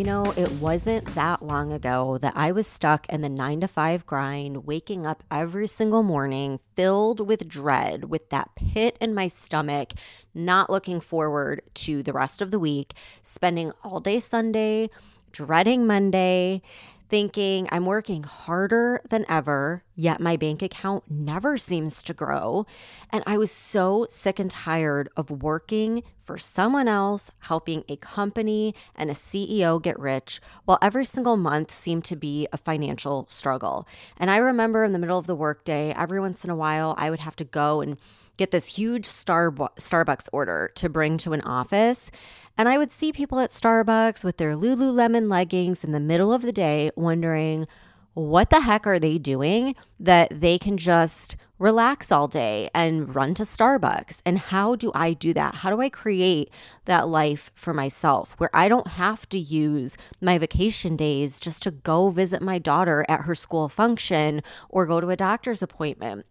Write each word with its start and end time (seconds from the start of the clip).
You 0.00 0.06
know, 0.06 0.32
it 0.34 0.50
wasn't 0.52 1.14
that 1.14 1.42
long 1.42 1.74
ago 1.74 2.16
that 2.22 2.32
I 2.34 2.52
was 2.52 2.66
stuck 2.66 3.06
in 3.10 3.20
the 3.20 3.28
nine 3.28 3.60
to 3.60 3.68
five 3.68 4.06
grind, 4.06 4.64
waking 4.64 5.04
up 5.04 5.22
every 5.30 5.66
single 5.66 6.02
morning 6.02 6.58
filled 6.74 7.28
with 7.28 7.46
dread, 7.46 8.04
with 8.04 8.30
that 8.30 8.54
pit 8.54 8.96
in 8.98 9.12
my 9.12 9.26
stomach, 9.26 9.92
not 10.32 10.70
looking 10.70 11.00
forward 11.00 11.60
to 11.74 12.02
the 12.02 12.14
rest 12.14 12.40
of 12.40 12.50
the 12.50 12.58
week, 12.58 12.94
spending 13.22 13.72
all 13.84 14.00
day 14.00 14.20
Sunday, 14.20 14.88
dreading 15.32 15.86
Monday 15.86 16.62
thinking 17.10 17.68
I'm 17.70 17.86
working 17.86 18.22
harder 18.22 19.02
than 19.10 19.26
ever, 19.28 19.82
yet 19.96 20.20
my 20.20 20.36
bank 20.36 20.62
account 20.62 21.04
never 21.10 21.58
seems 21.58 22.02
to 22.04 22.14
grow. 22.14 22.66
And 23.10 23.24
I 23.26 23.36
was 23.36 23.50
so 23.50 24.06
sick 24.08 24.38
and 24.38 24.50
tired 24.50 25.08
of 25.16 25.42
working 25.42 26.04
for 26.22 26.38
someone 26.38 26.86
else, 26.86 27.32
helping 27.40 27.82
a 27.88 27.96
company 27.96 28.74
and 28.94 29.10
a 29.10 29.14
CEO 29.14 29.82
get 29.82 29.98
rich, 29.98 30.40
while 30.64 30.78
every 30.80 31.04
single 31.04 31.36
month 31.36 31.74
seemed 31.74 32.04
to 32.04 32.16
be 32.16 32.46
a 32.52 32.56
financial 32.56 33.26
struggle. 33.28 33.88
And 34.16 34.30
I 34.30 34.36
remember 34.36 34.84
in 34.84 34.92
the 34.92 34.98
middle 35.00 35.18
of 35.18 35.26
the 35.26 35.34
workday, 35.34 35.92
every 35.96 36.20
once 36.20 36.44
in 36.44 36.50
a 36.50 36.56
while, 36.56 36.94
I 36.96 37.10
would 37.10 37.20
have 37.20 37.36
to 37.36 37.44
go 37.44 37.80
and 37.80 37.98
get 38.36 38.52
this 38.52 38.76
huge 38.76 39.06
Starbucks 39.06 40.28
order 40.32 40.70
to 40.76 40.88
bring 40.88 41.18
to 41.18 41.32
an 41.32 41.42
office. 41.42 42.10
And 42.56 42.68
I 42.68 42.76
would 42.76 42.92
see 42.92 43.12
people 43.12 43.38
at 43.38 43.50
Starbucks 43.50 44.22
with 44.22 44.36
their 44.36 44.54
Lululemon 44.54 45.30
leggings 45.30 45.82
in 45.82 45.92
the 45.92 46.00
middle 46.00 46.32
of 46.32 46.42
the 46.42 46.52
day 46.52 46.90
wondering, 46.94 47.66
what 48.14 48.50
the 48.50 48.60
heck 48.60 48.86
are 48.86 48.98
they 48.98 49.18
doing 49.18 49.74
that 49.98 50.40
they 50.40 50.58
can 50.58 50.76
just 50.76 51.36
relax 51.58 52.10
all 52.10 52.26
day 52.26 52.68
and 52.74 53.14
run 53.14 53.34
to 53.34 53.44
Starbucks? 53.44 54.20
And 54.26 54.38
how 54.38 54.74
do 54.74 54.90
I 54.94 55.12
do 55.12 55.32
that? 55.34 55.56
How 55.56 55.70
do 55.70 55.80
I 55.80 55.88
create 55.88 56.50
that 56.86 57.08
life 57.08 57.50
for 57.54 57.72
myself 57.72 58.34
where 58.38 58.50
I 58.52 58.68
don't 58.68 58.88
have 58.88 59.28
to 59.28 59.38
use 59.38 59.96
my 60.20 60.38
vacation 60.38 60.96
days 60.96 61.38
just 61.38 61.62
to 61.62 61.70
go 61.70 62.10
visit 62.10 62.42
my 62.42 62.58
daughter 62.58 63.06
at 63.08 63.22
her 63.22 63.34
school 63.34 63.68
function 63.68 64.42
or 64.68 64.86
go 64.86 65.00
to 65.00 65.10
a 65.10 65.16
doctor's 65.16 65.62
appointment? 65.62 66.26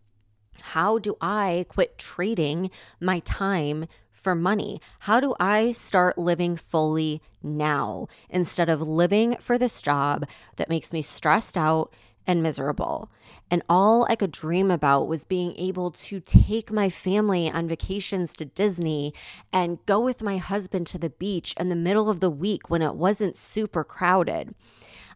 How 0.61 0.99
do 0.99 1.15
I 1.21 1.65
quit 1.69 1.97
trading 1.97 2.69
my 2.99 3.19
time 3.19 3.85
for 4.19 4.35
money? 4.35 4.81
How 5.01 5.19
do 5.19 5.35
I 5.39 5.71
start 5.71 6.17
living 6.17 6.55
fully 6.55 7.21
now 7.41 8.07
instead 8.29 8.69
of 8.69 8.81
living 8.81 9.37
for 9.39 9.57
this 9.57 9.81
job 9.81 10.25
that 10.57 10.69
makes 10.69 10.93
me 10.93 11.01
stressed 11.01 11.57
out 11.57 11.93
and 12.27 12.43
miserable? 12.43 13.09
And 13.51 13.63
all 13.67 14.05
I 14.09 14.15
could 14.15 14.31
dream 14.31 14.69
about 14.69 15.07
was 15.07 15.25
being 15.25 15.55
able 15.57 15.91
to 15.91 16.19
take 16.19 16.71
my 16.71 16.89
family 16.89 17.49
on 17.49 17.67
vacations 17.67 18.33
to 18.33 18.45
Disney 18.45 19.13
and 19.51 19.83
go 19.85 19.99
with 19.99 20.21
my 20.21 20.37
husband 20.37 20.85
to 20.87 20.99
the 20.99 21.09
beach 21.09 21.55
in 21.59 21.69
the 21.69 21.75
middle 21.75 22.09
of 22.09 22.19
the 22.19 22.29
week 22.29 22.69
when 22.69 22.81
it 22.81 22.95
wasn't 22.95 23.35
super 23.35 23.83
crowded. 23.83 24.53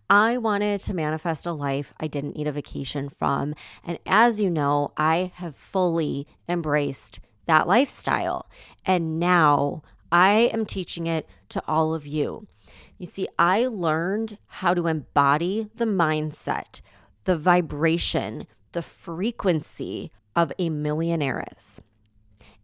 I 0.10 0.38
wanted 0.38 0.82
to 0.82 0.94
manifest 0.94 1.46
a 1.46 1.54
life 1.54 1.94
I 2.00 2.08
didn't 2.08 2.36
need 2.36 2.48
a 2.48 2.52
vacation 2.52 3.10
from. 3.10 3.56
And 3.84 4.00
as 4.06 4.42
you 4.42 4.50
know, 4.50 4.92
I 4.98 5.32
have 5.36 5.56
fully 5.56 6.28
embraced 6.48 7.20
that 7.46 7.68
lifestyle. 7.68 8.48
And 8.86 9.20
now 9.20 9.82
I 10.12 10.50
am 10.54 10.66
teaching 10.66 11.08
it 11.08 11.28
to 11.50 11.64
all 11.68 11.94
of 11.94 12.06
you. 12.06 12.48
You 12.98 13.06
see, 13.06 13.28
I 13.38 13.66
learned 13.66 14.38
how 14.48 14.74
to 14.74 14.88
embody 14.88 15.70
the 15.76 15.86
mindset, 15.86 16.82
the 17.24 17.38
vibration, 17.38 18.48
the 18.72 18.82
frequency 18.82 20.12
of 20.36 20.52
a 20.60 20.70
millionaireess. 20.70 21.80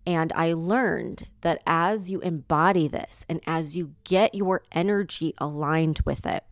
And 0.06 0.32
I 0.34 0.54
learned 0.54 1.28
that 1.42 1.62
as 1.66 2.10
you 2.10 2.20
embody 2.22 2.88
this 2.88 3.26
and 3.30 3.42
as 3.46 3.76
you 3.76 3.96
get 4.04 4.34
your 4.34 4.64
energy 4.72 5.34
aligned 5.38 6.00
with 6.06 6.26
it, 6.26 6.44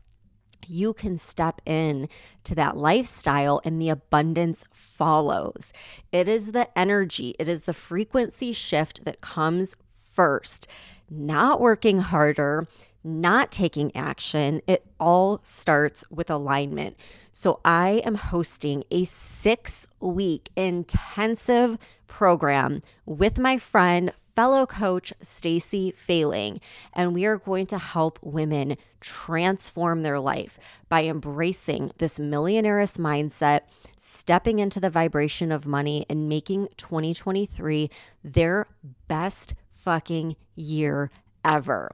you 0.66 0.94
can 0.94 1.18
step 1.18 1.62
in 1.66 2.10
to 2.44 2.56
that 2.56 2.78
lifestyle 2.78 3.62
and 3.64 3.82
the 3.82 3.90
abundance 3.90 4.66
follows. 4.74 5.72
It 6.12 6.28
is 6.28 6.52
the 6.52 6.68
energy, 6.78 7.36
it 7.40 7.48
is 7.48 7.64
the 7.64 7.74
frequency 7.74 8.52
shift 8.52 9.06
that 9.06 9.22
comes 9.22 9.76
first. 9.94 10.68
Not 11.10 11.62
working 11.62 12.00
harder, 12.00 12.68
not 13.04 13.52
taking 13.52 13.96
action. 13.96 14.62
It 14.68 14.86
all 15.00 15.40
starts 15.44 16.04
with 16.10 16.30
alignment. 16.30 16.98
So, 17.32 17.60
I 17.64 18.02
am 18.04 18.16
hosting 18.16 18.84
a 18.92 19.06
six 19.06 19.88
week 20.00 20.50
intensive 20.56 21.78
program 22.08 22.82
with 23.06 23.38
my 23.38 23.58
friend, 23.58 24.12
fellow 24.38 24.68
coach 24.68 25.12
Stacy 25.20 25.90
Failing, 25.90 26.62
and 26.94 27.16
we 27.16 27.26
are 27.26 27.40
going 27.40 27.66
to 27.66 27.80
help 27.80 28.20
women 28.22 28.78
transform 29.02 30.04
their 30.04 30.20
life 30.20 30.60
by 30.90 31.06
embracing 31.06 31.92
this 31.98 32.20
millionaire's 32.20 32.98
mindset, 32.98 33.62
stepping 33.98 34.60
into 34.60 34.80
the 34.80 34.92
vibration 34.92 35.52
of 35.52 35.66
money 35.66 36.06
and 36.08 36.30
making 36.30 36.68
2023 36.78 37.90
their 38.24 38.68
best 39.08 39.56
fucking 39.72 40.36
year 40.56 41.10
ever. 41.44 41.92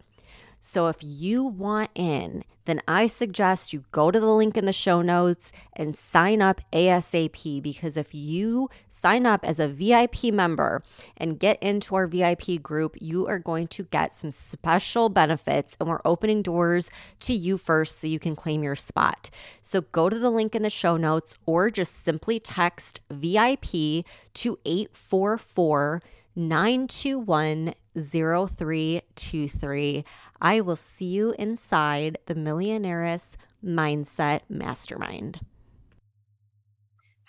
So 0.66 0.88
if 0.88 0.96
you 1.02 1.44
want 1.44 1.90
in, 1.94 2.46
then 2.64 2.82
I 2.88 3.08
suggest 3.08 3.74
you 3.74 3.84
go 3.92 4.12
to 4.12 4.18
the 4.18 4.34
link 4.34 4.56
in 4.56 4.64
the 4.64 4.72
show 4.72 5.02
notes 5.02 5.52
and 5.74 5.94
sign 5.94 6.42
up 6.42 6.62
ASAP 6.72 7.62
because 7.62 7.98
if 7.98 8.16
you 8.16 8.70
sign 8.88 9.26
up 9.26 9.44
as 9.44 9.60
a 9.60 9.68
VIP 9.68 10.32
member 10.32 10.82
and 11.18 11.38
get 11.38 11.62
into 11.62 11.96
our 11.96 12.08
VIP 12.08 12.64
group, 12.64 12.96
you 13.02 13.28
are 13.28 13.40
going 13.40 13.68
to 13.68 13.84
get 13.84 14.14
some 14.14 14.32
special 14.32 15.10
benefits 15.10 15.76
and 15.82 15.90
we're 15.90 16.00
opening 16.06 16.42
doors 16.42 16.90
to 17.20 17.34
you 17.34 17.58
first 17.58 18.00
so 18.00 18.08
you 18.08 18.18
can 18.18 18.34
claim 18.34 18.64
your 18.64 18.76
spot. 18.76 19.30
So 19.62 19.82
go 19.82 20.08
to 20.08 20.18
the 20.18 20.32
link 20.32 20.56
in 20.56 20.64
the 20.64 20.70
show 20.70 20.96
notes 20.96 21.38
or 21.46 21.70
just 21.70 22.06
simply 22.06 22.40
text 22.40 23.02
VIP 23.12 24.06
to 24.36 24.58
844 24.64 26.02
921 26.38 27.74
0323. 27.96 30.04
I 30.42 30.62
will 30.62 30.76
see 30.76 31.06
you 31.06 31.34
inside 31.40 32.18
the 32.26 32.36
Millionaire's 32.36 33.38
Mindset 33.64 34.42
Mastermind. 34.50 35.40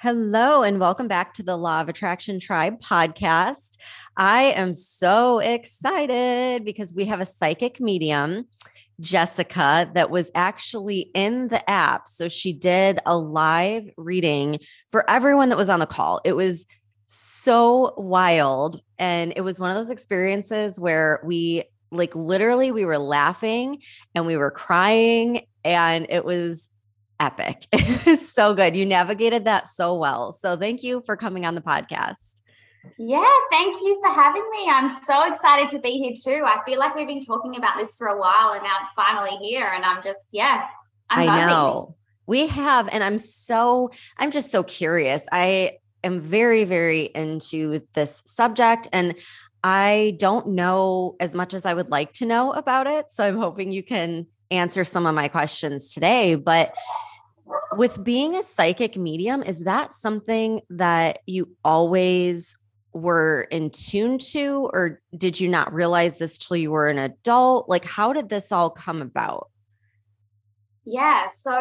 Hello, 0.01 0.63
and 0.63 0.81
welcome 0.81 1.09
back 1.09 1.33
to 1.35 1.43
the 1.43 1.57
Law 1.57 1.81
of 1.81 1.89
Attraction 1.89 2.39
Tribe 2.39 2.81
podcast. 2.81 3.79
I 4.17 4.53
am 4.57 4.75
so 4.75 5.39
excited 5.39 6.65
because 6.65 6.95
we 6.95 7.07
have 7.07 7.21
a 7.21 7.27
psychic 7.27 7.81
medium, 7.81 8.47
Jessica, 9.01 9.91
that 9.95 10.11
was 10.11 10.31
actually 10.35 11.11
in 11.15 11.49
the 11.49 11.69
app. 11.71 12.07
So 12.09 12.29
she 12.29 12.53
did 12.53 12.99
a 13.07 13.17
live 13.17 13.89
reading 13.97 14.59
for 14.91 15.09
everyone 15.09 15.49
that 15.49 15.57
was 15.57 15.71
on 15.71 15.81
the 15.81 15.87
call. 15.87 16.21
It 16.25 16.37
was 16.37 16.67
so 17.07 17.95
wild. 17.97 18.81
And 18.99 19.33
it 19.37 19.43
was 19.43 19.61
one 19.61 19.71
of 19.71 19.77
those 19.77 19.91
experiences 19.91 20.79
where 20.79 21.21
we 21.25 21.65
like 21.91 22.15
literally 22.15 22.73
we 22.73 22.85
were 22.85 22.99
laughing 22.99 23.81
and 24.15 24.27
we 24.27 24.37
were 24.37 24.51
crying 24.51 25.47
and 25.65 26.07
it 26.09 26.25
was 26.25 26.69
epic. 27.21 27.67
It 27.73 28.07
was 28.07 28.33
so 28.33 28.55
good. 28.55 28.77
You 28.77 28.87
navigated 28.87 29.45
that 29.45 29.69
so 29.69 29.95
well. 29.97 30.33
So 30.33 30.57
thank 30.57 30.83
you 30.83 31.03
for 31.07 31.17
coming 31.17 31.47
on 31.47 31.55
the 31.55 31.61
podcast. 31.61 32.41
Yeah, 32.99 33.31
thank 33.51 33.77
you 33.77 33.99
for 34.03 34.13
having 34.13 34.45
me. 34.51 34.69
I'm 34.69 34.89
so 35.03 35.27
excited 35.27 35.69
to 35.71 35.79
be 35.79 35.93
here 35.93 36.13
too. 36.13 36.45
I 36.45 36.61
feel 36.67 36.79
like 36.79 36.95
we've 36.95 37.09
been 37.09 37.25
talking 37.25 37.57
about 37.57 37.79
this 37.79 37.97
for 37.97 38.09
a 38.09 38.19
while 38.19 38.53
and 38.53 38.63
now 38.63 38.77
it's 38.83 38.93
finally 38.93 39.37
here. 39.41 39.69
And 39.75 39.85
I'm 39.85 40.03
just, 40.03 40.19
yeah, 40.33 40.67
I'm 41.09 41.29
i 41.29 41.47
know. 41.47 41.97
We 42.27 42.47
have, 42.47 42.89
and 42.89 43.05
I'm 43.05 43.19
so, 43.19 43.91
I'm 44.17 44.31
just 44.31 44.51
so 44.51 44.63
curious. 44.63 45.27
I 45.31 45.79
am 46.03 46.21
very, 46.21 46.65
very 46.65 47.11
into 47.15 47.87
this 47.93 48.23
subject. 48.27 48.89
And 48.93 49.15
I 49.65 50.17
don't 50.19 50.49
know 50.49 51.17
as 51.21 51.35
much 51.35 51.55
as 51.55 51.65
I 51.65 51.73
would 51.73 51.91
like 51.91 52.13
to 52.15 52.27
know 52.27 52.53
about 52.53 52.87
it. 52.87 53.11
So 53.11 53.27
I'm 53.27 53.39
hoping 53.39 53.73
you 53.73 53.83
can 53.83 54.27
answer 54.51 54.85
some 54.85 55.07
of 55.07 55.15
my 55.15 55.27
questions 55.27 55.95
today. 55.95 56.35
But 56.35 56.77
with 57.73 58.05
being 58.05 58.37
a 58.37 58.43
psychic 58.43 58.99
medium, 58.99 59.43
is 59.43 59.61
that 59.61 59.95
something 59.95 60.61
that 60.69 61.21
you 61.27 61.57
always 61.65 62.55
were 62.93 63.49
in 63.51 63.71
tune 63.71 64.19
to, 64.19 64.71
or 64.75 65.01
did 65.17 65.41
you 65.41 65.49
not 65.49 65.73
realize 65.73 66.19
this 66.19 66.37
till 66.37 66.59
you 66.59 66.71
were 66.71 66.91
an 66.91 66.99
adult? 66.99 67.67
Like, 67.67 67.87
how 67.87 68.13
did 68.13 68.29
this 68.29 68.53
all 68.53 68.69
come 68.69 69.01
about? 69.01 69.49
Yeah. 70.85 71.29
So 71.39 71.59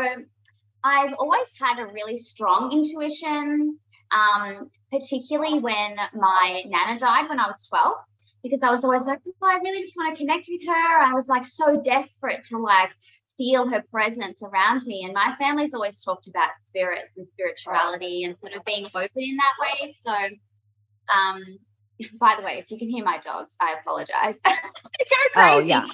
I've 0.83 1.13
always 1.17 1.53
had 1.57 1.79
a 1.79 1.87
really 1.87 2.17
strong 2.17 2.73
intuition 2.73 3.79
um, 4.13 4.69
particularly 4.91 5.59
when 5.59 5.95
my 6.13 6.63
nana 6.65 6.99
died 6.99 7.29
when 7.29 7.39
I 7.39 7.47
was 7.47 7.63
12, 7.67 7.95
because 8.43 8.61
I 8.61 8.69
was 8.69 8.83
always 8.83 9.05
like, 9.05 9.19
oh, 9.25 9.47
I 9.47 9.55
really 9.55 9.81
just 9.81 9.95
want 9.97 10.15
to 10.15 10.19
connect 10.19 10.47
with 10.49 10.67
her. 10.67 11.01
I 11.01 11.13
was 11.13 11.27
like 11.27 11.45
so 11.45 11.81
desperate 11.81 12.43
to 12.45 12.57
like 12.59 12.91
feel 13.37 13.67
her 13.67 13.83
presence 13.89 14.43
around 14.43 14.85
me. 14.85 15.03
And 15.05 15.13
my 15.13 15.35
family's 15.39 15.73
always 15.73 16.01
talked 16.01 16.27
about 16.27 16.49
spirits 16.65 17.09
and 17.17 17.27
spirituality 17.33 18.25
and 18.25 18.35
sort 18.39 18.53
of 18.53 18.63
being 18.65 18.85
open 18.85 19.09
in 19.15 19.37
that 19.37 19.53
way. 19.59 19.95
So, 20.01 20.13
um, 21.13 21.43
by 22.19 22.35
the 22.37 22.43
way, 22.43 22.59
if 22.59 22.69
you 22.69 22.77
can 22.77 22.89
hear 22.89 23.03
my 23.03 23.17
dogs, 23.19 23.55
I 23.59 23.75
apologize. 23.79 24.37
oh 25.35 25.59
yeah. 25.59 25.85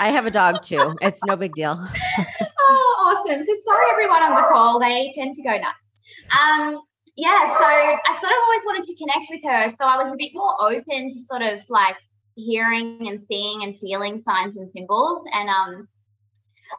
I 0.00 0.10
have 0.10 0.26
a 0.26 0.30
dog 0.30 0.62
too. 0.62 0.94
It's 1.00 1.24
no 1.24 1.36
big 1.36 1.54
deal. 1.54 1.72
oh, 2.60 3.24
awesome. 3.26 3.44
So 3.44 3.54
sorry 3.64 3.86
everyone 3.90 4.22
on 4.22 4.34
the 4.34 4.42
call. 4.42 4.78
They 4.78 5.12
tend 5.14 5.34
to 5.34 5.42
go 5.42 5.56
nuts. 5.56 5.74
Um, 6.38 6.82
yeah, 7.16 7.46
so 7.46 7.64
I 7.64 8.18
sort 8.20 8.32
of 8.32 8.38
always 8.44 8.64
wanted 8.64 8.84
to 8.84 8.96
connect 8.96 9.26
with 9.30 9.42
her. 9.44 9.68
So 9.70 9.84
I 9.84 10.02
was 10.04 10.12
a 10.12 10.16
bit 10.16 10.32
more 10.34 10.54
open 10.60 11.10
to 11.10 11.20
sort 11.20 11.42
of 11.42 11.60
like 11.68 11.96
hearing 12.34 13.08
and 13.08 13.24
seeing 13.28 13.62
and 13.62 13.78
feeling 13.80 14.22
signs 14.28 14.56
and 14.56 14.70
symbols. 14.72 15.26
And 15.32 15.48
um 15.48 15.88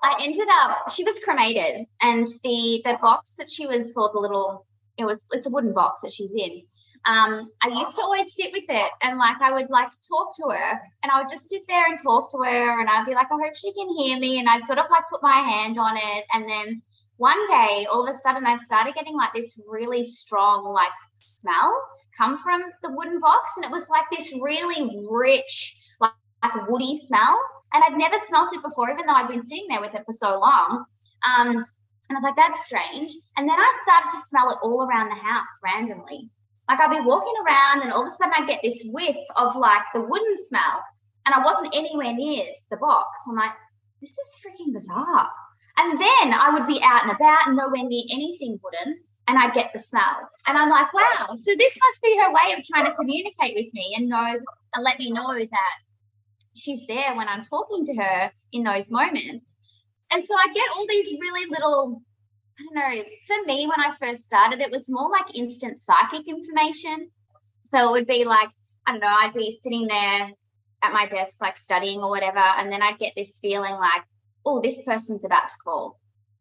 I 0.04 0.18
ended 0.22 0.48
up 0.62 0.92
she 0.92 1.04
was 1.04 1.20
cremated 1.20 1.88
and 2.02 2.28
the 2.44 2.82
the 2.86 2.98
box 3.02 3.36
that 3.36 3.50
she 3.50 3.66
was 3.66 3.94
for 3.94 4.10
the 4.14 4.20
little 4.20 4.66
it 4.98 5.06
was 5.06 5.26
it's 5.32 5.48
a 5.48 5.50
wooden 5.50 5.74
box 5.74 6.02
that 6.02 6.12
she's 6.12 6.36
in 6.36 6.62
um, 7.08 7.50
I 7.62 7.70
used 7.70 7.96
to 7.96 8.02
always 8.02 8.36
sit 8.36 8.52
with 8.52 8.66
it 8.68 8.92
and 9.02 9.18
like 9.18 9.42
I 9.42 9.54
would 9.54 9.70
like 9.70 9.88
talk 10.08 10.36
to 10.38 10.50
her 10.50 10.82
and 11.04 11.12
I 11.12 11.22
would 11.22 11.30
just 11.30 11.48
sit 11.48 11.62
there 11.68 11.86
and 11.86 11.98
talk 12.02 12.30
to 12.32 12.38
her 12.40 12.82
and 12.82 12.90
I'd 12.90 13.06
be 13.06 13.14
like, 13.14 13.28
I 13.32 13.36
hope 13.36 13.56
she 13.56 13.72
can 13.72 13.88
hear 13.96 14.20
me. 14.20 14.40
And 14.40 14.50
I'd 14.50 14.66
sort 14.66 14.78
of 14.80 14.88
like 14.92 15.04
put 15.10 15.24
my 15.24 15.38
hand 15.38 15.80
on 15.80 15.96
it. 15.96 16.26
And 16.34 16.50
then 16.50 16.82
one 17.18 17.48
day, 17.48 17.88
all 17.92 18.08
of 18.08 18.16
a 18.16 18.20
sudden, 18.20 18.46
I 18.46 18.58
started 18.66 18.96
getting 18.96 19.16
like 19.16 19.34
this 19.34 19.60
really 19.68 20.04
strong 20.04 20.72
like 20.74 20.92
smell 21.16 21.82
come 22.18 22.38
from 22.38 22.62
the 22.82 22.92
wooden 22.92 23.20
box. 23.20 23.52
And 23.56 23.66
it 23.66 23.72
was 23.72 23.88
like 23.90 24.06
this 24.12 24.32
really 24.42 25.06
rich, 25.10 25.78
like, 26.00 26.12
like 26.44 26.70
woody 26.70 27.00
smell. 27.06 27.40
And 27.74 27.84
I'd 27.84 27.98
never 27.98 28.16
smelt 28.28 28.54
it 28.54 28.64
before, 28.64 28.90
even 28.92 29.06
though 29.06 29.14
I'd 29.14 29.28
been 29.28 29.44
sitting 29.44 29.68
there 29.70 29.82
with 29.82 29.94
it 29.94 30.04
for 30.06 30.12
so 30.12 30.40
long. 30.40 30.86
Um, 31.28 31.66
and 32.10 32.12
I 32.12 32.14
was 32.14 32.24
like, 32.24 32.38
that's 32.38 32.64
strange. 32.64 33.14
And 33.36 33.48
then 33.48 33.60
I 33.60 33.80
started 33.84 34.10
to 34.12 34.28
smell 34.28 34.50
it 34.50 34.58
all 34.64 34.84
around 34.84 35.10
the 35.10 35.22
house 35.22 35.48
randomly. 35.64 36.30
Like 36.70 36.80
I'd 36.80 36.90
be 36.90 37.06
walking 37.06 37.34
around 37.46 37.82
and 37.82 37.92
all 37.92 38.06
of 38.06 38.08
a 38.08 38.16
sudden 38.16 38.34
I'd 38.38 38.48
get 38.48 38.62
this 38.64 38.84
whiff 38.92 39.16
of 39.36 39.56
like 39.56 39.84
the 39.94 40.02
wooden 40.02 40.36
smell. 40.48 40.84
And 41.26 41.36
I 41.36 41.44
wasn't 41.44 41.76
anywhere 41.76 42.14
near 42.14 42.46
the 42.72 42.78
box. 42.78 43.20
I'm 43.28 43.36
like, 43.36 43.52
this 44.00 44.12
is 44.12 44.40
freaking 44.40 44.74
bizarre. 44.74 45.30
And 45.78 46.00
then 46.00 46.34
I 46.34 46.50
would 46.54 46.68
be 46.68 46.82
out 46.84 47.04
and 47.04 47.12
about, 47.12 47.54
nowhere 47.54 47.88
near 47.88 48.04
anything 48.12 48.60
wooden, 48.64 49.00
and 49.28 49.38
I'd 49.38 49.54
get 49.54 49.72
the 49.74 49.80
smell. 49.80 50.30
And 50.48 50.58
I'm 50.58 50.70
like, 50.70 50.92
wow, 50.94 51.36
so 51.36 51.54
this 51.58 51.78
must 51.84 52.02
be 52.02 52.18
her 52.18 52.32
way 52.32 52.58
of 52.58 52.66
trying 52.66 52.86
to 52.86 52.96
communicate 52.96 53.56
with 53.56 53.74
me 53.74 53.94
and 53.96 54.10
know 54.10 54.26
and 54.74 54.84
let 54.84 55.00
me 55.00 55.12
know 55.12 55.34
that 55.34 55.78
she's 56.56 56.86
there 56.88 57.16
when 57.16 57.28
I'm 57.28 57.44
talking 57.44 57.86
to 57.86 57.96
her 57.96 58.32
in 58.52 58.64
those 58.64 58.90
moments. 58.90 59.46
And 60.12 60.26
so 60.26 60.34
I 60.36 60.54
get 60.54 60.70
all 60.76 60.86
these 60.88 61.12
really 61.20 61.50
little 61.50 62.02
I 62.60 62.64
don't 62.64 62.98
know. 62.98 63.04
For 63.28 63.46
me, 63.46 63.68
when 63.68 63.80
I 63.80 63.96
first 64.00 64.26
started, 64.26 64.62
it 64.62 64.72
was 64.72 64.90
more 64.90 65.12
like 65.12 65.38
instant 65.38 65.80
psychic 65.80 66.28
information. 66.28 67.12
So 67.66 67.90
it 67.90 67.92
would 67.92 68.08
be 68.08 68.26
like, 68.26 68.50
I 68.88 68.94
don't 68.94 69.02
know, 69.02 69.08
I'd 69.08 69.34
be 69.34 69.60
sitting 69.62 69.88
there 69.88 70.32
at 70.82 70.94
my 70.94 71.06
desk, 71.06 71.38
like 71.40 71.58
studying 71.58 72.00
or 72.00 72.10
whatever. 72.10 72.40
And 72.40 72.72
then 72.72 72.82
I'd 72.82 72.98
get 72.98 73.14
this 73.16 73.38
feeling 73.40 73.76
like, 73.76 74.02
oh, 74.46 74.62
this 74.62 74.80
person's 74.86 75.26
about 75.26 75.50
to 75.50 75.56
call. 75.64 76.00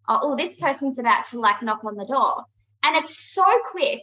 Or, 0.08 0.19
oh, 0.22 0.37
this 0.37 0.56
person's 0.56 0.98
about 0.98 1.25
to 1.28 1.40
like 1.40 1.62
knock 1.62 1.84
on 1.84 1.96
the 1.96 2.04
door. 2.04 2.44
And 2.82 2.96
it's 2.96 3.19
so 3.34 3.44
quick 3.70 4.00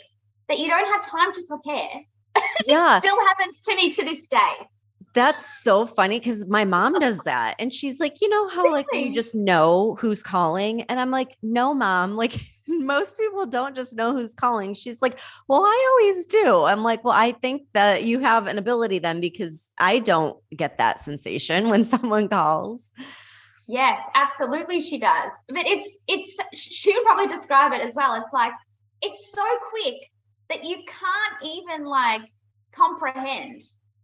that 0.50 0.60
you 0.60 0.68
don't 0.68 0.88
have 0.88 1.04
time 1.04 1.32
to 1.34 1.44
prepare. 1.48 2.02
Yeah. 2.66 3.00
still 3.00 3.20
happens 3.28 3.62
to 3.62 3.76
me 3.76 3.92
to 3.92 4.04
this 4.04 4.26
day. 4.28 4.68
That's 5.14 5.64
so 5.64 5.86
funny 5.86 6.20
because 6.20 6.48
my 6.48 6.66
mom 6.66 6.98
does 7.00 7.20
that. 7.26 7.56
And 7.60 7.74
she's 7.74 8.00
like, 8.00 8.22
you 8.22 8.30
know 8.30 8.50
how 8.50 8.72
like 8.72 8.88
you 8.92 9.14
just 9.14 9.36
know 9.36 9.96
who's 10.00 10.24
calling? 10.24 10.82
And 10.84 11.00
I'm 11.00 11.12
like, 11.12 11.38
no, 11.42 11.74
mom. 11.74 12.18
Like 12.24 12.34
most 12.68 13.18
people 13.18 13.46
don't 13.46 13.76
just 13.76 13.94
know 13.96 14.14
who's 14.14 14.34
calling. 14.34 14.74
She's 14.74 15.02
like, 15.02 15.20
well, 15.48 15.62
I 15.62 15.98
always 16.00 16.26
do. 16.26 16.64
I'm 16.64 16.82
like, 16.82 17.04
well, 17.04 17.14
I 17.14 17.34
think 17.34 17.64
that 17.74 18.04
you 18.04 18.20
have 18.20 18.48
an 18.48 18.58
ability 18.58 19.00
then 19.00 19.20
because 19.20 19.70
I 19.78 20.00
don't 20.00 20.38
get 20.56 20.78
that 20.78 21.00
sensation 21.00 21.70
when 21.70 21.86
someone 21.86 22.30
calls. 22.30 22.92
Yes, 23.68 24.00
absolutely 24.14 24.82
she 24.82 25.00
does. 25.00 25.32
But 25.48 25.66
it's 25.66 25.98
it's 26.08 26.38
she 26.54 26.94
would 26.94 27.04
probably 27.04 27.28
describe 27.28 27.72
it 27.74 27.82
as 27.82 27.96
well. 27.96 28.14
It's 28.16 28.34
like 28.34 28.54
it's 29.02 29.32
so 29.32 29.44
quick 29.70 30.10
that 30.50 30.66
you 30.66 30.78
can't 30.78 31.44
even 31.44 31.86
like 31.86 32.22
comprehend 32.72 33.62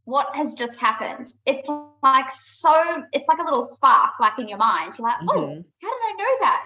what 0.10 0.36
has 0.36 0.56
just 0.56 0.80
happened. 0.80 1.32
It's 1.46 1.70
like 2.02 2.32
so, 2.32 2.74
it's 3.14 3.28
like 3.28 3.38
a 3.38 3.44
little 3.44 3.66
spark, 3.66 4.14
like 4.20 4.40
in 4.40 4.48
your 4.48 4.58
mind. 4.58 4.94
You're 4.98 5.08
like, 5.08 5.18
oh, 5.30 5.36
mm-hmm. 5.36 5.62
how 5.82 5.90
did 5.90 6.04
I 6.04 6.16
know 6.18 6.38
that? 6.42 6.66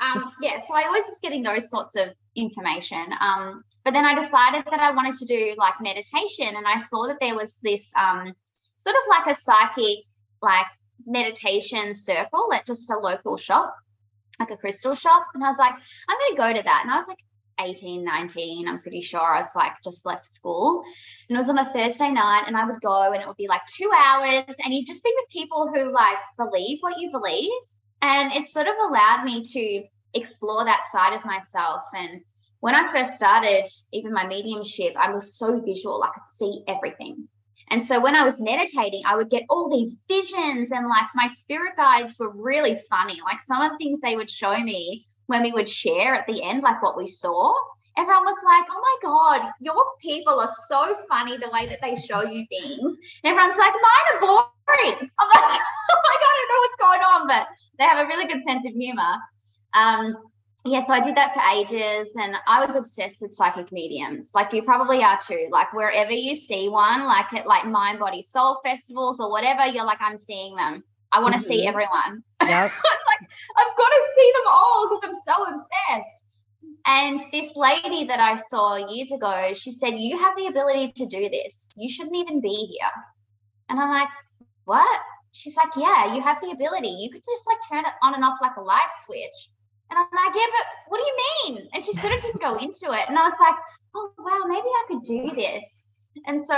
Um, 0.00 0.32
yeah, 0.40 0.58
so 0.66 0.74
I 0.74 0.84
always 0.86 1.04
was 1.06 1.18
getting 1.22 1.42
those 1.42 1.68
sorts 1.68 1.96
of 1.96 2.08
information. 2.34 3.04
Um, 3.20 3.62
but 3.84 3.92
then 3.92 4.06
I 4.06 4.14
decided 4.14 4.64
that 4.70 4.80
I 4.80 4.92
wanted 4.92 5.14
to 5.16 5.26
do 5.26 5.54
like 5.58 5.74
meditation, 5.82 6.46
and 6.56 6.66
I 6.66 6.78
saw 6.78 7.06
that 7.08 7.18
there 7.20 7.36
was 7.36 7.58
this 7.62 7.86
um, 7.94 8.32
sort 8.76 8.96
of 8.96 9.02
like 9.08 9.36
a 9.36 9.38
psychic, 9.38 10.04
like 10.40 10.66
meditation 11.08 11.94
circle 11.94 12.52
at 12.52 12.66
just 12.66 12.90
a 12.90 12.98
local 12.98 13.36
shop, 13.36 13.74
like 14.38 14.50
a 14.50 14.56
crystal 14.56 14.94
shop. 14.94 15.26
And 15.34 15.42
I 15.42 15.48
was 15.48 15.58
like, 15.58 15.72
I'm 15.72 16.18
going 16.18 16.30
to 16.30 16.36
go 16.36 16.58
to 16.58 16.64
that. 16.64 16.82
And 16.84 16.92
I 16.92 16.96
was 16.96 17.08
like, 17.08 17.18
18, 17.60 18.04
19, 18.04 18.68
I'm 18.68 18.80
pretty 18.80 19.00
sure. 19.00 19.20
I 19.20 19.40
was 19.40 19.50
like 19.56 19.72
just 19.82 20.06
left 20.06 20.24
school. 20.26 20.84
And 21.28 21.36
it 21.36 21.40
was 21.40 21.48
on 21.48 21.58
a 21.58 21.72
Thursday 21.72 22.10
night, 22.10 22.44
and 22.46 22.56
I 22.56 22.64
would 22.64 22.80
go 22.80 23.12
and 23.12 23.20
it 23.20 23.26
would 23.26 23.36
be 23.36 23.48
like 23.48 23.62
two 23.66 23.90
hours, 23.92 24.54
and 24.64 24.72
you'd 24.72 24.86
just 24.86 25.02
be 25.02 25.12
with 25.16 25.28
people 25.30 25.68
who 25.74 25.92
like 25.92 26.18
believe 26.36 26.78
what 26.80 26.98
you 26.98 27.10
believe. 27.10 27.50
And 28.00 28.32
it 28.32 28.46
sort 28.46 28.68
of 28.68 28.74
allowed 28.80 29.24
me 29.24 29.42
to 29.42 29.82
explore 30.14 30.64
that 30.64 30.84
side 30.92 31.14
of 31.14 31.24
myself. 31.24 31.82
And 31.94 32.20
when 32.60 32.74
I 32.74 32.92
first 32.92 33.14
started, 33.14 33.66
even 33.92 34.12
my 34.12 34.26
mediumship, 34.26 34.94
I 34.96 35.10
was 35.10 35.36
so 35.36 35.60
visual, 35.60 36.02
I 36.02 36.08
could 36.08 36.28
see 36.32 36.62
everything. 36.68 37.28
And 37.70 37.82
so 37.82 38.00
when 38.00 38.14
I 38.14 38.24
was 38.24 38.40
meditating, 38.40 39.02
I 39.06 39.16
would 39.16 39.30
get 39.30 39.44
all 39.50 39.68
these 39.68 39.98
visions, 40.08 40.72
and 40.72 40.88
like 40.88 41.06
my 41.14 41.26
spirit 41.28 41.76
guides 41.76 42.18
were 42.18 42.30
really 42.30 42.80
funny. 42.88 43.20
Like 43.24 43.38
some 43.46 43.62
of 43.62 43.72
the 43.72 43.78
things 43.78 44.00
they 44.00 44.16
would 44.16 44.30
show 44.30 44.58
me 44.58 45.06
when 45.26 45.42
we 45.42 45.52
would 45.52 45.68
share 45.68 46.14
at 46.14 46.26
the 46.26 46.42
end, 46.42 46.62
like 46.62 46.82
what 46.82 46.96
we 46.96 47.06
saw, 47.06 47.52
everyone 47.98 48.24
was 48.24 48.38
like, 48.44 48.64
oh 48.70 48.80
my 48.80 48.96
God, 49.02 49.52
your 49.60 49.84
people 50.00 50.40
are 50.40 50.50
so 50.68 50.96
funny 51.08 51.36
the 51.36 51.50
way 51.52 51.68
that 51.68 51.80
they 51.82 51.94
show 51.96 52.22
you 52.22 52.46
things. 52.48 52.96
And 53.22 53.32
everyone's 53.32 53.58
like, 53.58 53.74
mine 53.74 54.06
are 54.14 54.20
boring. 54.20 55.10
I'm 55.18 55.28
like, 55.28 55.60
oh 55.90 56.00
my 56.04 56.16
God, 56.22 56.32
I 56.32 56.38
don't 56.38 56.50
know 56.52 56.60
what's 56.60 56.76
going 56.80 57.00
on, 57.00 57.26
but 57.26 57.46
they 57.78 57.84
have 57.84 58.04
a 58.04 58.08
really 58.08 58.26
good 58.26 58.42
sense 58.46 58.66
of 58.66 58.72
humor. 58.72 59.16
Um, 59.74 60.16
yeah, 60.68 60.80
so 60.84 60.92
I 60.92 61.00
did 61.00 61.16
that 61.16 61.34
for 61.34 61.42
ages 61.54 62.12
and 62.16 62.36
I 62.46 62.64
was 62.64 62.76
obsessed 62.76 63.20
with 63.20 63.34
psychic 63.34 63.72
mediums. 63.72 64.30
Like 64.34 64.52
you 64.52 64.62
probably 64.62 65.02
are 65.02 65.18
too. 65.18 65.48
Like 65.50 65.72
wherever 65.72 66.12
you 66.12 66.34
see 66.34 66.68
one, 66.68 67.04
like 67.04 67.32
at 67.34 67.46
like 67.46 67.66
mind 67.66 67.98
body 67.98 68.22
soul 68.22 68.60
festivals 68.64 69.20
or 69.20 69.30
whatever, 69.30 69.66
you're 69.66 69.84
like, 69.84 70.00
I'm 70.00 70.18
seeing 70.18 70.56
them. 70.56 70.84
I 71.10 71.20
want 71.20 71.34
to 71.34 71.40
mm-hmm. 71.40 71.48
see 71.48 71.66
everyone. 71.66 72.22
Yep. 72.48 72.72
it's 72.72 73.04
like, 73.20 73.28
I've 73.58 73.76
got 73.76 73.88
to 73.88 74.08
see 74.16 74.32
them 74.36 74.44
all 74.50 74.88
because 74.88 75.04
I'm 75.04 75.34
so 75.36 75.44
obsessed. 75.44 76.24
And 76.86 77.20
this 77.30 77.54
lady 77.56 78.06
that 78.06 78.20
I 78.20 78.36
saw 78.36 78.76
years 78.76 79.12
ago, 79.12 79.52
she 79.52 79.70
said, 79.70 79.90
You 79.98 80.16
have 80.16 80.34
the 80.34 80.46
ability 80.46 80.92
to 80.96 81.06
do 81.06 81.28
this. 81.28 81.68
You 81.76 81.90
shouldn't 81.90 82.16
even 82.16 82.40
be 82.40 82.54
here. 82.70 82.90
And 83.68 83.78
I'm 83.78 83.90
like, 83.90 84.08
What? 84.64 85.00
She's 85.32 85.56
like, 85.56 85.76
Yeah, 85.76 86.14
you 86.14 86.22
have 86.22 86.40
the 86.40 86.52
ability. 86.52 86.88
You 86.88 87.10
could 87.10 87.22
just 87.26 87.42
like 87.46 87.58
turn 87.70 87.84
it 87.84 87.92
on 88.02 88.14
and 88.14 88.24
off 88.24 88.38
like 88.40 88.56
a 88.56 88.62
light 88.62 88.96
switch. 89.04 89.50
And 89.90 89.98
I'm 89.98 90.24
like, 90.24 90.34
Yeah, 90.34 90.46
but 90.50 90.66
what 90.88 90.98
do 90.98 91.04
you 91.04 91.54
mean? 91.54 91.68
And 91.72 91.84
she 91.84 91.92
sort 91.92 92.14
of 92.14 92.22
didn't 92.22 92.40
go 92.40 92.56
into 92.56 92.92
it. 92.92 93.08
And 93.08 93.18
I 93.18 93.24
was 93.24 93.34
like, 93.40 93.54
Oh, 93.94 94.10
wow, 94.18 94.44
maybe 94.46 94.66
I 94.66 94.84
could 94.88 95.02
do 95.02 95.34
this. 95.34 95.84
And 96.26 96.40
so 96.40 96.54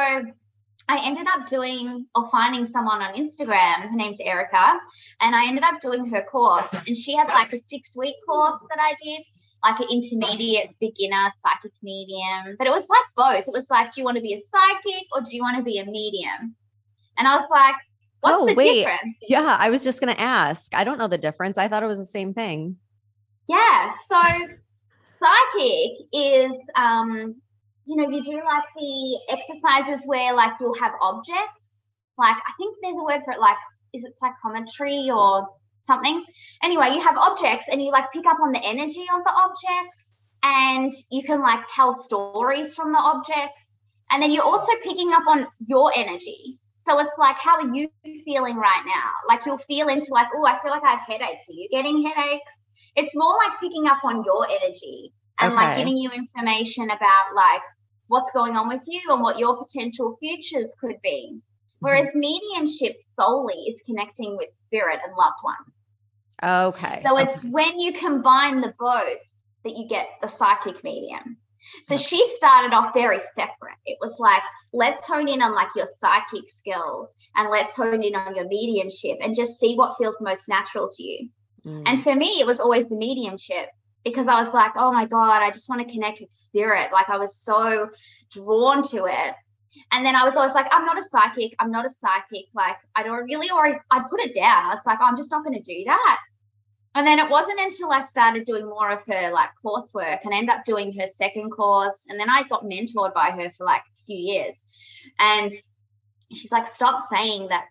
I 0.91 1.01
ended 1.05 1.27
up 1.33 1.47
doing 1.47 2.07
or 2.17 2.29
finding 2.31 2.67
someone 2.67 3.01
on 3.01 3.15
Instagram. 3.15 3.89
Her 3.89 3.95
name's 3.95 4.19
Erica. 4.19 4.81
And 5.21 5.37
I 5.37 5.47
ended 5.47 5.63
up 5.63 5.81
doing 5.81 6.05
her 6.07 6.23
course. 6.23 6.69
And 6.87 6.97
she 6.97 7.15
had 7.15 7.29
like 7.29 7.53
a 7.53 7.61
six 7.69 7.97
week 7.97 8.17
course 8.29 8.59
that 8.71 8.81
I 8.81 8.95
did, 9.03 9.23
like 9.63 9.79
an 9.79 9.87
intermediate 9.89 10.71
beginner 10.81 11.33
psychic 11.47 11.73
medium. 11.81 12.57
But 12.59 12.67
it 12.67 12.71
was 12.71 12.85
like 12.89 13.05
both. 13.17 13.47
It 13.47 13.53
was 13.53 13.67
like, 13.71 13.93
do 13.93 14.01
you 14.01 14.05
want 14.05 14.17
to 14.17 14.23
be 14.23 14.35
a 14.35 14.43
psychic 14.51 15.05
or 15.15 15.21
do 15.21 15.37
you 15.37 15.43
want 15.43 15.59
to 15.59 15.63
be 15.63 15.79
a 15.79 15.85
medium? 15.85 16.57
And 17.17 17.29
I 17.29 17.37
was 17.37 17.49
like, 17.51 17.77
what's 18.21 18.37
oh, 18.37 18.47
the 18.47 18.55
wait. 18.55 18.81
difference? 18.81 19.17
Yeah, 19.29 19.57
I 19.61 19.71
was 19.71 19.85
just 19.85 20.01
going 20.01 20.13
to 20.13 20.21
ask. 20.21 20.75
I 20.75 20.83
don't 20.83 20.99
know 20.99 21.07
the 21.07 21.19
difference. 21.19 21.57
I 21.57 21.69
thought 21.69 21.85
it 21.85 21.87
was 21.87 21.99
the 21.99 22.07
same 22.07 22.35
thing. 22.35 22.79
Yeah. 23.51 23.91
So 23.91 24.21
psychic 25.19 25.91
is 26.13 26.55
um 26.77 27.35
you 27.85 27.97
know, 27.97 28.09
you 28.09 28.23
do 28.23 28.37
like 28.37 28.69
the 28.77 29.19
exercises 29.29 30.07
where 30.07 30.33
like 30.35 30.53
you'll 30.61 30.79
have 30.79 30.93
objects. 31.03 31.59
Like 32.17 32.37
I 32.37 32.53
think 32.59 32.77
there's 32.81 32.95
a 32.95 33.03
word 33.03 33.23
for 33.25 33.33
it, 33.33 33.41
like 33.41 33.57
is 33.93 34.05
it 34.05 34.15
psychometry 34.21 35.11
or 35.13 35.49
something? 35.83 36.25
Anyway, 36.63 36.91
you 36.95 37.01
have 37.01 37.19
objects 37.19 37.67
and 37.73 37.83
you 37.83 37.91
like 37.91 38.13
pick 38.13 38.25
up 38.25 38.39
on 38.41 38.53
the 38.53 38.63
energy 38.65 39.05
of 39.13 39.25
the 39.25 39.33
objects 39.33 40.05
and 40.45 40.93
you 41.11 41.25
can 41.25 41.41
like 41.41 41.67
tell 41.75 41.93
stories 41.93 42.77
from 42.77 42.93
the 42.93 42.99
objects. 42.99 43.63
And 44.13 44.23
then 44.23 44.31
you're 44.31 44.45
also 44.45 44.73
picking 44.85 45.13
up 45.13 45.27
on 45.27 45.49
your 45.67 45.91
energy. 45.97 46.61
So 46.87 47.01
it's 47.01 47.19
like, 47.19 47.37
how 47.37 47.57
are 47.57 47.75
you 47.75 47.89
feeling 48.25 48.57
right 48.57 48.85
now? 48.87 49.11
Like 49.29 49.45
you'll 49.45 49.59
feel 49.59 49.89
into 49.89 50.09
like, 50.13 50.29
oh, 50.37 50.47
I 50.47 50.61
feel 50.63 50.71
like 50.71 50.85
I 50.85 50.93
have 50.93 51.01
headaches. 51.01 51.49
Are 51.49 51.53
you 51.53 51.69
getting 51.73 52.07
headaches? 52.07 52.63
It's 52.97 53.17
more 53.17 53.37
like 53.37 53.61
picking 53.61 53.87
up 53.87 53.99
on 54.05 54.25
your 54.25 54.47
energy 54.49 55.13
and 55.39 55.53
okay. 55.53 55.63
like 55.63 55.77
giving 55.77 55.97
you 55.97 56.11
information 56.11 56.85
about 56.85 57.35
like 57.35 57.63
what's 58.09 58.31
going 58.33 58.57
on 58.57 58.69
with 58.69 58.83
you 58.87 59.01
and 59.09 59.23
what 59.23 59.39
your 59.39 59.57
potential 59.57 60.17
futures 60.21 60.75
could 60.81 60.97
be. 61.03 61.41
Whereas 61.79 62.09
mm-hmm. 62.09 62.21
mediumship 62.21 62.97
solely 63.19 63.55
is 63.55 63.81
connecting 63.87 64.37
with 64.37 64.49
spirit 64.67 65.01
and 65.05 65.15
loved 65.17 65.37
ones. 65.43 66.75
Okay. 66.75 67.03
So 67.03 67.19
it's 67.19 67.45
when 67.45 67.79
you 67.79 67.93
combine 67.93 68.61
the 68.61 68.75
both 68.79 69.19
that 69.65 69.77
you 69.77 69.89
get 69.89 70.09
the 70.23 70.29
psychic 70.29 70.83
medium. 70.83 71.37
So 71.83 71.97
she 71.97 72.25
started 72.37 72.75
off 72.75 72.95
very 72.95 73.19
separate. 73.19 73.77
It 73.85 73.99
was 74.01 74.17
like, 74.19 74.43
let's 74.73 75.07
hone 75.07 75.29
in 75.29 75.43
on 75.43 75.55
like 75.55 75.69
your 75.77 75.87
psychic 75.99 76.49
skills 76.49 77.15
and 77.37 77.51
let's 77.51 77.75
hone 77.75 78.03
in 78.03 78.15
on 78.15 78.35
your 78.35 78.49
mediumship 78.49 79.19
and 79.21 79.37
just 79.37 79.61
see 79.61 79.75
what 79.75 79.97
feels 79.99 80.17
most 80.21 80.49
natural 80.49 80.89
to 80.91 81.03
you. 81.03 81.29
Mm. 81.67 81.83
And 81.87 82.03
for 82.03 82.15
me, 82.15 82.41
it 82.41 82.47
was 82.47 82.61
always 82.61 82.87
the 82.87 82.97
mediumship 82.97 83.69
because 84.05 84.29
I 84.29 84.41
was 84.41 84.53
like, 84.55 84.73
oh 84.77 84.93
my 84.93 85.07
God, 85.07 85.43
I 85.43 85.51
just 85.51 85.69
want 85.69 85.87
to 85.87 85.93
connect 85.93 86.21
with 86.21 86.33
spirit. 86.33 86.93
Like 86.93 87.11
I 87.11 87.19
was 87.19 87.37
so 87.37 87.91
drawn 88.31 88.83
to 88.89 89.05
it. 89.07 89.35
And 89.93 90.05
then 90.05 90.17
I 90.17 90.25
was 90.25 90.37
always 90.37 90.53
like, 90.53 90.67
I'm 90.73 90.85
not 90.85 90.99
a 90.99 91.03
psychic. 91.03 91.55
I'm 91.59 91.71
not 91.71 91.87
a 91.87 91.91
psychic. 91.91 92.47
Like 92.55 92.77
I 92.97 93.03
don't 93.03 93.25
really, 93.25 93.51
or 93.51 93.83
I 93.91 94.01
put 94.09 94.21
it 94.21 94.35
down. 94.35 94.65
I 94.65 94.69
was 94.69 94.87
like, 94.87 94.99
oh, 95.01 95.05
I'm 95.05 95.17
just 95.17 95.31
not 95.31 95.45
going 95.45 95.61
to 95.61 95.63
do 95.63 95.85
that. 95.87 96.21
And 96.95 97.07
then 97.07 97.21
it 97.21 97.31
wasn't 97.31 97.61
until 97.61 97.93
I 97.93 98.01
started 98.01 98.47
doing 98.47 98.67
more 98.69 98.91
of 98.91 99.05
her 99.07 99.31
like 99.31 99.51
coursework 99.65 100.21
and 100.25 100.35
I 100.35 100.39
ended 100.39 100.55
up 100.55 100.65
doing 100.65 100.93
her 100.99 101.07
second 101.07 101.51
course. 101.51 102.07
And 102.09 102.19
then 102.19 102.29
I 102.29 102.43
got 102.49 102.65
mentored 102.65 103.15
by 103.15 103.31
her 103.31 103.51
for 103.51 103.65
like 103.65 103.83
a 103.83 104.05
few 104.07 104.17
years. 104.17 104.65
And 105.19 105.53
she's 106.33 106.51
like, 106.51 106.67
stop 106.67 107.09
saying 107.09 107.49
that 107.49 107.67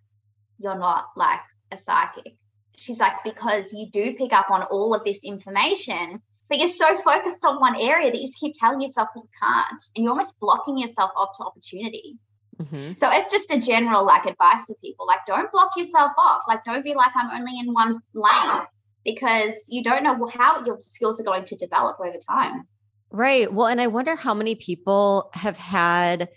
you're 0.57 0.79
not 0.79 1.07
like 1.17 1.41
a 1.71 1.77
psychic. 1.77 2.35
She's 2.79 2.99
like, 2.99 3.23
because 3.23 3.73
you 3.73 3.89
do 3.91 4.15
pick 4.15 4.31
up 4.33 4.49
on 4.49 4.63
all 4.63 4.95
of 4.95 5.03
this 5.03 5.23
information, 5.23 6.21
but 6.47 6.57
you're 6.57 6.67
so 6.67 7.01
focused 7.01 7.45
on 7.45 7.59
one 7.59 7.75
area 7.75 8.11
that 8.11 8.17
you 8.17 8.25
just 8.25 8.39
keep 8.39 8.53
telling 8.57 8.81
yourself 8.81 9.09
you 9.15 9.27
can't. 9.41 9.81
And 9.95 10.03
you're 10.03 10.11
almost 10.11 10.39
blocking 10.39 10.77
yourself 10.77 11.11
off 11.15 11.37
to 11.37 11.43
opportunity. 11.43 12.17
Mm-hmm. 12.57 12.93
So 12.97 13.09
it's 13.11 13.31
just 13.31 13.51
a 13.51 13.59
general 13.59 14.05
like 14.05 14.25
advice 14.25 14.67
to 14.67 14.75
people 14.81 15.07
like 15.07 15.19
don't 15.25 15.51
block 15.51 15.71
yourself 15.77 16.11
off. 16.17 16.43
Like 16.47 16.63
don't 16.63 16.83
be 16.83 16.93
like 16.93 17.11
I'm 17.15 17.29
only 17.39 17.57
in 17.59 17.73
one 17.73 17.99
lane 18.13 18.65
because 19.05 19.53
you 19.69 19.83
don't 19.83 20.03
know 20.03 20.25
how 20.27 20.63
your 20.65 20.77
skills 20.81 21.21
are 21.21 21.23
going 21.23 21.45
to 21.45 21.55
develop 21.55 21.97
over 21.99 22.17
time. 22.17 22.67
Right. 23.11 23.51
Well, 23.51 23.67
and 23.67 23.79
I 23.79 23.87
wonder 23.87 24.15
how 24.15 24.33
many 24.33 24.55
people 24.55 25.29
have 25.33 25.57
had 25.57 26.29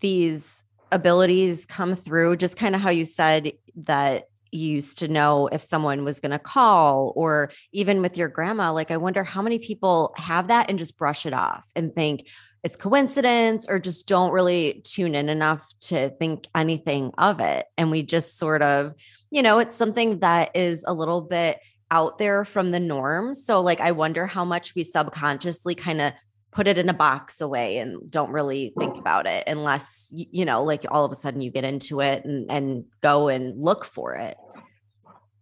these 0.00 0.62
abilities 0.90 1.64
come 1.64 1.96
through, 1.96 2.36
just 2.36 2.56
kind 2.56 2.74
of 2.74 2.80
how 2.80 2.90
you 2.90 3.04
said 3.04 3.52
that 3.76 4.24
used 4.52 4.98
to 4.98 5.08
know 5.08 5.48
if 5.48 5.62
someone 5.62 6.04
was 6.04 6.20
going 6.20 6.30
to 6.30 6.38
call, 6.38 7.12
or 7.16 7.50
even 7.72 8.02
with 8.02 8.16
your 8.16 8.28
grandma. 8.28 8.72
Like, 8.72 8.90
I 8.90 8.96
wonder 8.98 9.24
how 9.24 9.42
many 9.42 9.58
people 9.58 10.14
have 10.16 10.48
that 10.48 10.70
and 10.70 10.78
just 10.78 10.96
brush 10.96 11.26
it 11.26 11.32
off 11.32 11.66
and 11.74 11.94
think 11.94 12.28
it's 12.62 12.76
coincidence 12.76 13.66
or 13.68 13.80
just 13.80 14.06
don't 14.06 14.30
really 14.30 14.82
tune 14.84 15.14
in 15.14 15.28
enough 15.28 15.66
to 15.80 16.10
think 16.10 16.46
anything 16.54 17.10
of 17.18 17.40
it. 17.40 17.66
And 17.76 17.90
we 17.90 18.02
just 18.02 18.38
sort 18.38 18.62
of, 18.62 18.94
you 19.30 19.42
know, 19.42 19.58
it's 19.58 19.74
something 19.74 20.20
that 20.20 20.54
is 20.54 20.84
a 20.86 20.94
little 20.94 21.22
bit 21.22 21.58
out 21.90 22.18
there 22.18 22.44
from 22.44 22.70
the 22.70 22.80
norm. 22.80 23.34
So 23.34 23.60
like 23.60 23.80
I 23.80 23.90
wonder 23.92 24.26
how 24.26 24.44
much 24.44 24.74
we 24.74 24.84
subconsciously 24.84 25.74
kind 25.74 26.00
of 26.00 26.12
put 26.52 26.68
it 26.68 26.78
in 26.78 26.88
a 26.88 26.94
box 26.94 27.40
away 27.40 27.78
and 27.78 28.10
don't 28.10 28.30
really 28.30 28.72
think 28.78 28.96
about 28.96 29.26
it 29.26 29.44
unless 29.46 30.12
you 30.14 30.44
know 30.44 30.62
like 30.62 30.84
all 30.90 31.04
of 31.04 31.10
a 31.10 31.14
sudden 31.14 31.40
you 31.40 31.50
get 31.50 31.64
into 31.64 32.00
it 32.00 32.26
and 32.26 32.50
and 32.50 32.84
go 33.00 33.28
and 33.28 33.58
look 33.58 33.84
for 33.84 34.14
it. 34.14 34.36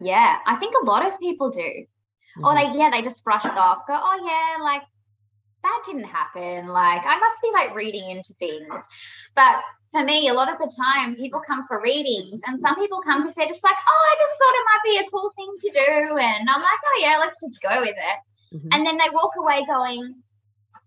Yeah, 0.00 0.36
I 0.46 0.56
think 0.56 0.74
a 0.80 0.84
lot 0.84 1.06
of 1.06 1.18
people 1.20 1.50
do. 1.50 1.60
Mm-hmm. 1.60 2.44
Or 2.44 2.54
they 2.54 2.78
yeah, 2.78 2.90
they 2.90 3.02
just 3.02 3.24
brush 3.24 3.44
it 3.44 3.56
off. 3.56 3.86
Go, 3.86 3.94
"Oh 3.94 4.20
yeah, 4.24 4.62
like 4.62 4.82
that 5.62 5.82
didn't 5.84 6.04
happen. 6.04 6.68
Like 6.68 7.02
I 7.04 7.18
must 7.18 7.42
be 7.42 7.50
like 7.52 7.74
reading 7.74 8.10
into 8.10 8.32
things." 8.34 8.84
But 9.34 9.62
for 9.92 10.04
me, 10.04 10.28
a 10.28 10.34
lot 10.34 10.50
of 10.50 10.58
the 10.58 10.70
time 10.76 11.16
people 11.16 11.42
come 11.44 11.66
for 11.66 11.80
readings 11.80 12.40
and 12.46 12.60
some 12.60 12.76
people 12.76 13.00
come 13.02 13.22
because 13.22 13.34
they're 13.34 13.46
just 13.46 13.64
like, 13.64 13.74
oh, 13.88 14.08
I 14.12 14.16
just 14.18 14.38
thought 14.38 14.54
it 14.54 14.68
might 14.70 14.84
be 14.84 14.98
a 14.98 15.10
cool 15.10 15.32
thing 15.36 15.52
to 15.60 15.70
do. 15.72 16.16
And 16.16 16.48
I'm 16.48 16.60
like, 16.60 16.80
oh, 16.86 17.00
yeah, 17.00 17.16
let's 17.18 17.38
just 17.42 17.60
go 17.60 17.80
with 17.80 17.96
it. 17.96 18.56
Mm-hmm. 18.56 18.68
And 18.72 18.86
then 18.86 18.98
they 18.98 19.10
walk 19.12 19.32
away 19.36 19.64
going, 19.66 20.14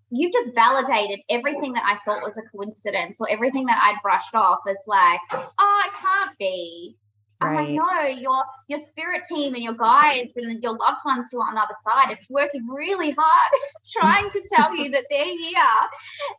you've 0.10 0.32
just 0.32 0.56
validated 0.56 1.20
everything 1.30 1.74
that 1.74 1.84
I 1.86 1.98
thought 2.06 2.24
was 2.24 2.38
a 2.38 2.50
coincidence 2.56 3.18
or 3.20 3.30
everything 3.30 3.66
that 3.66 3.82
I'd 3.82 4.02
brushed 4.02 4.36
off 4.36 4.60
as 4.70 4.78
like, 4.88 5.20
oh, 5.32 5.82
it 5.86 5.94
can't 6.00 6.38
be. 6.38 6.96
I'm 7.44 7.56
like, 7.56 7.70
no, 7.70 8.08
your 8.08 8.44
your 8.68 8.80
spirit 8.80 9.24
team 9.28 9.54
and 9.54 9.64
your 9.64 9.74
guides 9.74 10.32
and 10.36 10.62
your 10.62 10.74
loved 10.74 11.02
ones 11.06 11.32
who 11.32 11.40
are 11.42 11.48
on 11.48 11.56
the 11.56 11.62
other 11.62 11.76
side 11.82 12.14
are 12.14 12.20
working 12.30 12.68
really 12.68 13.12
hard 13.12 13.52
trying 13.92 14.30
to 14.32 14.42
tell 14.56 14.76
you 14.76 14.90
that 14.92 15.06
they're 15.10 15.26
here. 15.26 15.80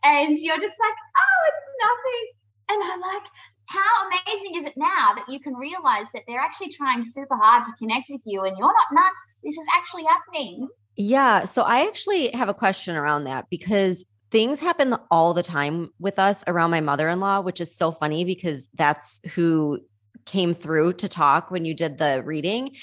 And 0.03 0.39
you're 0.39 0.59
just 0.59 0.77
like, 0.81 0.95
oh, 1.17 1.49
it's 1.49 1.67
nothing 1.81 2.35
and 2.71 2.83
I'm 2.83 3.01
like, 3.01 3.23
how 3.67 4.07
amazing 4.07 4.57
is 4.57 4.67
it 4.67 4.75
now 4.77 5.15
that 5.15 5.25
you 5.29 5.41
can 5.41 5.55
realize 5.55 6.07
that 6.15 6.23
they're 6.27 6.41
actually 6.41 6.71
trying 6.71 7.05
super 7.05 7.37
hard 7.37 7.65
to 7.65 7.73
connect 7.79 8.11
with 8.11 8.21
you 8.25 8.43
and 8.43 8.57
you're 8.57 8.67
not 8.67 8.93
nuts? 8.93 9.39
This 9.43 9.57
is 9.57 9.67
actually 9.75 10.05
happening. 10.05 10.69
Yeah. 10.97 11.45
So 11.45 11.63
I 11.63 11.87
actually 11.87 12.31
have 12.33 12.49
a 12.49 12.55
question 12.55 12.95
around 12.95 13.25
that 13.25 13.47
because 13.51 14.05
things 14.31 14.61
happen 14.61 14.97
all 15.11 15.35
the 15.35 15.43
time 15.43 15.91
with 15.99 16.19
us 16.19 16.45
around 16.47 16.71
my 16.71 16.81
mother 16.81 17.09
in 17.09 17.21
law, 17.21 17.41
which 17.41 17.61
is 17.61 17.75
so 17.75 17.91
funny 17.91 18.25
because 18.25 18.69
that's 18.75 19.21
who 19.35 19.81
came 20.27 20.55
through 20.55 20.95
to 20.95 21.09
talk 21.09 21.51
when 21.51 21.65
you 21.65 21.75
did 21.75 21.99
the 21.99 22.23
reading. 22.25 22.77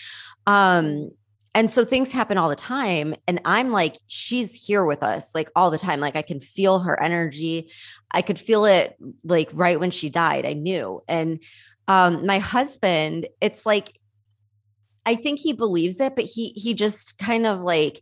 Um, 0.48 1.12
and 1.54 1.70
so 1.70 1.84
things 1.84 2.12
happen 2.12 2.38
all 2.38 2.50
the 2.50 2.56
time 2.56 3.14
and 3.28 3.42
i'm 3.46 3.72
like 3.72 3.98
she's 4.08 4.54
here 4.54 4.86
with 4.86 5.04
us 5.04 5.34
like 5.36 5.50
all 5.56 5.70
the 5.70 5.78
time. 5.78 6.00
Like 6.00 6.16
i 6.16 6.22
can 6.22 6.40
feel 6.40 6.80
her 6.80 7.02
energy. 7.02 7.72
I 8.10 8.22
could 8.22 8.40
feel 8.40 8.66
it 8.66 8.96
like 9.24 9.50
right 9.54 9.80
when 9.80 9.92
she 9.92 10.10
died 10.10 10.46
i 10.46 10.54
knew. 10.54 11.02
And 11.08 11.44
um 11.88 12.26
my 12.26 12.40
husband 12.40 13.28
it's 13.42 13.66
like 13.66 13.98
i 15.06 15.16
think 15.16 15.40
he 15.40 15.52
believes 15.52 16.00
it 16.00 16.16
but 16.16 16.26
he 16.26 16.50
he 16.56 16.74
just 16.74 17.18
kind 17.18 17.46
of 17.46 17.62
like 17.62 18.02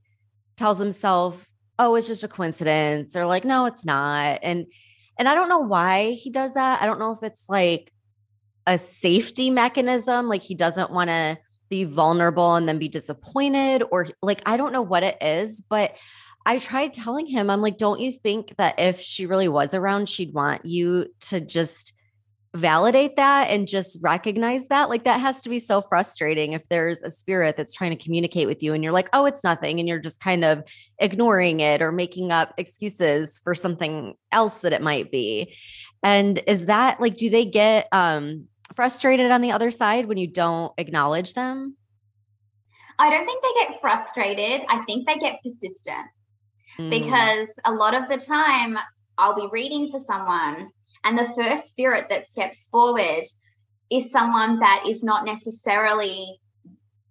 tells 0.58 0.78
himself 0.78 1.50
oh 1.80 1.96
it's 1.96 2.08
just 2.08 2.24
a 2.24 2.28
coincidence 2.28 3.16
or 3.16 3.26
like 3.26 3.46
no 3.46 3.66
it's 3.66 3.86
not. 3.86 4.40
And 4.44 4.68
and 5.18 5.28
i 5.28 5.36
don't 5.36 5.50
know 5.50 5.60
why 5.60 6.12
he 6.12 6.30
does 6.30 6.54
that. 6.54 6.82
I 6.82 6.86
don't 6.86 7.00
know 7.00 7.12
if 7.12 7.24
it's 7.24 7.50
like 7.50 7.92
a 8.70 8.78
safety 8.78 9.50
mechanism 9.50 10.28
like 10.28 10.44
he 10.44 10.54
doesn't 10.54 10.92
want 10.92 11.10
to 11.10 11.38
be 11.70 11.84
vulnerable 11.84 12.56
and 12.56 12.70
then 12.70 12.78
be 12.78 12.88
disappointed 12.88 13.84
or 13.92 14.08
like 14.22 14.42
I 14.46 14.58
don't 14.58 14.72
know 14.72 14.82
what 14.82 15.04
it 15.04 15.18
is, 15.22 15.62
but 15.62 15.98
I 16.46 16.58
tried 16.58 16.94
telling 16.94 17.28
him, 17.28 17.50
I'm 17.50 17.62
like, 17.62 17.78
don't 17.78 18.00
you 18.00 18.12
think 18.12 18.56
that 18.58 18.80
if 18.80 19.00
she 19.00 19.26
really 19.26 19.48
was 19.48 19.74
around, 19.74 20.08
she'd 20.08 20.34
want 20.34 20.66
you 20.66 21.08
to 21.22 21.42
just 21.42 21.94
validate 22.56 23.18
that 23.18 23.50
and 23.50 23.68
just 23.68 24.00
recognize 24.02 24.68
that? 24.70 24.90
Like, 24.90 25.04
that 25.04 25.20
has 25.20 25.42
to 25.44 25.50
be 25.50 25.60
so 25.60 25.82
frustrating 25.82 26.54
if 26.54 26.68
there's 26.70 27.04
a 27.04 27.12
spirit 27.12 27.58
that's 27.58 27.74
trying 27.74 27.96
to 27.96 28.04
communicate 28.04 28.48
with 28.48 28.64
you 28.64 28.74
and 28.74 28.84
you're 28.84 28.94
like, 28.94 29.10
oh, 29.14 29.26
it's 29.26 29.44
nothing. 29.44 29.80
And 29.80 29.88
you're 29.88 30.00
just 30.00 30.22
kind 30.22 30.46
of 30.46 30.64
ignoring 30.98 31.60
it 31.60 31.82
or 31.82 31.92
making 31.92 32.32
up 32.32 32.54
excuses 32.58 33.40
for 33.44 33.54
something 33.54 34.16
else 34.32 34.60
that 34.60 34.74
it 34.74 34.82
might 34.82 35.12
be. 35.12 35.54
And 36.02 36.42
is 36.48 36.66
that 36.68 37.02
like, 37.02 37.18
do 37.18 37.30
they 37.30 37.46
get, 37.46 37.88
um, 37.92 38.48
frustrated 38.76 39.32
on 39.32 39.42
the 39.42 39.52
other 39.52 39.72
side 39.72 40.06
when 40.06 40.18
you 40.18 40.28
don't 40.28 40.74
acknowledge 40.78 41.34
them? 41.34 41.76
I 42.98 43.10
don't 43.10 43.26
think 43.26 43.42
they 43.42 43.66
get 43.66 43.82
frustrated. 43.82 44.66
I 44.68 44.84
think 44.86 45.08
they 45.08 45.16
get 45.16 45.40
persistent 45.42 46.08
mm. 46.78 46.90
because 46.90 47.58
a 47.66 47.72
lot 47.72 47.94
of 47.94 48.10
the 48.10 48.18
time 48.18 48.78
I'll 49.18 49.36
be 49.36 49.48
reading 49.52 49.90
for 49.92 50.00
someone, 50.00 50.70
and 51.04 51.18
the 51.18 51.34
first 51.36 51.72
spirit 51.72 52.08
that 52.10 52.30
steps 52.30 52.68
forward 52.72 53.24
is 53.90 54.12
someone 54.12 54.60
that 54.60 54.84
is 54.88 55.04
not 55.04 55.26
necessarily 55.26 56.40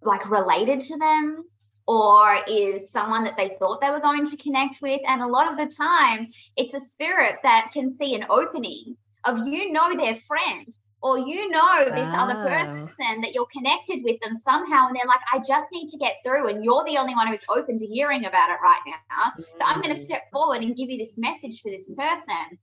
like 0.03 0.31
related 0.31 0.81
to 0.81 0.97
them 0.97 1.45
or 1.87 2.37
is 2.47 2.91
someone 2.91 3.25
that 3.25 3.37
they 3.37 3.57
thought 3.59 3.81
they 3.81 3.91
were 3.91 3.99
going 3.99 4.27
to 4.27 4.37
connect 4.37 4.81
with. 4.83 5.00
And 5.07 5.23
a 5.23 5.27
lot 5.27 5.50
of 5.50 5.59
the 5.59 5.75
time, 5.75 6.29
it's 6.57 6.75
a 6.75 6.81
spirit 6.81 7.37
that 7.43 7.71
can 7.73 7.97
see 7.97 8.15
an 8.15 8.27
opening 8.29 8.97
of 9.25 9.47
you 9.47 9.73
know 9.73 9.97
their 9.97 10.15
friend, 10.15 10.67
or 11.00 11.19
you 11.19 11.49
know 11.49 11.85
this 11.87 12.09
oh. 12.11 12.17
other 12.17 12.35
person 12.35 13.21
that 13.21 13.33
you're 13.35 13.47
connected 13.47 14.02
with 14.02 14.21
them 14.21 14.37
somehow 14.37 14.88
and 14.88 14.97
they're 14.97 15.07
like 15.07 15.21
i 15.33 15.38
just 15.38 15.67
need 15.73 15.88
to 15.88 15.99
get 15.99 16.17
through 16.25 16.49
and 16.49 16.64
you're 16.64 16.85
the 16.85 16.99
only 16.99 17.14
one 17.14 17.28
who's 17.28 17.45
open 17.49 17.78
to 17.78 17.87
hearing 17.87 18.25
about 18.25 18.50
it 18.50 18.59
right 18.62 18.81
now 18.87 19.33
mm. 19.38 19.45
so 19.57 19.64
i'm 19.64 19.81
going 19.81 19.95
to 19.95 20.00
step 20.00 20.23
forward 20.33 20.62
and 20.62 20.76
give 20.76 20.90
you 20.90 20.99
this 20.99 21.17
message 21.17 21.61
for 21.62 21.71
this 21.71 21.88
person 21.97 22.59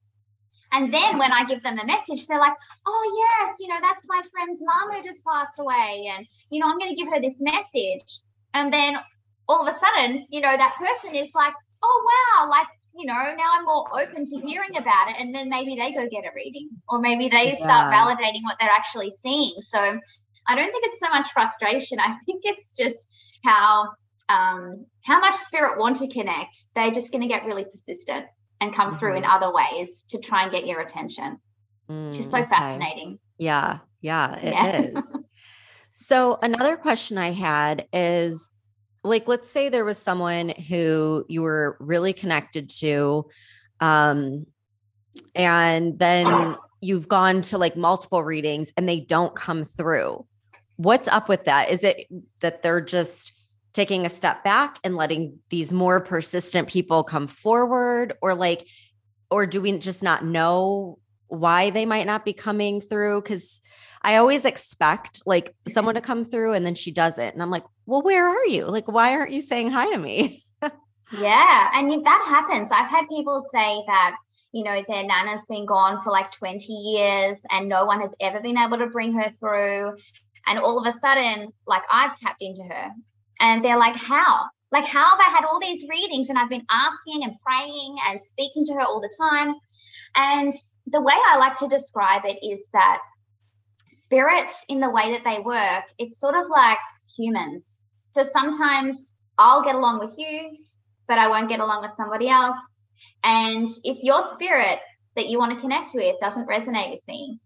and 0.74 0.94
then 0.94 1.18
when 1.18 1.32
i 1.32 1.46
give 1.46 1.64
them 1.64 1.76
the 1.76 1.86
message 1.86 2.28
they're 2.28 2.40
like 2.40 2.56
oh 2.86 3.26
yes 3.46 3.58
you 3.60 3.68
know 3.68 3.80
that's 3.82 4.06
my 4.10 4.22
friend's 4.32 4.62
mom 4.62 4.92
who 4.92 5.04
just 5.04 5.24
passed 5.26 5.60
away 5.60 6.10
and 6.16 6.28
you 6.50 6.60
know 6.60 6.68
i'm 6.68 6.78
going 6.78 6.90
to 6.90 7.02
give 7.02 7.12
her 7.12 7.22
this 7.22 7.40
message 7.40 8.22
and 8.54 8.72
then 8.72 8.98
all 9.48 9.66
of 9.66 9.74
a 9.74 9.78
sudden 9.78 10.26
you 10.30 10.42
know 10.42 10.56
that 10.58 10.76
person 10.78 11.16
is 11.16 11.34
like 11.34 11.54
oh 11.84 12.10
wow 12.38 12.50
like 12.50 12.68
you 12.98 13.06
know, 13.06 13.14
now 13.14 13.52
I'm 13.58 13.66
more 13.66 13.86
open 14.00 14.26
to 14.26 14.40
hearing 14.48 14.78
about 14.78 15.10
it. 15.10 15.16
And 15.20 15.34
then 15.36 15.50
maybe 15.50 15.76
they 15.76 15.94
go 15.94 16.08
get 16.10 16.24
a 16.24 16.32
reading 16.36 16.70
or 16.90 17.00
maybe 17.00 17.28
they 17.30 17.58
yeah. 17.58 17.64
start 17.64 17.94
validating 17.94 18.44
what 18.44 18.58
they're 18.60 18.70
actually 18.70 19.12
seeing. 19.12 19.56
So 19.60 19.80
I 20.48 20.56
don't 20.56 20.72
think 20.72 20.86
it's 20.86 21.00
so 21.00 21.10
much 21.10 21.32
frustration. 21.32 22.00
I 22.00 22.16
think 22.26 22.42
it's 22.44 22.72
just 22.72 23.08
how 23.44 23.90
um, 24.28 24.86
how 25.04 25.20
much 25.20 25.36
spirit 25.36 25.78
want 25.78 25.98
to 25.98 26.08
connect. 26.08 26.66
They're 26.76 26.92
just 26.92 27.12
going 27.12 27.22
to 27.22 27.28
get 27.28 27.46
really 27.46 27.66
persistent 27.66 28.26
and 28.62 28.74
come 28.74 28.90
mm-hmm. 28.90 28.98
through 28.98 29.18
in 29.18 29.24
mm-hmm. 29.24 29.32
other 29.32 29.54
ways 29.54 30.04
to 30.10 30.20
try 30.20 30.44
and 30.44 30.52
get 30.52 30.66
your 30.66 30.82
attention. 30.82 31.40
Mm, 31.90 32.10
which 32.10 32.20
is 32.20 32.26
so 32.26 32.40
okay. 32.40 32.48
fascinating. 32.48 33.20
Yeah, 33.38 33.80
yeah, 34.02 34.36
it 34.38 34.54
yeah. 34.54 34.82
is. 35.00 35.16
so 35.92 36.40
another 36.42 36.78
question 36.78 37.18
I 37.18 37.32
had 37.32 37.88
is 37.94 38.50
like 39.06 39.28
let's 39.28 39.50
say 39.50 39.70
there 39.70 39.86
was 39.86 39.98
someone 39.98 40.50
who 40.50 41.26
you 41.30 41.42
were 41.42 41.78
really 41.80 42.14
connected 42.14 42.70
to 42.70 43.26
um 43.80 44.46
and 45.34 45.98
then 46.00 46.56
you've 46.82 47.08
gone 47.08 47.42
to 47.42 47.58
like 47.58 47.76
multiple 47.76 48.24
readings 48.24 48.72
and 48.78 48.88
they 48.88 49.00
don't 49.00 49.36
come 49.36 49.66
through. 49.66 50.26
What's 50.78 51.08
up 51.08 51.30
with 51.30 51.46
that? 51.46 51.72
Is 51.72 51.84
it 51.84 52.06
that 52.42 52.62
they're 52.62 52.82
just 52.82 53.34
taking 53.74 54.06
a 54.06 54.10
step 54.10 54.44
back 54.44 54.80
and 54.84 54.96
letting 54.96 55.40
these 55.50 55.74
more 55.74 56.00
persistent 56.00 56.68
people 56.68 57.04
come 57.04 57.28
forward 57.28 58.14
or 58.22 58.36
like 58.36 58.68
or 59.32 59.46
do 59.46 59.60
we 59.60 59.78
just 59.80 60.04
not 60.04 60.24
know 60.24 60.98
why 61.28 61.72
they 61.72 61.86
might 61.86 62.06
not 62.06 62.24
be 62.24 62.32
coming 62.32 62.80
through 62.80 63.22
cuz 63.24 63.60
I 64.06 64.18
always 64.18 64.46
expect 64.46 65.24
like 65.26 65.56
someone 65.68 65.96
to 65.96 66.02
come 66.02 66.24
through 66.24 66.54
and 66.54 66.66
then 66.66 66.76
she 66.76 66.92
doesn't 66.92 67.34
and 67.34 67.42
I'm 67.42 67.50
like, 67.50 67.66
"Well, 67.86 68.02
where 68.02 68.28
are 68.28 68.46
you? 68.46 68.66
Like 68.66 68.88
why 68.88 69.12
aren't 69.12 69.32
you 69.32 69.42
saying 69.42 69.72
hi 69.72 69.90
to 69.92 69.98
me?" 69.98 70.44
yeah, 71.20 71.72
and 71.74 72.06
that 72.06 72.26
happens, 72.28 72.72
I've 72.72 72.90
had 72.90 73.10
people 73.10 73.44
say 73.52 73.84
that 73.88 74.16
you 74.56 74.64
know, 74.64 74.82
their 74.88 75.04
nana's 75.04 75.46
been 75.48 75.66
gone 75.66 76.00
for 76.00 76.12
like 76.12 76.32
20 76.32 76.72
years 76.72 77.46
and 77.52 77.68
no 77.68 77.84
one 77.84 78.00
has 78.00 78.16
ever 78.22 78.40
been 78.40 78.58
able 78.58 78.78
to 78.78 78.88
bring 78.88 79.12
her 79.12 79.30
through. 79.38 79.98
And 80.48 80.58
all 80.58 80.80
of 80.80 80.88
a 80.88 80.98
sudden, 80.98 81.52
like 81.68 81.82
I've 81.92 82.16
tapped 82.16 82.42
into 82.42 82.64
her 82.64 82.90
and 83.42 83.66
they're 83.66 83.78
like, 83.78 83.98
how? 83.98 84.46
Like, 84.72 84.86
how 84.86 85.10
have 85.10 85.20
I 85.20 85.30
had 85.30 85.44
all 85.44 85.60
these 85.60 85.86
readings 85.90 86.30
and 86.30 86.40
I've 86.40 86.50
been 86.50 86.66
asking 86.72 87.26
and 87.26 87.34
praying 87.46 87.98
and 88.08 88.24
speaking 88.24 88.66
to 88.68 88.74
her 88.76 88.82
all 88.82 89.02
the 89.02 89.14
time? 89.20 89.56
And 90.16 90.54
the 90.88 91.02
way 91.02 91.14
I 91.14 91.38
like 91.38 91.58
to 91.58 91.68
describe 91.68 92.22
it 92.24 92.40
is 92.42 92.66
that 92.72 93.00
spirit, 94.06 94.52
in 94.70 94.80
the 94.80 94.90
way 94.90 95.12
that 95.12 95.24
they 95.24 95.40
work, 95.40 95.84
it's 95.98 96.20
sort 96.20 96.36
of 96.36 96.48
like 96.48 96.78
humans. 97.18 97.82
So 98.12 98.24
sometimes 98.24 99.14
I'll 99.38 99.64
get 99.64 99.76
along 99.76 100.00
with 100.00 100.14
you, 100.18 100.58
but 101.08 101.18
I 101.18 101.28
won't 101.28 101.50
get 101.50 101.60
along 101.60 101.82
with 101.82 101.98
somebody 101.98 102.30
else. 102.30 102.58
And 103.24 103.68
if 103.84 103.98
your 104.04 104.34
spirit 104.36 104.80
that 105.16 105.28
you 105.28 105.40
want 105.40 105.54
to 105.54 105.60
connect 105.60 105.92
with 105.94 106.16
doesn't 106.22 106.48
resonate 106.48 106.92
with 106.92 107.08
me 107.08 107.40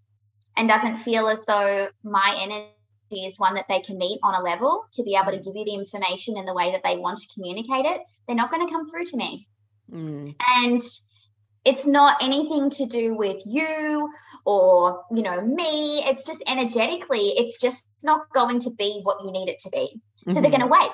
and 0.57 0.67
doesn't 0.67 0.97
feel 0.97 1.29
as 1.29 1.45
though 1.45 1.87
my 2.03 2.37
energy 2.39 3.25
is 3.25 3.39
one 3.39 3.55
that 3.55 3.65
they 3.69 3.79
can 3.79 3.97
meet 3.97 4.19
on 4.21 4.35
a 4.35 4.43
level 4.43 4.83
to 4.93 5.03
be 5.03 5.15
able 5.15 5.31
to 5.31 5.39
give 5.43 5.55
you 5.55 5.65
the 5.65 5.73
information 5.73 6.37
in 6.37 6.45
the 6.45 6.53
way 6.53 6.73
that 6.73 6.81
they 6.83 6.97
want 6.97 7.19
to 7.19 7.33
communicate 7.33 7.85
it, 7.85 8.01
they're 8.27 8.35
not 8.35 8.51
going 8.51 8.67
to 8.67 8.71
come 8.71 8.89
through 8.89 9.05
to 9.05 9.17
me. 9.17 9.47
Mm. 9.91 10.35
And 10.55 10.81
it's 11.65 11.85
not 11.85 12.17
anything 12.21 12.69
to 12.69 12.85
do 12.85 13.15
with 13.15 13.41
you 13.45 14.09
or 14.45 15.03
you 15.11 15.21
know 15.21 15.41
me 15.41 16.01
it's 16.05 16.23
just 16.23 16.43
energetically 16.47 17.33
it's 17.37 17.59
just 17.59 17.85
not 18.03 18.21
going 18.33 18.59
to 18.59 18.71
be 18.71 19.01
what 19.03 19.23
you 19.23 19.31
need 19.31 19.49
it 19.49 19.59
to 19.59 19.69
be 19.69 20.01
so 20.17 20.31
mm-hmm. 20.31 20.41
they're 20.41 20.51
going 20.51 20.61
to 20.61 20.67
wait 20.67 20.91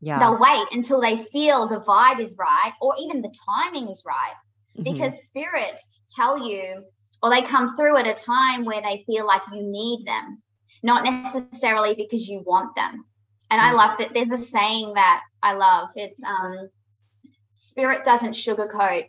yeah. 0.00 0.18
they'll 0.18 0.38
wait 0.38 0.66
until 0.72 1.00
they 1.00 1.16
feel 1.16 1.68
the 1.68 1.80
vibe 1.80 2.20
is 2.20 2.34
right 2.38 2.72
or 2.80 2.94
even 2.98 3.22
the 3.22 3.32
timing 3.46 3.88
is 3.88 4.02
right 4.06 4.34
mm-hmm. 4.76 4.92
because 4.92 5.26
spirit 5.26 5.80
tell 6.14 6.48
you 6.48 6.82
or 7.22 7.30
they 7.30 7.42
come 7.42 7.76
through 7.76 7.96
at 7.96 8.06
a 8.06 8.14
time 8.14 8.64
where 8.64 8.80
they 8.82 9.04
feel 9.06 9.26
like 9.26 9.42
you 9.52 9.62
need 9.62 10.06
them 10.06 10.42
not 10.82 11.04
necessarily 11.04 11.94
because 11.94 12.28
you 12.28 12.42
want 12.46 12.74
them 12.74 13.04
and 13.50 13.60
mm-hmm. 13.60 13.70
i 13.70 13.72
love 13.72 13.98
that 13.98 14.14
there's 14.14 14.32
a 14.32 14.38
saying 14.38 14.94
that 14.94 15.20
i 15.42 15.52
love 15.52 15.88
it's 15.94 16.22
um 16.22 16.68
spirit 17.54 18.04
doesn't 18.04 18.32
sugarcoat 18.32 19.08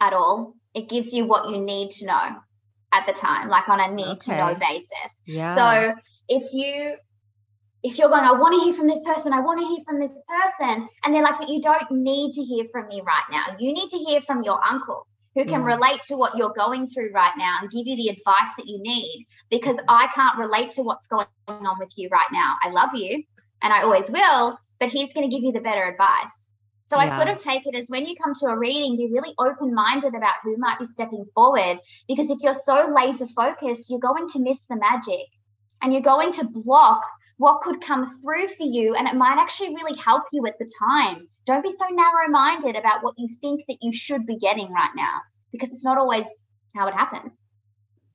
at 0.00 0.12
all 0.12 0.54
it 0.74 0.88
gives 0.88 1.12
you 1.12 1.26
what 1.26 1.50
you 1.50 1.60
need 1.60 1.90
to 1.90 2.06
know 2.06 2.28
at 2.92 3.06
the 3.06 3.12
time 3.12 3.48
like 3.48 3.68
on 3.68 3.80
a 3.80 3.94
need 3.94 4.04
okay. 4.04 4.32
to 4.32 4.36
know 4.36 4.54
basis 4.54 5.18
yeah 5.26 5.54
so 5.54 5.94
if 6.28 6.52
you 6.52 6.96
if 7.82 7.98
you're 7.98 8.08
going, 8.08 8.24
I 8.24 8.32
want 8.32 8.54
to 8.54 8.60
hear 8.64 8.74
from 8.74 8.88
this 8.88 9.00
person, 9.04 9.32
I 9.32 9.40
want 9.40 9.60
to 9.60 9.66
hear 9.66 9.78
from 9.86 10.00
this 10.00 10.10
person, 10.10 10.88
and 11.04 11.14
they're 11.14 11.22
like, 11.22 11.38
but 11.38 11.48
you 11.48 11.60
don't 11.60 11.90
need 11.90 12.32
to 12.32 12.42
hear 12.42 12.64
from 12.72 12.88
me 12.88 13.02
right 13.06 13.24
now. 13.30 13.56
You 13.58 13.72
need 13.72 13.90
to 13.90 13.98
hear 13.98 14.20
from 14.22 14.42
your 14.42 14.60
uncle 14.64 15.06
who 15.34 15.44
can 15.44 15.60
yeah. 15.60 15.74
relate 15.74 16.02
to 16.04 16.16
what 16.16 16.36
you're 16.36 16.52
going 16.52 16.88
through 16.88 17.12
right 17.12 17.32
now 17.36 17.58
and 17.60 17.70
give 17.70 17.86
you 17.86 17.96
the 17.96 18.08
advice 18.08 18.54
that 18.56 18.66
you 18.66 18.80
need 18.82 19.26
because 19.50 19.78
I 19.88 20.08
can't 20.12 20.36
relate 20.38 20.72
to 20.72 20.82
what's 20.82 21.06
going 21.06 21.26
on 21.46 21.78
with 21.78 21.92
you 21.96 22.08
right 22.10 22.26
now. 22.32 22.56
I 22.62 22.70
love 22.70 22.90
you 22.94 23.22
and 23.62 23.72
I 23.72 23.82
always 23.82 24.10
will, 24.10 24.58
but 24.80 24.88
he's 24.88 25.12
going 25.12 25.30
to 25.30 25.34
give 25.34 25.44
you 25.44 25.52
the 25.52 25.60
better 25.60 25.84
advice. 25.84 26.32
So 26.88 26.96
yeah. 26.96 27.04
I 27.04 27.16
sort 27.16 27.28
of 27.28 27.38
take 27.38 27.66
it 27.66 27.74
as 27.74 27.88
when 27.88 28.06
you 28.06 28.16
come 28.16 28.34
to 28.40 28.46
a 28.46 28.58
reading, 28.58 28.96
be 28.96 29.10
really 29.12 29.34
open 29.38 29.74
minded 29.74 30.14
about 30.14 30.34
who 30.42 30.56
might 30.56 30.78
be 30.78 30.86
stepping 30.86 31.26
forward. 31.34 31.78
Because 32.08 32.30
if 32.30 32.38
you're 32.40 32.54
so 32.54 32.92
laser 32.94 33.26
focused, 33.28 33.90
you're 33.90 33.98
going 33.98 34.26
to 34.28 34.38
miss 34.38 34.62
the 34.62 34.76
magic 34.76 35.26
and 35.82 35.92
you're 35.92 36.02
going 36.02 36.32
to 36.32 36.44
block 36.44 37.02
what 37.36 37.60
could 37.60 37.80
come 37.80 38.20
through 38.20 38.48
for 38.48 38.64
you 38.64 38.94
and 38.94 39.06
it 39.06 39.14
might 39.14 39.38
actually 39.38 39.74
really 39.74 39.96
help 39.98 40.24
you 40.32 40.44
at 40.46 40.58
the 40.58 40.68
time 40.88 41.26
don't 41.46 41.62
be 41.62 41.70
so 41.70 41.86
narrow 41.90 42.28
minded 42.28 42.76
about 42.76 43.02
what 43.02 43.14
you 43.16 43.28
think 43.40 43.62
that 43.68 43.76
you 43.80 43.92
should 43.92 44.26
be 44.26 44.36
getting 44.38 44.70
right 44.72 44.90
now 44.96 45.20
because 45.52 45.70
it's 45.70 45.84
not 45.84 45.98
always 45.98 46.26
how 46.74 46.88
it 46.88 46.94
happens 46.94 47.32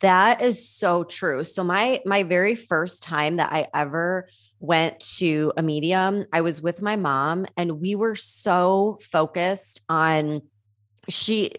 that 0.01 0.41
is 0.41 0.69
so 0.69 1.05
true 1.05 1.43
so 1.43 1.63
my 1.63 2.01
my 2.05 2.23
very 2.23 2.55
first 2.55 3.01
time 3.01 3.37
that 3.37 3.51
i 3.51 3.67
ever 3.73 4.27
went 4.63 4.99
to 4.99 5.53
a 5.57 5.61
medium 5.61 6.25
i 6.33 6.41
was 6.41 6.61
with 6.61 6.81
my 6.81 6.95
mom 6.95 7.45
and 7.57 7.79
we 7.79 7.93
were 7.93 8.15
so 8.15 8.97
focused 9.01 9.81
on 9.89 10.41
she 11.09 11.51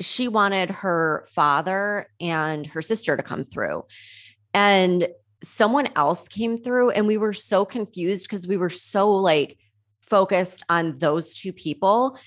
she 0.00 0.28
wanted 0.28 0.70
her 0.70 1.26
father 1.32 2.08
and 2.20 2.66
her 2.66 2.82
sister 2.82 3.16
to 3.16 3.22
come 3.22 3.44
through. 3.44 3.84
And 4.52 5.08
someone 5.42 5.88
else 5.96 6.28
came 6.28 6.58
through 6.62 6.90
and 6.90 7.06
we 7.06 7.18
were 7.18 7.32
so 7.32 7.64
confused 7.64 8.24
because 8.24 8.46
we 8.46 8.56
were 8.56 8.70
so 8.70 9.12
like 9.12 9.58
focused 10.02 10.62
on 10.68 10.98
those 10.98 11.34
two 11.34 11.52
people 11.52 12.18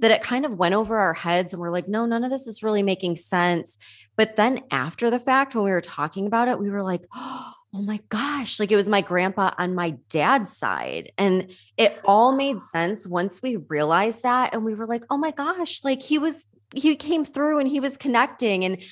that 0.00 0.10
it 0.10 0.22
kind 0.22 0.44
of 0.44 0.54
went 0.54 0.74
over 0.74 0.96
our 0.96 1.14
heads 1.14 1.52
and 1.52 1.60
we're 1.60 1.72
like 1.72 1.88
no 1.88 2.06
none 2.06 2.24
of 2.24 2.30
this 2.30 2.46
is 2.46 2.62
really 2.62 2.82
making 2.82 3.16
sense. 3.16 3.76
But 4.16 4.36
then 4.36 4.60
after 4.70 5.10
the 5.10 5.18
fact 5.18 5.54
when 5.54 5.64
we 5.64 5.70
were 5.70 5.80
talking 5.80 6.26
about 6.26 6.48
it 6.48 6.58
we 6.58 6.70
were 6.70 6.82
like 6.82 7.04
oh 7.14 7.52
Oh 7.74 7.82
my 7.82 8.00
gosh 8.08 8.58
like 8.58 8.72
it 8.72 8.76
was 8.76 8.88
my 8.88 9.02
grandpa 9.02 9.50
on 9.58 9.74
my 9.74 9.90
dad's 10.08 10.56
side 10.56 11.12
and 11.18 11.52
it 11.76 12.00
all 12.04 12.32
made 12.32 12.60
sense 12.60 13.06
once 13.06 13.42
we 13.42 13.56
realized 13.56 14.22
that 14.22 14.54
and 14.54 14.64
we 14.64 14.74
were 14.74 14.86
like 14.86 15.04
oh 15.10 15.18
my 15.18 15.32
gosh 15.32 15.84
like 15.84 16.02
he 16.02 16.18
was 16.18 16.48
he 16.74 16.96
came 16.96 17.26
through 17.26 17.58
and 17.58 17.68
he 17.68 17.78
was 17.78 17.98
connecting 17.98 18.64
and 18.64 18.82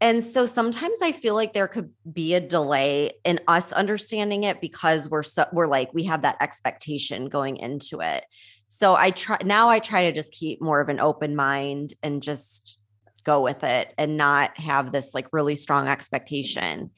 and 0.00 0.22
so 0.22 0.44
sometimes 0.44 1.00
I 1.00 1.12
feel 1.12 1.34
like 1.34 1.52
there 1.52 1.68
could 1.68 1.90
be 2.12 2.34
a 2.34 2.40
delay 2.40 3.12
in 3.24 3.40
us 3.48 3.72
understanding 3.72 4.44
it 4.44 4.60
because 4.60 5.08
we're 5.08 5.22
so, 5.22 5.46
we're 5.52 5.66
like 5.66 5.94
we 5.94 6.04
have 6.04 6.22
that 6.22 6.36
expectation 6.40 7.28
going 7.28 7.56
into 7.56 8.00
it. 8.00 8.24
So 8.66 8.96
I 8.96 9.12
try 9.12 9.38
now 9.44 9.70
I 9.70 9.78
try 9.78 10.02
to 10.02 10.12
just 10.12 10.32
keep 10.32 10.60
more 10.60 10.80
of 10.80 10.88
an 10.88 11.00
open 11.00 11.36
mind 11.36 11.94
and 12.02 12.22
just 12.22 12.78
go 13.24 13.40
with 13.40 13.64
it 13.64 13.94
and 13.96 14.16
not 14.16 14.58
have 14.60 14.92
this 14.92 15.14
like 15.14 15.28
really 15.32 15.54
strong 15.54 15.88
expectation. 15.88 16.90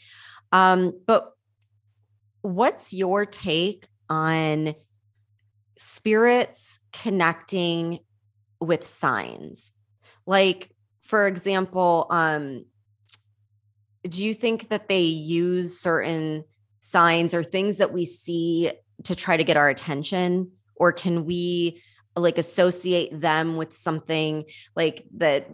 Um 0.52 0.92
but 1.06 1.32
what's 2.42 2.92
your 2.92 3.26
take 3.26 3.86
on 4.08 4.74
spirits 5.78 6.78
connecting 6.92 7.98
with 8.60 8.86
signs? 8.86 9.72
Like 10.26 10.70
for 11.00 11.26
example, 11.26 12.06
um 12.10 12.64
do 14.08 14.24
you 14.24 14.34
think 14.34 14.68
that 14.68 14.88
they 14.88 15.02
use 15.02 15.80
certain 15.80 16.44
signs 16.78 17.34
or 17.34 17.42
things 17.42 17.78
that 17.78 17.92
we 17.92 18.04
see 18.04 18.70
to 19.02 19.16
try 19.16 19.36
to 19.36 19.44
get 19.44 19.56
our 19.56 19.68
attention 19.68 20.52
or 20.76 20.92
can 20.92 21.24
we 21.24 21.82
like 22.16 22.38
associate 22.38 23.20
them 23.20 23.56
with 23.56 23.72
something 23.72 24.44
like 24.74 25.04
that 25.16 25.48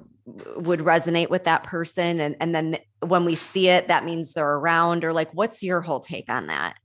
would 0.56 0.80
resonate 0.80 1.30
with 1.30 1.44
that 1.44 1.64
person 1.64 2.20
and 2.20 2.36
and 2.40 2.54
then 2.54 2.78
when 3.00 3.24
we 3.24 3.34
see 3.34 3.68
it 3.68 3.88
that 3.88 4.04
means 4.04 4.32
they're 4.32 4.54
around 4.54 5.04
or 5.04 5.12
like 5.12 5.30
what's 5.32 5.62
your 5.62 5.80
whole 5.80 5.98
take 5.98 6.28
on 6.28 6.46
that 6.46 6.76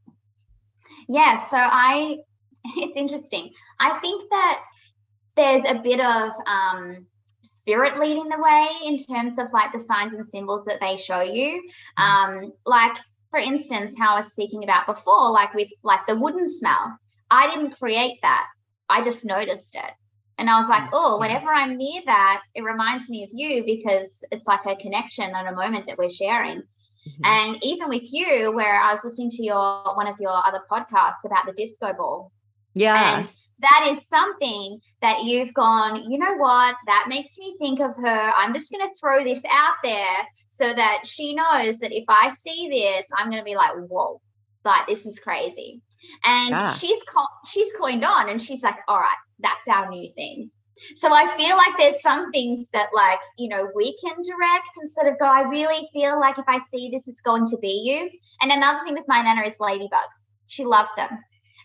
yeah 1.08 1.36
so 1.36 1.58
i 1.58 2.18
it's 2.78 2.98
interesting 2.98 3.52
i 3.80 4.00
think 4.00 4.24
that 4.32 4.60
there's 5.36 5.64
a 5.66 5.76
bit 5.76 6.00
of 6.00 6.32
um 6.48 7.06
spirit 7.48 8.00
leading 8.00 8.30
the 8.30 8.42
way 8.42 8.68
in 8.86 8.98
terms 9.04 9.38
of 9.40 9.52
like 9.54 9.72
the 9.72 9.80
signs 9.80 10.14
and 10.14 10.30
symbols 10.30 10.66
that 10.66 10.80
they 10.80 10.98
show 10.98 11.22
you. 11.22 11.62
Mm. 12.00 12.04
Um, 12.04 12.54
like 12.66 12.98
for 13.30 13.40
instance, 13.40 13.96
how 14.00 14.14
I 14.14 14.18
was 14.18 14.32
speaking 14.32 14.64
about 14.64 14.88
before, 14.88 15.32
like 15.32 15.54
with 15.54 15.68
like 15.84 16.06
the 16.08 16.16
wooden 16.16 16.48
smell. 16.48 16.98
I 17.30 17.54
didn't 17.54 17.78
create 17.78 18.20
that. 18.22 18.48
I 18.90 19.02
just 19.02 19.26
noticed 19.26 19.76
it. 19.76 19.92
And 20.38 20.50
I 20.50 20.58
was 20.58 20.70
like, 20.70 20.90
oh, 20.94 21.20
whenever 21.20 21.48
I'm 21.48 21.78
near 21.78 22.02
that, 22.06 22.44
it 22.54 22.62
reminds 22.62 23.10
me 23.10 23.24
of 23.24 23.30
you 23.34 23.64
because 23.66 24.24
it's 24.32 24.46
like 24.46 24.66
a 24.66 24.76
connection 24.76 25.32
and 25.34 25.48
a 25.48 25.56
moment 25.56 25.88
that 25.88 25.98
we're 25.98 26.10
sharing. 26.10 26.60
Mm-hmm. 26.60 27.26
And 27.26 27.64
even 27.64 27.90
with 27.90 28.04
you, 28.12 28.52
where 28.54 28.80
I 28.80 28.94
was 28.94 29.02
listening 29.04 29.32
to 29.32 29.44
your 29.44 29.96
one 29.96 30.08
of 30.08 30.20
your 30.20 30.46
other 30.46 30.62
podcasts 30.70 31.26
about 31.26 31.46
the 31.48 31.54
disco 31.54 31.94
ball. 31.94 32.32
Yeah. 32.76 33.18
And 33.20 33.32
that 33.60 33.90
is 33.92 34.08
something 34.08 34.80
that 35.02 35.24
you've 35.24 35.54
gone, 35.54 36.10
you 36.10 36.20
know 36.20 36.36
what? 36.36 36.76
That 36.86 37.08
makes 37.10 37.38
me 37.40 37.56
think 37.58 37.80
of 37.80 37.96
her. 37.96 38.32
I'm 38.38 38.54
just 38.54 38.72
going 38.72 38.88
to 38.88 38.94
throw 39.00 39.24
this 39.24 39.44
out 39.50 39.76
there 39.84 40.28
so 40.50 40.72
that 40.72 41.06
she 41.06 41.34
knows 41.34 41.80
that 41.80 41.92
if 41.92 42.06
I 42.08 42.30
see 42.30 42.70
this, 42.70 43.08
I'm 43.16 43.30
going 43.32 43.42
to 43.42 43.46
be 43.46 43.56
like, 43.56 43.72
whoa, 43.76 44.22
like 44.64 44.88
this 44.88 45.08
is 45.08 45.20
crazy. 45.20 45.82
And 46.24 46.52
yeah. 46.52 46.74
she's 46.74 47.02
co- 47.04 47.26
she's 47.46 47.72
coined 47.74 48.04
on 48.04 48.30
and 48.30 48.42
she's 48.42 48.64
like, 48.64 48.78
all 48.88 48.98
right, 48.98 49.10
that's 49.40 49.68
our 49.68 49.90
new 49.90 50.12
thing. 50.14 50.52
So 50.96 51.12
I 51.12 51.28
feel 51.36 51.58
like 51.58 51.78
there's 51.78 52.02
some 52.02 52.32
things 52.32 52.68
that 52.74 52.90
like, 52.94 53.20
you 53.38 53.50
know, 53.50 53.70
we 53.76 53.98
can 53.98 54.16
direct 54.24 54.78
and 54.78 54.90
sort 54.92 55.08
of 55.08 55.20
go, 55.20 55.26
I 55.26 55.42
really 55.42 55.90
feel 55.92 56.20
like 56.20 56.38
if 56.38 56.46
I 56.48 56.60
see 56.72 56.90
this, 56.92 57.08
it's 57.08 57.22
going 57.22 57.48
to 57.48 57.58
be 57.58 57.82
you. 57.86 58.10
And 58.42 58.52
another 58.52 58.84
thing 58.84 58.94
with 58.94 59.08
my 59.08 59.22
nana 59.22 59.42
is 59.48 59.58
ladybugs. 59.58 60.28
She 60.46 60.66
loved 60.66 60.92
them. 60.96 61.10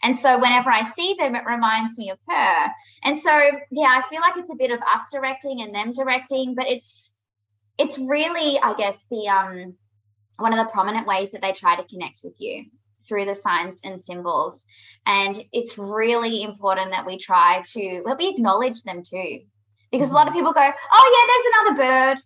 And 0.02 0.18
so 0.18 0.40
whenever 0.40 0.70
I 0.70 0.82
see 0.82 1.14
them, 1.18 1.34
it 1.34 1.44
reminds 1.46 1.96
me 1.96 2.10
of 2.10 2.18
her. 2.28 2.70
And 3.04 3.18
so, 3.18 3.30
yeah, 3.70 4.00
I 4.00 4.02
feel 4.08 4.20
like 4.20 4.36
it's 4.36 4.50
a 4.50 4.56
bit 4.56 4.72
of 4.72 4.80
us 4.80 5.08
directing 5.12 5.60
and 5.60 5.74
them 5.74 5.92
directing, 5.92 6.54
but 6.54 6.68
it's 6.68 7.12
it's 7.78 7.98
really, 7.98 8.58
I 8.58 8.74
guess, 8.74 9.04
the 9.10 9.28
um 9.28 9.74
one 10.38 10.52
of 10.52 10.58
the 10.58 10.72
prominent 10.72 11.06
ways 11.06 11.32
that 11.32 11.42
they 11.42 11.52
try 11.52 11.76
to 11.76 11.84
connect 11.84 12.20
with 12.24 12.34
you 12.38 12.64
through 13.06 13.24
the 13.24 13.34
signs 13.34 13.80
and 13.84 14.00
symbols. 14.00 14.66
And 15.06 15.42
it's 15.52 15.78
really 15.78 16.42
important 16.42 16.90
that 16.90 17.06
we 17.06 17.18
try 17.18 17.62
to 17.72 18.02
let 18.04 18.18
we 18.18 18.28
acknowledge 18.28 18.82
them 18.82 19.02
too. 19.02 19.40
Because 19.90 20.10
a 20.10 20.14
lot 20.14 20.26
of 20.26 20.32
mm-hmm. 20.32 20.40
people 20.40 20.52
go, 20.52 20.70
Oh 20.92 21.06
yeah, 21.14 21.74
there's 21.74 21.76
another 21.76 22.14
bird. 22.14 22.22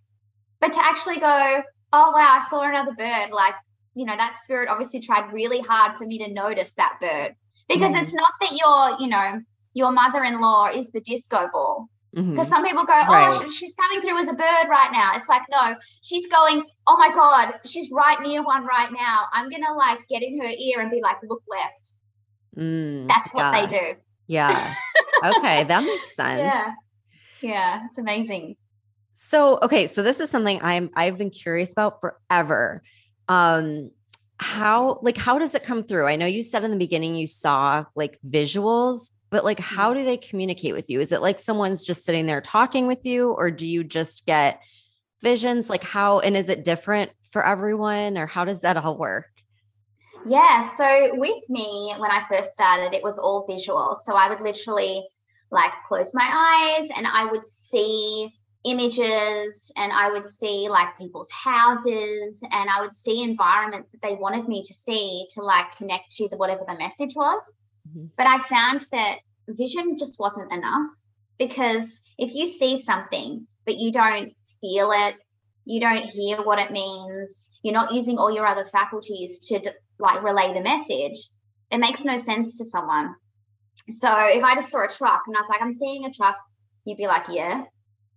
But 0.60 0.72
to 0.72 0.80
actually 0.84 1.18
go, 1.18 1.62
Oh 1.92 2.12
wow, 2.12 2.38
I 2.40 2.46
saw 2.48 2.62
another 2.62 2.94
bird, 2.94 3.30
like, 3.30 3.54
you 3.94 4.04
know, 4.04 4.16
that 4.16 4.38
spirit 4.42 4.68
obviously 4.68 5.00
tried 5.00 5.32
really 5.32 5.60
hard 5.60 5.96
for 5.96 6.04
me 6.04 6.18
to 6.18 6.32
notice 6.32 6.74
that 6.74 6.98
bird 7.00 7.34
because 7.68 7.94
mm. 7.94 8.02
it's 8.02 8.14
not 8.14 8.32
that 8.40 8.52
your 8.52 9.00
you 9.00 9.08
know 9.08 9.40
your 9.74 9.92
mother-in-law 9.92 10.70
is 10.74 10.90
the 10.92 11.00
disco 11.00 11.48
ball 11.52 11.88
because 12.16 12.30
mm-hmm. 12.30 12.42
some 12.44 12.64
people 12.64 12.84
go 12.86 12.94
oh 12.94 13.12
right. 13.12 13.52
she's 13.52 13.74
coming 13.74 14.00
through 14.00 14.18
as 14.18 14.28
a 14.28 14.32
bird 14.32 14.68
right 14.70 14.88
now. 14.90 15.12
It's 15.16 15.28
like 15.28 15.42
no 15.50 15.76
she's 16.02 16.26
going 16.28 16.64
oh 16.86 16.96
my 16.96 17.10
god 17.10 17.60
she's 17.66 17.90
right 17.90 18.18
near 18.22 18.42
one 18.42 18.64
right 18.64 18.90
now. 18.90 19.26
I'm 19.34 19.50
gonna 19.50 19.74
like 19.76 19.98
get 20.08 20.22
in 20.22 20.40
her 20.40 20.48
ear 20.48 20.80
and 20.80 20.90
be 20.90 21.02
like 21.02 21.16
look 21.22 21.42
left. 21.46 21.94
Mm, 22.56 23.06
that's 23.06 23.34
what 23.34 23.52
yeah. 23.52 23.60
they 23.60 23.66
do. 23.66 24.00
Yeah. 24.28 24.74
Okay 25.26 25.64
that 25.64 25.80
makes 25.84 26.16
sense. 26.16 26.38
Yeah. 26.38 26.70
Yeah 27.42 27.80
it's 27.84 27.98
amazing. 27.98 28.56
So 29.12 29.58
okay 29.60 29.86
so 29.86 30.02
this 30.02 30.18
is 30.18 30.30
something 30.30 30.58
i'm 30.62 30.88
i've 30.96 31.18
been 31.18 31.30
curious 31.30 31.70
about 31.70 32.00
forever. 32.00 32.80
Um 33.28 33.90
how 34.38 35.00
like 35.02 35.18
how 35.18 35.38
does 35.38 35.54
it 35.54 35.64
come 35.64 35.84
through? 35.84 36.06
I 36.06 36.16
know 36.16 36.24
you 36.24 36.42
said 36.42 36.64
in 36.64 36.70
the 36.70 36.78
beginning 36.78 37.14
you 37.14 37.26
saw 37.26 37.84
like 37.94 38.18
visuals 38.26 39.10
but 39.36 39.44
like 39.44 39.60
how 39.60 39.92
do 39.92 40.02
they 40.02 40.16
communicate 40.16 40.72
with 40.72 40.88
you? 40.88 40.98
Is 40.98 41.12
it 41.12 41.20
like 41.20 41.38
someone's 41.38 41.84
just 41.84 42.06
sitting 42.06 42.24
there 42.24 42.40
talking 42.40 42.86
with 42.86 43.04
you 43.04 43.32
or 43.32 43.50
do 43.50 43.66
you 43.66 43.84
just 43.84 44.24
get 44.24 44.62
visions? 45.20 45.68
Like 45.68 45.84
how 45.84 46.20
and 46.20 46.34
is 46.34 46.48
it 46.48 46.64
different 46.64 47.10
for 47.28 47.44
everyone 47.44 48.16
or 48.16 48.24
how 48.24 48.46
does 48.46 48.62
that 48.62 48.78
all 48.78 48.96
work? 48.96 49.28
Yeah 50.24 50.62
so 50.62 51.10
with 51.18 51.42
me 51.50 51.92
when 51.98 52.10
i 52.10 52.22
first 52.30 52.52
started 52.52 52.94
it 52.94 53.02
was 53.02 53.18
all 53.18 53.44
visual. 53.46 53.94
So 54.04 54.16
i 54.16 54.30
would 54.30 54.40
literally 54.40 55.06
like 55.50 55.72
close 55.86 56.14
my 56.14 56.78
eyes 56.80 56.88
and 56.96 57.06
i 57.06 57.26
would 57.26 57.46
see 57.46 58.32
images 58.64 59.70
and 59.76 59.92
I 59.92 60.10
would 60.10 60.28
see 60.28 60.68
like 60.68 60.98
people's 60.98 61.30
houses 61.30 62.42
and 62.42 62.68
I 62.68 62.80
would 62.80 62.92
see 62.92 63.22
environments 63.22 63.92
that 63.92 64.02
they 64.02 64.16
wanted 64.16 64.48
me 64.48 64.64
to 64.64 64.74
see 64.74 65.24
to 65.34 65.42
like 65.42 65.76
connect 65.76 66.10
to 66.16 66.28
the 66.28 66.36
whatever 66.36 66.64
the 66.66 66.76
message 66.76 67.14
was. 67.14 67.40
Mm-hmm. 67.88 68.06
But 68.16 68.26
I 68.26 68.38
found 68.38 68.86
that 68.92 69.18
vision 69.54 69.98
just 69.98 70.18
wasn't 70.18 70.52
enough 70.52 70.90
because 71.38 72.00
if 72.18 72.34
you 72.34 72.46
see 72.46 72.80
something 72.80 73.46
but 73.64 73.78
you 73.78 73.92
don't 73.92 74.32
feel 74.60 74.90
it, 74.92 75.16
you 75.64 75.80
don't 75.80 76.04
hear 76.04 76.42
what 76.42 76.58
it 76.58 76.70
means, 76.70 77.50
you're 77.62 77.74
not 77.74 77.92
using 77.92 78.18
all 78.18 78.32
your 78.32 78.46
other 78.46 78.64
faculties 78.64 79.38
to 79.48 79.60
like 79.98 80.22
relay 80.22 80.54
the 80.54 80.60
message, 80.60 81.28
it 81.70 81.78
makes 81.78 82.04
no 82.04 82.16
sense 82.16 82.56
to 82.58 82.64
someone. 82.64 83.14
So 83.90 84.08
if 84.10 84.42
I 84.42 84.54
just 84.54 84.70
saw 84.70 84.84
a 84.84 84.88
truck 84.88 85.22
and 85.26 85.36
I 85.36 85.40
was 85.40 85.48
like, 85.48 85.62
I'm 85.62 85.72
seeing 85.72 86.04
a 86.04 86.12
truck, 86.12 86.36
you'd 86.84 86.96
be 86.96 87.06
like, 87.06 87.24
yeah, 87.28 87.64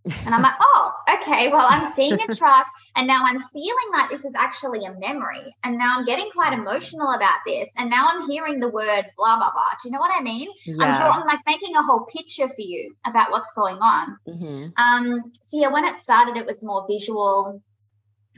and 0.05 0.33
I'm 0.33 0.41
like, 0.41 0.55
oh, 0.59 0.93
okay, 1.15 1.49
well, 1.49 1.67
I'm 1.69 1.91
seeing 1.93 2.13
a 2.13 2.35
truck 2.35 2.67
and 2.95 3.05
now 3.05 3.21
I'm 3.23 3.41
feeling 3.53 3.89
like 3.91 4.09
this 4.09 4.25
is 4.25 4.33
actually 4.35 4.85
a 4.85 4.93
memory. 4.97 5.55
And 5.63 5.77
now 5.77 5.97
I'm 5.97 6.05
getting 6.05 6.29
quite 6.31 6.53
emotional 6.53 7.11
about 7.11 7.39
this. 7.45 7.69
And 7.77 7.89
now 7.89 8.07
I'm 8.09 8.29
hearing 8.29 8.59
the 8.59 8.69
word 8.69 9.05
blah, 9.17 9.37
blah, 9.37 9.51
blah. 9.51 9.63
Do 9.81 9.89
you 9.89 9.91
know 9.91 9.99
what 9.99 10.11
I 10.15 10.21
mean? 10.21 10.49
Yeah. 10.65 10.85
I'm 10.85 10.95
drawing, 10.95 11.27
like 11.27 11.39
making 11.45 11.75
a 11.75 11.83
whole 11.83 12.05
picture 12.05 12.47
for 12.47 12.61
you 12.61 12.95
about 13.05 13.31
what's 13.31 13.51
going 13.51 13.77
on. 13.77 14.17
Mm-hmm. 14.27 14.67
Um, 14.77 15.31
so, 15.41 15.59
yeah, 15.59 15.67
when 15.67 15.85
it 15.85 15.95
started, 15.97 16.37
it 16.37 16.45
was 16.45 16.63
more 16.63 16.85
visual, 16.87 17.61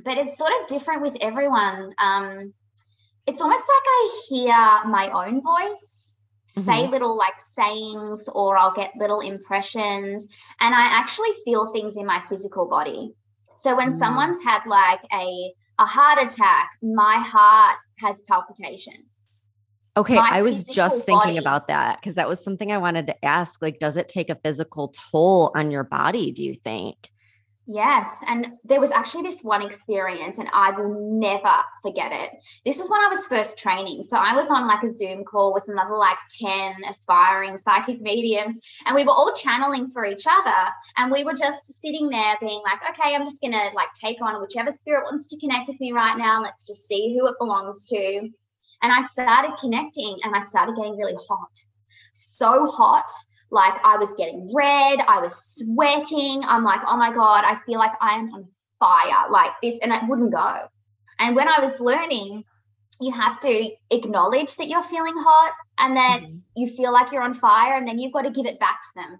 but 0.03 0.17
it's 0.17 0.37
sort 0.37 0.51
of 0.59 0.67
different 0.67 1.03
with 1.03 1.17
everyone. 1.21 1.93
Um, 1.97 2.53
it's 3.27 3.39
almost 3.39 3.63
like 3.63 3.83
I 3.85 4.21
hear 4.27 4.89
my 4.89 5.11
own 5.13 5.41
voice 5.41 6.00
mm-hmm. 6.57 6.61
say 6.61 6.87
little 6.87 7.15
like 7.17 7.39
sayings 7.39 8.27
or 8.33 8.57
I'll 8.57 8.73
get 8.73 8.95
little 8.97 9.21
impressions 9.21 10.27
and 10.59 10.75
I 10.75 10.83
actually 10.83 11.29
feel 11.45 11.71
things 11.71 11.97
in 11.97 12.05
my 12.05 12.21
physical 12.29 12.67
body. 12.67 13.13
So 13.57 13.75
when 13.75 13.93
mm. 13.93 13.97
someone's 13.97 14.43
had 14.43 14.61
like 14.65 15.01
a 15.13 15.53
a 15.79 15.85
heart 15.85 16.19
attack, 16.21 16.71
my 16.81 17.17
heart 17.17 17.77
has 17.99 18.21
palpitations. 18.23 19.29
Okay, 19.97 20.15
my 20.15 20.29
I 20.31 20.41
was 20.41 20.63
just 20.63 21.05
thinking 21.05 21.33
body. 21.33 21.37
about 21.37 21.67
that 21.67 21.99
because 21.99 22.15
that 22.15 22.29
was 22.29 22.41
something 22.41 22.71
I 22.71 22.77
wanted 22.77 23.07
to 23.07 23.25
ask. 23.25 23.61
Like, 23.61 23.79
does 23.79 23.97
it 23.97 24.07
take 24.07 24.29
a 24.29 24.35
physical 24.35 24.93
toll 25.11 25.51
on 25.55 25.69
your 25.69 25.83
body, 25.83 26.31
do 26.31 26.43
you 26.43 26.55
think? 26.55 27.10
Yes. 27.73 28.21
And 28.27 28.57
there 28.65 28.81
was 28.81 28.91
actually 28.91 29.23
this 29.23 29.43
one 29.43 29.61
experience, 29.61 30.39
and 30.39 30.49
I 30.51 30.71
will 30.71 30.93
never 31.17 31.55
forget 31.81 32.11
it. 32.11 32.31
This 32.65 32.81
is 32.81 32.89
when 32.89 32.99
I 32.99 33.07
was 33.07 33.25
first 33.27 33.57
training. 33.57 34.03
So 34.03 34.17
I 34.17 34.35
was 34.35 34.51
on 34.51 34.67
like 34.67 34.83
a 34.83 34.91
Zoom 34.91 35.23
call 35.23 35.53
with 35.53 35.63
another 35.69 35.95
like 35.95 36.17
10 36.37 36.73
aspiring 36.89 37.57
psychic 37.57 38.01
mediums, 38.01 38.59
and 38.85 38.93
we 38.93 39.05
were 39.05 39.13
all 39.13 39.33
channeling 39.33 39.87
for 39.87 40.05
each 40.05 40.25
other. 40.29 40.69
And 40.97 41.13
we 41.13 41.23
were 41.23 41.33
just 41.33 41.81
sitting 41.81 42.09
there 42.09 42.35
being 42.41 42.61
like, 42.65 42.81
okay, 42.89 43.15
I'm 43.15 43.23
just 43.23 43.39
going 43.39 43.53
to 43.53 43.69
like 43.73 43.93
take 43.93 44.21
on 44.21 44.41
whichever 44.41 44.73
spirit 44.73 45.05
wants 45.05 45.27
to 45.27 45.39
connect 45.39 45.69
with 45.69 45.79
me 45.79 45.93
right 45.93 46.17
now. 46.17 46.41
Let's 46.41 46.67
just 46.67 46.89
see 46.89 47.17
who 47.17 47.25
it 47.27 47.35
belongs 47.39 47.85
to. 47.85 48.29
And 48.83 48.91
I 48.91 48.99
started 48.99 49.55
connecting 49.61 50.17
and 50.25 50.35
I 50.35 50.39
started 50.39 50.75
getting 50.75 50.97
really 50.97 51.15
hot. 51.29 51.57
So 52.11 52.65
hot 52.65 53.09
like 53.51 53.73
I 53.83 53.97
was 53.97 54.13
getting 54.13 54.51
red, 54.53 54.99
I 55.07 55.19
was 55.19 55.35
sweating. 55.35 56.41
I'm 56.45 56.63
like, 56.63 56.81
oh 56.87 56.97
my 56.97 57.13
God, 57.13 57.43
I 57.45 57.57
feel 57.65 57.77
like 57.77 57.91
I 57.99 58.15
am 58.15 58.31
on 58.33 58.47
fire, 58.79 59.29
like 59.29 59.51
this, 59.61 59.77
and 59.81 59.91
it 59.91 60.01
wouldn't 60.07 60.31
go. 60.31 60.67
And 61.19 61.35
when 61.35 61.47
I 61.47 61.59
was 61.59 61.79
learning, 61.79 62.45
you 62.99 63.11
have 63.11 63.39
to 63.41 63.69
acknowledge 63.89 64.55
that 64.55 64.67
you're 64.67 64.83
feeling 64.83 65.15
hot 65.17 65.53
and 65.77 65.97
that 65.97 66.21
mm-hmm. 66.21 66.37
you 66.55 66.67
feel 66.67 66.93
like 66.93 67.11
you're 67.11 67.23
on 67.23 67.33
fire, 67.33 67.75
and 67.75 67.87
then 67.87 67.99
you've 67.99 68.13
got 68.13 68.23
to 68.23 68.31
give 68.31 68.45
it 68.45 68.59
back 68.59 68.81
to 68.81 69.01
them. 69.01 69.19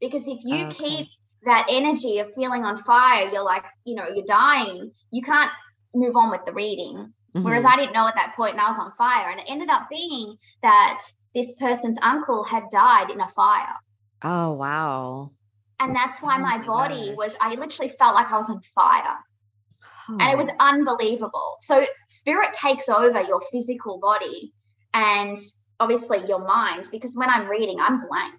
Because 0.00 0.28
if 0.28 0.38
you 0.44 0.66
okay. 0.66 0.84
keep 0.84 1.08
that 1.44 1.66
energy 1.68 2.18
of 2.20 2.32
feeling 2.34 2.64
on 2.64 2.76
fire, 2.76 3.28
you're 3.30 3.42
like, 3.42 3.64
you 3.84 3.94
know, 3.94 4.06
you're 4.14 4.24
dying, 4.26 4.92
you 5.10 5.22
can't 5.22 5.50
move 5.94 6.16
on 6.16 6.30
with 6.30 6.44
the 6.46 6.52
reading. 6.52 7.12
Mm-hmm. 7.34 7.44
Whereas 7.44 7.64
I 7.64 7.76
didn't 7.76 7.94
know 7.94 8.06
at 8.06 8.14
that 8.14 8.34
point 8.36 8.52
and 8.52 8.60
I 8.60 8.68
was 8.68 8.78
on 8.78 8.92
fire. 8.96 9.30
And 9.30 9.40
it 9.40 9.46
ended 9.48 9.70
up 9.70 9.88
being 9.90 10.36
that 10.62 11.00
this 11.34 11.52
person's 11.52 11.98
uncle 12.02 12.44
had 12.44 12.64
died 12.70 13.10
in 13.10 13.20
a 13.20 13.28
fire. 13.28 13.76
Oh, 14.22 14.52
wow. 14.52 15.32
And 15.80 15.96
that's 15.96 16.22
why 16.22 16.36
oh 16.36 16.40
my, 16.40 16.58
my 16.58 16.66
body 16.66 17.08
gosh. 17.08 17.16
was, 17.16 17.36
I 17.40 17.54
literally 17.54 17.92
felt 17.98 18.14
like 18.14 18.30
I 18.30 18.36
was 18.36 18.50
on 18.50 18.60
fire. 18.74 19.16
Oh. 20.08 20.18
And 20.20 20.32
it 20.32 20.36
was 20.36 20.50
unbelievable. 20.60 21.56
So, 21.60 21.84
spirit 22.08 22.52
takes 22.52 22.88
over 22.88 23.20
your 23.20 23.40
physical 23.52 23.98
body 23.98 24.52
and 24.94 25.38
obviously 25.80 26.24
your 26.26 26.44
mind, 26.46 26.88
because 26.90 27.16
when 27.16 27.30
I'm 27.30 27.48
reading, 27.48 27.80
I'm 27.80 28.06
blank. 28.06 28.34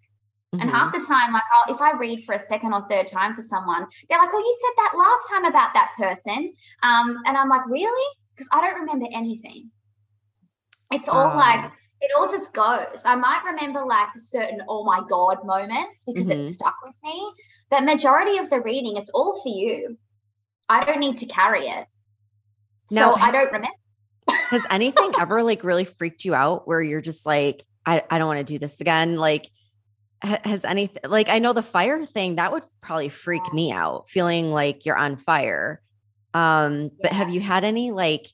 Mm-hmm. 0.54 0.62
And 0.62 0.70
half 0.70 0.94
the 0.94 1.00
time, 1.00 1.34
like 1.34 1.44
I'll, 1.54 1.74
if 1.74 1.82
I 1.82 1.98
read 1.98 2.24
for 2.26 2.36
a 2.36 2.40
second 2.40 2.74
or 2.74 2.86
third 2.90 3.08
time 3.08 3.34
for 3.34 3.42
someone, 3.42 3.88
they're 4.08 4.20
like, 4.20 4.30
"Oh, 4.32 4.40
you 4.40 4.58
said 4.62 4.84
that 4.84 4.94
last 4.96 5.30
time 5.30 5.46
about 5.46 5.74
that 5.74 5.92
person," 5.98 6.54
um, 6.84 7.18
and 7.26 7.36
I'm 7.36 7.50
like, 7.50 7.66
"Really?" 7.68 8.08
Because 8.36 8.48
I 8.52 8.62
don't 8.62 8.82
remember 8.82 9.08
anything. 9.12 9.72
It's 10.92 11.10
all 11.10 11.36
like 11.36 11.72
it 12.04 12.12
all 12.18 12.28
just 12.28 12.52
goes. 12.52 13.02
I 13.06 13.16
might 13.16 13.44
remember 13.46 13.86
like 13.86 14.10
certain 14.18 14.62
oh 14.68 14.84
my 14.84 15.02
god 15.08 15.46
moments 15.46 16.04
because 16.06 16.28
mm-hmm. 16.28 16.42
it 16.42 16.54
stuck 16.54 16.76
with 16.84 16.96
me, 17.04 17.32
but 17.70 17.86
majority 17.86 18.38
of 18.38 18.50
the 18.50 18.60
reading, 18.60 18.98
it's 18.98 19.10
all 19.12 19.42
for 19.42 19.50
you. 19.50 19.98
I 20.68 20.84
don't 20.84 21.00
need 21.00 21.18
to 21.20 21.26
carry 21.26 21.68
it. 21.68 21.88
Now, 22.92 23.16
so 23.16 23.22
I 23.22 23.32
don't 23.32 23.46
remember. 23.46 23.68
has 24.28 24.64
anything 24.70 25.14
ever 25.20 25.44
like 25.44 25.64
really 25.64 25.86
freaked 25.86 26.26
you 26.26 26.36
out 26.36 26.68
where 26.68 26.82
you're 26.82 27.02
just 27.02 27.26
like, 27.26 27.64
I, 27.86 28.04
I 28.10 28.18
don't 28.18 28.28
want 28.28 28.40
to 28.40 28.44
do 28.54 28.60
this 28.60 28.82
again? 28.82 29.16
Like, 29.16 29.50
has 30.22 30.64
anything 30.64 31.02
like 31.10 31.28
I 31.30 31.40
know 31.40 31.52
the 31.54 31.62
fire 31.62 32.06
thing 32.06 32.36
that 32.36 32.52
would 32.52 32.64
probably 32.82 33.10
freak 33.10 33.44
yeah. 33.48 33.54
me 33.54 33.72
out, 33.72 34.10
feeling 34.10 34.52
like 34.52 34.86
you're 34.86 34.98
on 34.98 35.16
fire. 35.16 35.82
Um, 36.34 36.84
yeah. 36.84 36.90
but 37.02 37.12
have 37.12 37.30
you 37.30 37.40
had 37.40 37.64
any 37.64 37.92
like, 37.92 38.28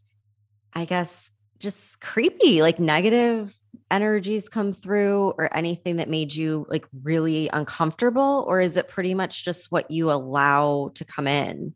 I 0.73 0.85
guess, 0.85 1.29
just 1.59 1.99
creepy, 1.99 2.61
like 2.61 2.79
negative 2.79 3.58
energies 3.91 4.49
come 4.49 4.73
through 4.73 5.33
or 5.37 5.55
anything 5.55 5.97
that 5.97 6.09
made 6.09 6.33
you 6.33 6.65
like 6.69 6.87
really 7.03 7.49
uncomfortable? 7.51 8.45
Or 8.47 8.61
is 8.61 8.77
it 8.77 8.87
pretty 8.87 9.13
much 9.13 9.45
just 9.45 9.71
what 9.71 9.89
you 9.91 10.11
allow 10.11 10.91
to 10.95 11.05
come 11.05 11.27
in? 11.27 11.73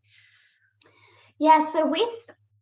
Yeah, 1.38 1.58
so 1.58 1.86
with 1.86 2.08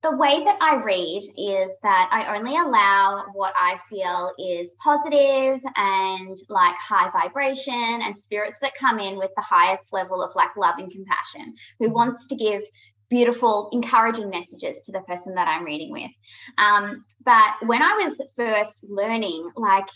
the 0.03 0.17
way 0.17 0.43
that 0.43 0.59
I 0.61 0.83
read 0.83 1.23
is 1.37 1.77
that 1.85 2.09
I 2.11 2.37
only 2.37 2.57
allow 2.57 3.27
what 3.35 3.55
I 3.57 3.79
feel 3.89 4.33
is 4.37 4.75
positive 4.83 5.61
and 5.77 6.37
like 6.49 6.75
high 6.75 7.09
vibration 7.11 8.01
and 8.03 8.17
spirits 8.17 8.57
that 8.63 8.75
come 8.75 8.99
in 8.99 9.17
with 9.17 9.31
the 9.37 9.43
highest 9.43 9.93
level 9.93 10.21
of 10.21 10.35
like 10.35 10.57
love 10.57 10.75
and 10.79 10.91
compassion, 10.91 11.55
who 11.79 11.87
mm-hmm. 11.87 11.95
wants 11.95 12.27
to 12.27 12.35
give 12.35 12.63
beautiful, 13.13 13.69
encouraging 13.73 14.31
messages 14.31 14.81
to 14.83 14.93
the 14.93 15.03
person 15.03 15.35
that 15.35 15.47
I'm 15.47 15.65
reading 15.65 15.93
with. 15.93 16.11
Um, 16.57 17.05
but 17.25 17.53
when 17.67 17.83
I 17.83 17.93
was 18.03 18.21
first 18.37 18.85
learning, 18.89 19.51
like 19.57 19.89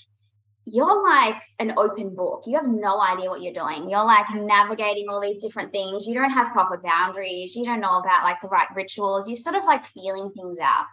you're 0.67 1.03
like 1.03 1.41
an 1.61 1.73
open 1.77 2.15
book. 2.15 2.43
You 2.45 2.57
have 2.57 2.67
no 2.69 3.01
idea 3.01 3.31
what 3.31 3.41
you're 3.41 3.55
doing. 3.55 3.89
You're 3.89 4.05
like 4.05 4.27
navigating 4.35 5.07
all 5.09 5.21
these 5.21 5.39
different 5.39 5.73
things. 5.73 6.07
You 6.07 6.15
don't 6.15 6.31
have 6.31 6.53
proper 6.53 6.77
boundaries. 6.77 7.55
You 7.55 7.65
don't 7.65 7.81
know 7.81 7.99
about 7.99 8.25
like 8.25 8.41
the 8.43 8.49
right 8.49 8.67
rituals. 8.75 9.29
You're 9.29 9.37
sort 9.37 9.55
of 9.55 9.65
like 9.65 9.85
feeling 9.85 10.31
things 10.33 10.59
out. 10.59 10.87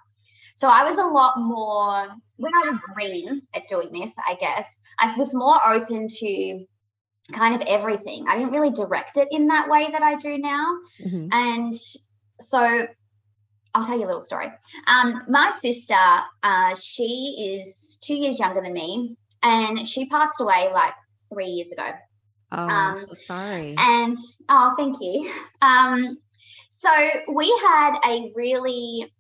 So 0.55 0.67
I 0.67 0.83
was 0.87 0.99
a 0.99 1.05
lot 1.05 1.39
more, 1.39 2.07
when 2.37 2.53
I 2.53 2.69
was 2.69 2.79
green 2.93 3.41
at 3.55 3.63
doing 3.67 3.91
this, 3.91 4.13
I 4.27 4.35
guess, 4.35 4.67
I 4.99 5.17
was 5.17 5.33
more 5.33 5.59
open 5.67 6.07
to 6.07 6.65
kind 7.31 7.55
of 7.55 7.67
everything. 7.67 8.25
I 8.29 8.37
didn't 8.37 8.51
really 8.51 8.69
direct 8.69 9.17
it 9.17 9.29
in 9.31 9.47
that 9.47 9.69
way 9.69 9.89
that 9.91 10.03
I 10.03 10.15
do 10.15 10.37
now. 10.37 10.67
Mm-hmm. 11.03 11.27
And 11.31 11.75
so 12.43 12.87
I'll 13.75 13.85
tell 13.85 13.97
you 13.97 14.05
a 14.05 14.07
little 14.07 14.21
story. 14.21 14.47
Um, 14.87 15.23
my 15.27 15.51
sister, 15.51 15.95
uh, 16.43 16.75
she 16.75 17.57
is 17.57 17.97
two 18.01 18.15
years 18.15 18.39
younger 18.39 18.61
than 18.61 18.73
me 18.73 19.15
and 19.41 19.87
she 19.87 20.05
passed 20.07 20.39
away 20.39 20.69
like 20.73 20.93
three 21.33 21.47
years 21.47 21.71
ago. 21.71 21.89
Oh, 22.51 22.63
um, 22.63 22.69
I'm 22.69 22.97
so 22.99 23.13
sorry. 23.13 23.75
And 23.77 24.17
oh, 24.49 24.75
thank 24.77 24.97
you. 25.01 25.33
Um, 25.61 26.17
so 26.69 26.89
we 27.33 27.47
had 27.61 27.97
a 28.05 28.31
really 28.35 29.11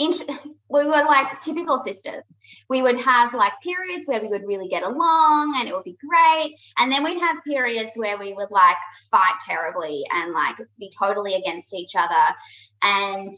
we 0.68 0.84
were 0.86 1.04
like 1.04 1.40
typical 1.40 1.78
sisters. 1.78 2.24
We 2.68 2.82
would 2.82 2.98
have 2.98 3.34
like 3.34 3.52
periods 3.62 4.08
where 4.08 4.20
we 4.20 4.28
would 4.28 4.46
really 4.46 4.68
get 4.68 4.82
along 4.82 5.54
and 5.58 5.68
it 5.68 5.74
would 5.74 5.84
be 5.84 5.96
great. 6.06 6.56
And 6.78 6.90
then 6.90 7.04
we'd 7.04 7.20
have 7.20 7.44
periods 7.44 7.90
where 7.94 8.18
we 8.18 8.32
would 8.32 8.50
like 8.50 8.76
fight 9.10 9.38
terribly 9.44 10.04
and 10.10 10.32
like 10.32 10.56
be 10.78 10.90
totally 10.96 11.34
against 11.34 11.74
each 11.74 11.94
other. 11.96 12.34
And 12.82 13.34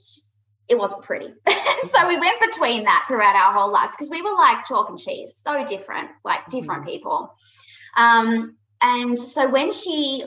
it 0.69 0.79
wasn't 0.79 1.03
pretty. 1.03 1.35
so 1.91 2.09
we 2.09 2.19
went 2.19 2.41
between 2.41 2.85
that 2.85 3.05
throughout 3.09 3.35
our 3.35 3.53
whole 3.53 3.73
lives 3.73 3.93
because 3.93 4.11
we 4.11 4.23
were 4.23 4.35
like 4.35 4.65
chalk 4.65 4.89
and 4.89 4.99
cheese, 4.99 5.43
so 5.45 5.65
different, 5.65 6.11
like 6.25 6.49
different 6.49 6.83
mm-hmm. 6.83 6.91
people. 6.91 7.35
Um, 7.97 8.57
and 8.81 9.19
so 9.19 9.51
when 9.51 9.73
she 9.73 10.25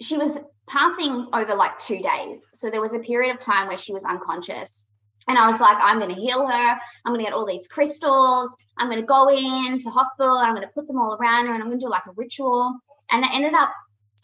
she 0.00 0.16
was 0.16 0.38
passing 0.66 1.28
over 1.32 1.54
like 1.54 1.78
two 1.78 2.00
days, 2.00 2.42
so 2.52 2.70
there 2.70 2.80
was 2.80 2.92
a 2.92 2.98
period 2.98 3.34
of 3.34 3.40
time 3.40 3.68
where 3.68 3.78
she 3.78 3.92
was 3.92 4.04
unconscious. 4.04 4.84
And 5.28 5.38
I 5.38 5.48
was 5.48 5.60
like, 5.60 5.78
I'm 5.80 5.98
going 5.98 6.14
to 6.14 6.20
heal 6.20 6.46
her. 6.46 6.80
I'm 7.04 7.12
going 7.12 7.18
to 7.18 7.24
get 7.24 7.32
all 7.32 7.46
these 7.46 7.68
crystals. 7.68 8.54
I'm 8.76 8.88
going 8.88 9.00
to 9.00 9.06
go 9.06 9.28
into 9.28 9.88
hospital. 9.90 10.36
I'm 10.36 10.54
going 10.54 10.66
to 10.66 10.72
put 10.74 10.86
them 10.88 10.98
all 10.98 11.14
around 11.14 11.46
her 11.46 11.54
and 11.54 11.62
I'm 11.62 11.68
going 11.68 11.78
to 11.78 11.86
do 11.86 11.90
like 11.90 12.06
a 12.06 12.12
ritual. 12.16 12.76
And 13.10 13.24
I 13.24 13.32
ended 13.32 13.54
up 13.54 13.72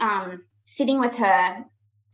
um, 0.00 0.42
sitting 0.66 0.98
with 0.98 1.14
her 1.14 1.64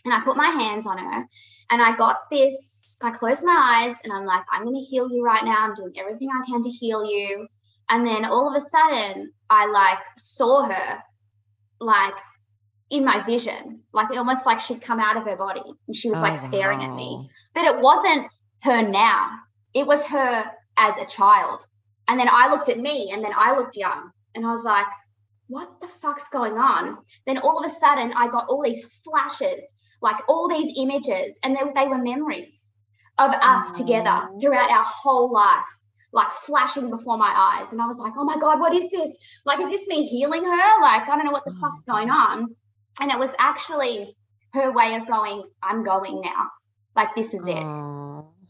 and 0.05 0.14
I 0.14 0.20
put 0.23 0.37
my 0.37 0.49
hands 0.49 0.87
on 0.87 0.99
her 0.99 1.25
and 1.70 1.83
I 1.83 1.97
got 1.97 2.31
this 2.31 2.75
I 3.05 3.11
closed 3.11 3.44
my 3.44 3.85
eyes 3.87 3.97
and 4.03 4.12
I'm 4.12 4.25
like, 4.25 4.44
I'm 4.51 4.64
going 4.64 4.77
to 4.77 4.81
heal 4.81 5.11
you 5.11 5.23
right 5.23 5.44
now. 5.44 5.59
I'm 5.59 5.75
doing 5.75 5.92
everything 5.99 6.29
I 6.31 6.44
can 6.47 6.62
to 6.62 6.70
heal 6.70 7.05
you. 7.05 7.47
And 7.90 8.07
then 8.07 8.25
all 8.25 8.49
of 8.49 8.55
a 8.57 8.61
sudden, 8.61 9.33
I 9.51 9.66
like 9.66 9.99
saw 10.16 10.62
her 10.64 11.03
like 11.81 12.14
in 12.90 13.05
my 13.05 13.23
vision, 13.23 13.81
like 13.92 14.11
almost 14.11 14.47
like 14.47 14.61
she'd 14.61 14.81
come 14.81 15.01
out 15.01 15.16
of 15.16 15.25
her 15.25 15.37
body 15.37 15.62
and 15.87 15.94
she 15.94 16.09
was 16.09 16.18
oh, 16.18 16.23
like 16.23 16.38
staring 16.38 16.79
wow. 16.79 16.90
at 16.90 16.94
me. 16.94 17.31
But 17.55 17.64
it 17.64 17.81
wasn't 17.81 18.27
her 18.64 18.87
now, 18.87 19.31
it 19.74 19.87
was 19.87 20.05
her 20.07 20.44
as 20.77 20.98
a 20.98 21.07
child. 21.07 21.64
And 22.09 22.18
then 22.18 22.29
I 22.31 22.50
looked 22.50 22.68
at 22.68 22.79
me 22.79 23.11
and 23.12 23.24
then 23.24 23.33
I 23.37 23.57
looked 23.57 23.77
young 23.77 24.11
and 24.35 24.44
I 24.44 24.50
was 24.50 24.64
like, 24.64 24.87
what 25.48 25.81
the 25.81 25.88
fuck's 25.88 26.29
going 26.29 26.55
on? 26.55 26.98
Then 27.27 27.38
all 27.38 27.59
of 27.59 27.66
a 27.66 27.70
sudden, 27.70 28.12
I 28.16 28.29
got 28.29 28.46
all 28.48 28.62
these 28.62 28.85
flashes, 29.05 29.62
like 30.00 30.16
all 30.29 30.48
these 30.48 30.74
images, 30.79 31.38
and 31.42 31.55
they, 31.55 31.61
they 31.74 31.88
were 31.88 31.98
memories 31.98 32.68
of 33.18 33.31
us 33.31 33.72
together 33.72 34.29
throughout 34.40 34.70
our 34.70 34.85
whole 34.85 35.33
life, 35.33 35.68
like 36.12 36.33
flashing 36.33 36.90
before 36.90 37.18
my 37.18 37.33
eyes. 37.61 37.72
And 37.72 37.81
I 37.81 37.87
was 37.87 37.98
like, 37.98 38.14
oh 38.16 38.24
my 38.24 38.38
God, 38.38 38.59
what 38.59 38.74
is 38.74 38.90
this? 38.90 39.16
Like, 39.44 39.61
is 39.61 39.70
this 39.70 39.87
me 39.87 40.07
healing 40.07 40.44
her? 40.44 40.81
Like, 40.83 41.09
I 41.09 41.16
don't 41.16 41.27
know 41.27 41.33
what 41.33 41.44
the 41.44 41.57
fuck's 41.61 41.83
going 41.83 42.11
on. 42.11 42.55
And 43.00 43.11
it 43.11 43.18
was 43.18 43.35
actually 43.38 44.16
her 44.55 44.72
way 44.72 44.94
of 44.94 45.07
going, 45.07 45.42
I'm 45.62 45.85
going 45.85 46.22
now. 46.22 46.48
Like, 46.96 47.14
this 47.14 47.35
is 47.35 47.46
it. 47.46 48.03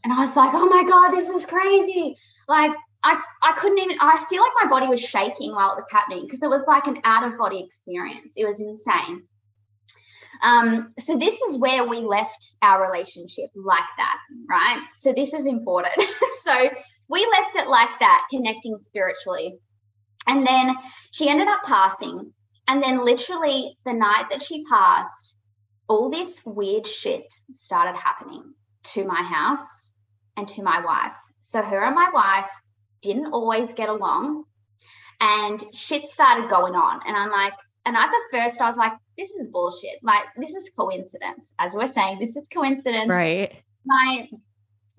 And 0.05 0.13
I 0.13 0.19
was 0.19 0.35
like, 0.35 0.53
oh 0.53 0.67
my 0.67 0.83
God, 0.83 1.09
this 1.09 1.27
is 1.27 1.47
crazy. 1.47 2.15
Like, 2.47 2.69
I, 3.03 3.19
I 3.41 3.53
couldn't 3.57 3.79
even, 3.79 3.97
I 3.99 4.23
feel 4.29 4.43
like 4.43 4.51
my 4.61 4.69
body 4.69 4.85
was 4.85 5.01
shaking 5.01 5.51
while 5.55 5.71
it 5.71 5.77
was 5.77 5.85
happening 5.89 6.25
because 6.25 6.43
it 6.43 6.49
was 6.49 6.63
like 6.67 6.85
an 6.85 6.99
out 7.03 7.23
of 7.23 7.39
body 7.39 7.65
experience. 7.65 8.35
It 8.37 8.45
was 8.45 8.61
insane. 8.61 9.23
Um, 10.43 10.93
so 10.99 11.17
this 11.17 11.33
is 11.41 11.57
where 11.57 11.87
we 11.87 12.01
left 12.01 12.53
our 12.61 12.83
relationship 12.83 13.49
like 13.55 13.79
that, 13.97 14.17
right? 14.47 14.79
So 14.95 15.11
this 15.11 15.33
is 15.33 15.47
important. 15.47 16.07
so 16.43 16.69
we 17.09 17.27
left 17.31 17.55
it 17.55 17.67
like 17.67 17.89
that, 17.99 18.27
connecting 18.29 18.77
spiritually. 18.77 19.57
And 20.27 20.45
then 20.45 20.75
she 21.09 21.29
ended 21.29 21.47
up 21.47 21.63
passing. 21.63 22.31
And 22.67 22.83
then 22.83 23.03
literally 23.03 23.75
the 23.85 23.93
night 23.93 24.25
that 24.29 24.43
she 24.43 24.65
passed, 24.65 25.33
all 25.87 26.11
this 26.11 26.41
weird 26.45 26.85
shit 26.85 27.25
started 27.53 27.97
happening 27.97 28.53
to 28.93 29.03
my 29.03 29.23
house 29.23 29.84
and 30.37 30.47
to 30.49 30.63
my 30.63 30.83
wife. 30.83 31.13
So 31.39 31.61
her 31.61 31.83
and 31.83 31.95
my 31.95 32.09
wife 32.13 32.49
didn't 33.01 33.31
always 33.31 33.71
get 33.73 33.89
along 33.89 34.45
and 35.19 35.63
shit 35.73 36.07
started 36.07 36.49
going 36.49 36.75
on. 36.75 37.01
And 37.05 37.15
I'm 37.15 37.31
like, 37.31 37.53
and 37.85 37.95
at 37.95 38.09
the 38.09 38.37
first 38.37 38.61
I 38.61 38.67
was 38.67 38.77
like, 38.77 38.93
this 39.17 39.29
is 39.31 39.49
bullshit. 39.49 39.99
Like, 40.03 40.25
this 40.37 40.53
is 40.53 40.71
coincidence. 40.77 41.53
As 41.59 41.75
we're 41.75 41.87
saying, 41.87 42.19
this 42.19 42.35
is 42.35 42.49
coincidence. 42.49 43.09
Right. 43.09 43.53
My 43.85 44.27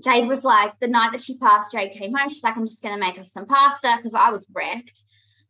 Jade 0.05 0.29
was 0.29 0.45
like, 0.45 0.73
the 0.81 0.89
night 0.89 1.13
that 1.13 1.21
she 1.21 1.39
passed, 1.39 1.73
Jade 1.73 1.93
came 1.93 2.15
home. 2.15 2.31
She's 2.31 2.43
like, 2.43 2.57
I'm 2.57 2.67
just 2.67 2.83
going 2.83 2.95
to 2.95 3.01
make 3.01 3.19
us 3.19 3.33
some 3.33 3.47
pasta 3.47 3.95
because 3.97 4.15
I 4.15 4.31
was 4.31 4.47
wrecked. 4.55 5.03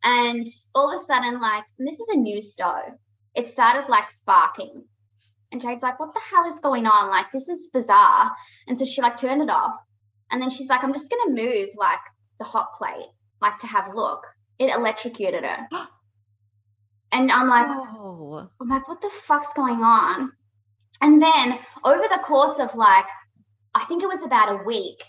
And 0.03 0.47
all 0.73 0.93
of 0.93 0.99
a 0.99 1.03
sudden, 1.03 1.39
like, 1.41 1.63
this 1.77 1.99
is 1.99 2.09
a 2.09 2.17
new 2.17 2.41
stove. 2.41 2.93
It 3.35 3.47
started 3.47 3.89
like 3.89 4.09
sparking. 4.09 4.85
And 5.51 5.61
Jade's 5.61 5.83
like, 5.83 5.99
what 5.99 6.13
the 6.13 6.19
hell 6.19 6.45
is 6.51 6.59
going 6.59 6.85
on? 6.85 7.09
Like, 7.09 7.27
this 7.31 7.47
is 7.47 7.69
bizarre. 7.73 8.31
And 8.67 8.77
so 8.77 8.85
she 8.85 9.01
like 9.01 9.17
turned 9.17 9.41
it 9.41 9.49
off. 9.49 9.75
And 10.29 10.41
then 10.41 10.49
she's 10.49 10.67
like, 10.67 10.83
I'm 10.83 10.93
just 10.93 11.09
going 11.09 11.35
to 11.35 11.43
move 11.43 11.69
like 11.77 11.99
the 12.37 12.45
hot 12.45 12.73
plate, 12.77 13.07
like 13.41 13.57
to 13.59 13.67
have 13.67 13.87
a 13.87 13.95
look. 13.95 14.25
It 14.59 14.73
electrocuted 14.75 15.43
her. 15.43 15.67
And 17.09 17.31
I'm 17.31 17.47
like, 17.47 17.65
oh. 17.69 18.49
I'm 18.59 18.67
like, 18.67 18.85
what 18.89 18.99
the 19.01 19.09
fuck's 19.09 19.53
going 19.53 19.81
on? 19.81 20.29
And 20.99 21.21
then 21.21 21.57
over 21.85 22.03
the 22.03 22.21
course 22.21 22.59
of 22.59 22.75
like, 22.75 23.05
I 23.73 23.85
think 23.85 24.03
it 24.03 24.09
was 24.09 24.23
about 24.23 24.51
a 24.51 24.63
week, 24.65 25.01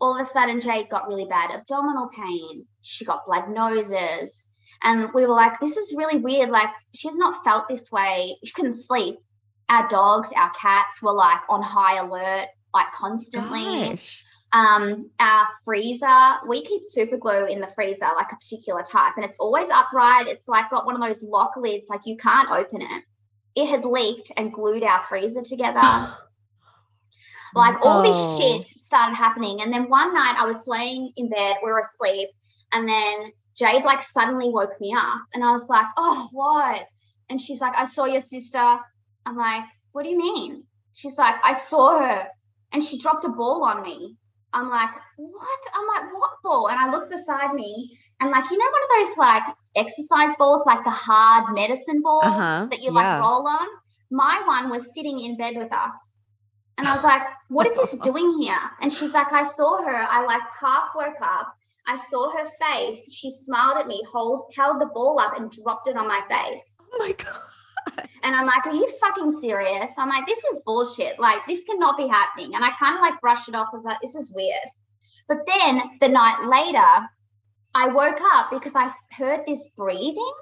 all 0.00 0.18
of 0.18 0.26
a 0.26 0.30
sudden 0.30 0.62
Jade 0.62 0.88
got 0.88 1.08
really 1.08 1.26
bad 1.26 1.50
abdominal 1.50 2.08
pain. 2.08 2.66
She 2.80 3.04
got 3.04 3.26
blood 3.26 3.50
noses. 3.50 4.46
And 4.82 5.10
we 5.14 5.26
were 5.26 5.34
like, 5.34 5.60
this 5.60 5.76
is 5.76 5.94
really 5.96 6.18
weird. 6.18 6.50
Like, 6.50 6.70
she's 6.94 7.16
not 7.16 7.44
felt 7.44 7.68
this 7.68 7.90
way. 7.90 8.36
She 8.44 8.52
couldn't 8.52 8.74
sleep. 8.74 9.18
Our 9.68 9.88
dogs, 9.88 10.32
our 10.36 10.50
cats 10.50 11.02
were 11.02 11.12
like 11.12 11.40
on 11.48 11.62
high 11.62 11.98
alert, 11.98 12.48
like 12.72 12.92
constantly. 12.92 13.90
Gosh 13.90 14.24
um, 14.52 15.10
our 15.18 15.48
freezer, 15.64 16.36
we 16.48 16.64
keep 16.64 16.82
super 16.84 17.16
glue 17.16 17.46
in 17.46 17.60
the 17.60 17.66
freezer, 17.68 18.06
like 18.14 18.32
a 18.32 18.36
particular 18.36 18.82
type, 18.82 19.14
and 19.16 19.24
it's 19.24 19.38
always 19.38 19.68
upright. 19.70 20.28
It's 20.28 20.48
like 20.48 20.70
got 20.70 20.86
one 20.86 20.94
of 20.94 21.06
those 21.06 21.22
lock 21.22 21.52
lids, 21.56 21.90
like 21.90 22.02
you 22.06 22.16
can't 22.16 22.50
open 22.50 22.82
it. 22.82 23.02
It 23.54 23.68
had 23.68 23.84
leaked 23.84 24.32
and 24.36 24.52
glued 24.52 24.82
our 24.82 25.02
freezer 25.02 25.42
together. 25.42 25.80
like 27.54 27.84
all 27.84 28.02
this 28.02 28.16
oh. 28.18 28.40
shit 28.40 28.64
started 28.64 29.14
happening. 29.14 29.60
And 29.60 29.72
then 29.72 29.90
one 29.90 30.14
night 30.14 30.36
I 30.38 30.46
was 30.46 30.66
laying 30.66 31.12
in 31.16 31.28
bed, 31.28 31.56
we 31.62 31.70
were 31.70 31.80
asleep, 31.80 32.30
and 32.72 32.88
then 32.88 33.32
Jade 33.56 33.84
like 33.84 34.00
suddenly 34.00 34.48
woke 34.48 34.80
me 34.80 34.94
up, 34.96 35.20
and 35.34 35.42
I 35.44 35.50
was 35.50 35.68
like, 35.68 35.86
"Oh, 35.96 36.28
what?" 36.32 36.86
And 37.28 37.40
she's 37.40 37.60
like, 37.60 37.76
"I 37.76 37.84
saw 37.84 38.04
your 38.04 38.22
sister." 38.22 38.78
I'm 39.26 39.36
like, 39.36 39.64
"What 39.92 40.04
do 40.04 40.08
you 40.08 40.18
mean?" 40.18 40.64
She's 40.94 41.18
like, 41.18 41.36
"I 41.44 41.54
saw 41.54 41.98
her." 41.98 42.28
And 42.72 42.82
she 42.82 42.98
dropped 42.98 43.24
a 43.24 43.28
ball 43.28 43.64
on 43.64 43.82
me. 43.82 44.16
I'm 44.52 44.70
like, 44.70 44.90
what? 45.16 45.60
I'm 45.74 45.86
like, 45.86 46.14
what 46.14 46.30
ball? 46.42 46.68
And 46.68 46.78
I 46.78 46.90
look 46.90 47.10
beside 47.10 47.52
me 47.54 47.98
and 48.20 48.30
like, 48.30 48.50
you 48.50 48.56
know, 48.56 48.64
one 48.64 48.82
of 48.82 49.08
those 49.08 49.16
like 49.18 49.42
exercise 49.76 50.34
balls, 50.36 50.64
like 50.64 50.84
the 50.84 50.90
hard 50.90 51.54
medicine 51.54 52.00
ball 52.00 52.20
uh-huh. 52.24 52.68
that 52.70 52.82
you 52.82 52.90
like 52.90 53.04
yeah. 53.04 53.20
roll 53.20 53.46
on. 53.46 53.66
My 54.10 54.42
one 54.46 54.70
was 54.70 54.94
sitting 54.94 55.18
in 55.18 55.36
bed 55.36 55.56
with 55.56 55.72
us. 55.72 55.92
And 56.78 56.86
I 56.86 56.94
was 56.94 57.04
like, 57.04 57.22
what 57.48 57.66
is 57.66 57.76
this 57.76 57.96
doing 58.02 58.38
here? 58.40 58.58
And 58.80 58.92
she's 58.92 59.12
like, 59.12 59.32
I 59.32 59.42
saw 59.42 59.82
her. 59.82 59.96
I 59.96 60.24
like 60.24 60.42
half 60.58 60.90
woke 60.94 61.20
up. 61.20 61.54
I 61.86 61.96
saw 61.96 62.30
her 62.30 62.44
face. 62.44 63.12
She 63.12 63.30
smiled 63.30 63.76
at 63.78 63.86
me, 63.86 64.02
hold, 64.10 64.52
held 64.56 64.80
the 64.80 64.86
ball 64.86 65.20
up 65.20 65.38
and 65.38 65.50
dropped 65.50 65.88
it 65.88 65.96
on 65.96 66.08
my 66.08 66.20
face. 66.28 66.76
Oh 66.80 66.98
my 66.98 67.12
God. 67.12 67.40
And 68.22 68.34
I'm 68.34 68.46
like, 68.46 68.66
are 68.66 68.74
you 68.74 68.90
fucking 69.00 69.38
serious? 69.40 69.90
I'm 69.98 70.08
like, 70.08 70.26
this 70.26 70.42
is 70.44 70.62
bullshit. 70.64 71.18
Like, 71.20 71.46
this 71.46 71.64
cannot 71.64 71.96
be 71.96 72.08
happening. 72.08 72.54
And 72.54 72.64
I 72.64 72.70
kind 72.78 72.96
of 72.96 73.00
like 73.00 73.20
brushed 73.20 73.48
it 73.48 73.54
off. 73.54 73.68
I 73.72 73.76
was 73.76 73.84
like, 73.84 74.00
this 74.02 74.14
is 74.14 74.32
weird. 74.34 74.66
But 75.28 75.38
then 75.46 75.82
the 76.00 76.08
night 76.08 76.46
later, 76.48 77.08
I 77.74 77.88
woke 77.88 78.20
up 78.34 78.50
because 78.50 78.74
I 78.74 78.90
heard 79.12 79.40
this 79.46 79.68
breathing 79.76 80.32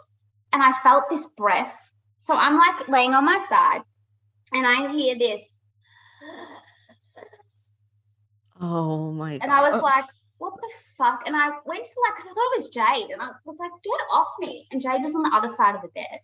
and 0.52 0.62
I 0.62 0.72
felt 0.82 1.04
this 1.10 1.26
breath. 1.36 1.72
So 2.20 2.34
I'm 2.34 2.56
like 2.56 2.88
laying 2.88 3.12
on 3.12 3.24
my 3.24 3.44
side 3.48 3.82
and 4.52 4.66
I 4.66 4.90
hear 4.92 5.18
this. 5.18 5.42
Oh 8.60 9.12
my 9.12 9.38
God. 9.38 9.42
And 9.42 9.52
I 9.52 9.68
was 9.68 9.82
like, 9.82 10.04
what 10.38 10.54
the 10.56 10.70
fuck? 10.96 11.24
And 11.26 11.36
I 11.36 11.50
went 11.66 11.84
to 11.84 11.90
like, 12.06 12.16
because 12.16 12.30
I 12.30 12.34
thought 12.34 12.52
it 12.52 12.58
was 12.58 12.68
Jade. 12.68 13.10
And 13.10 13.20
I 13.20 13.30
was 13.44 13.58
like, 13.58 13.72
get 13.82 14.00
off 14.10 14.28
me. 14.38 14.66
And 14.70 14.80
Jade 14.80 15.02
was 15.02 15.14
on 15.14 15.22
the 15.22 15.34
other 15.34 15.52
side 15.54 15.74
of 15.74 15.82
the 15.82 15.88
bed. 15.88 16.20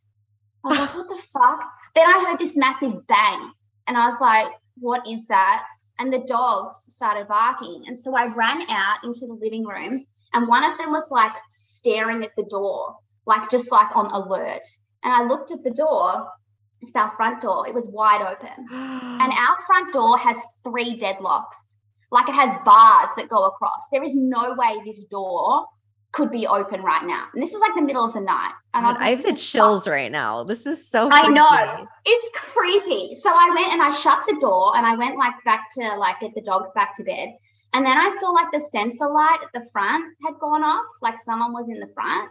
I 0.65 0.69
was 0.69 0.79
like, 0.79 0.95
what 0.95 1.09
the 1.09 1.23
fuck? 1.33 1.71
Then 1.95 2.07
I 2.07 2.27
heard 2.27 2.39
this 2.39 2.57
massive 2.57 3.07
bang. 3.07 3.53
And 3.87 3.97
I 3.97 4.09
was 4.09 4.21
like, 4.21 4.53
what 4.79 5.07
is 5.07 5.27
that? 5.27 5.65
And 5.99 6.13
the 6.13 6.25
dogs 6.27 6.85
started 6.89 7.29
barking. 7.29 7.85
And 7.87 7.99
so 7.99 8.15
I 8.17 8.27
ran 8.27 8.63
out 8.69 9.05
into 9.05 9.27
the 9.27 9.39
living 9.41 9.65
room. 9.65 10.05
And 10.33 10.49
one 10.49 10.65
of 10.65 10.79
them 10.79 10.91
was 10.91 11.09
like 11.11 11.33
staring 11.49 12.23
at 12.23 12.31
the 12.37 12.45
door, 12.45 12.97
like 13.27 13.51
just 13.51 13.73
like 13.73 13.95
on 13.97 14.07
alert. 14.07 14.63
And 15.03 15.13
I 15.13 15.25
looked 15.25 15.51
at 15.51 15.65
the 15.65 15.71
door, 15.71 16.29
it's 16.81 16.95
our 16.95 17.13
front 17.17 17.43
door, 17.43 17.67
it 17.67 17.75
was 17.75 17.89
wide 17.89 18.23
open. 18.23 18.67
And 18.71 19.33
our 19.33 19.57
front 19.67 19.93
door 19.93 20.17
has 20.19 20.37
three 20.65 20.99
deadlocks 20.99 21.71
like 22.11 22.29
it 22.29 22.35
has 22.35 22.51
bars 22.65 23.11
that 23.17 23.29
go 23.29 23.47
across. 23.47 23.83
There 23.93 24.03
is 24.03 24.15
no 24.15 24.55
way 24.55 24.81
this 24.85 25.05
door 25.05 25.67
could 26.13 26.31
be 26.31 26.47
open 26.47 26.83
right 26.83 27.05
now. 27.05 27.27
And 27.33 27.43
this 27.43 27.53
is 27.53 27.61
like 27.61 27.75
the 27.77 27.83
middle 27.83 28.05
of 28.05 28.13
the 28.13 28.21
night. 28.21 28.53
And 28.75 28.85
God, 28.85 28.89
I, 28.89 28.93
like, 28.93 29.03
I 29.03 29.09
have 29.11 29.23
the 29.23 29.33
chills 29.33 29.85
fuck? 29.85 29.93
right 29.93 30.11
now. 30.11 30.43
This 30.43 30.67
is 30.67 30.89
so 30.89 31.09
creepy. 31.09 31.27
I 31.27 31.31
know. 31.31 31.87
It's 32.05 32.29
creepy. 32.35 33.15
So 33.15 33.31
I 33.31 33.51
went 33.55 33.73
and 33.73 33.83
I 33.83 33.91
shut 33.91 34.21
the 34.27 34.37
door 34.41 34.77
and 34.77 34.85
I 34.85 34.97
went 34.97 35.17
like 35.19 35.35
back 35.45 35.69
to 35.79 35.97
like 35.97 36.21
get 36.21 36.35
the 36.35 36.43
dogs 36.43 36.71
back 36.75 36.97
to 36.97 37.05
bed. 37.05 37.31
And 37.73 37.87
then 37.87 37.97
I 37.97 38.09
saw 38.21 38.31
like 38.31 38.51
the 38.53 38.61
sensor 38.61 39.09
light 39.09 39.39
at 39.43 39.53
the 39.55 39.69
front 39.71 40.05
had 40.25 40.35
gone 40.41 40.65
off, 40.65 40.87
like 41.03 41.17
someone 41.25 41.53
was 41.53 41.69
in 41.69 41.79
the 41.79 41.91
front. 41.95 42.31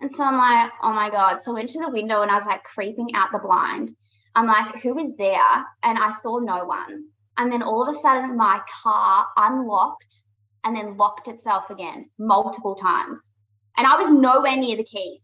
And 0.00 0.10
so 0.10 0.24
I'm 0.24 0.36
like, 0.36 0.72
oh 0.82 0.92
my 0.92 1.10
God. 1.10 1.40
So 1.40 1.52
I 1.52 1.54
went 1.54 1.70
to 1.70 1.78
the 1.78 1.90
window 1.90 2.22
and 2.22 2.30
I 2.30 2.34
was 2.34 2.46
like 2.46 2.64
creeping 2.64 3.14
out 3.14 3.28
the 3.30 3.38
blind. 3.38 3.94
I'm 4.34 4.46
like, 4.46 4.82
who 4.82 4.98
is 4.98 5.14
there? 5.16 5.64
And 5.84 5.98
I 5.98 6.10
saw 6.10 6.38
no 6.38 6.64
one. 6.64 7.04
And 7.36 7.52
then 7.52 7.62
all 7.62 7.82
of 7.82 7.94
a 7.94 7.98
sudden, 7.98 8.36
my 8.36 8.60
car 8.82 9.26
unlocked 9.36 10.22
and 10.64 10.76
then 10.76 10.96
locked 10.96 11.28
itself 11.28 11.70
again 11.70 12.08
multiple 12.18 12.74
times. 12.74 13.30
And 13.76 13.86
I 13.86 13.96
was 13.96 14.10
nowhere 14.10 14.56
near 14.56 14.76
the 14.76 14.84
keys. 14.84 15.20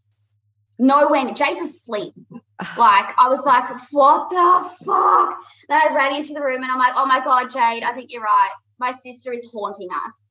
Nowhere 0.77 1.23
near. 1.23 1.33
Jade's 1.33 1.61
asleep. 1.61 2.13
like, 2.77 3.13
I 3.17 3.27
was 3.27 3.45
like, 3.45 3.69
what 3.91 4.29
the 4.29 4.69
fuck? 4.85 5.37
Then 5.67 5.81
I 5.81 5.93
ran 5.93 6.15
into 6.15 6.33
the 6.33 6.41
room 6.41 6.63
and 6.63 6.71
I'm 6.71 6.79
like, 6.79 6.93
oh 6.95 7.05
my 7.05 7.23
God, 7.23 7.49
Jade, 7.49 7.83
I 7.83 7.93
think 7.93 8.11
you're 8.11 8.23
right. 8.23 8.51
My 8.79 8.93
sister 9.03 9.31
is 9.31 9.49
haunting 9.53 9.89
us. 10.05 10.25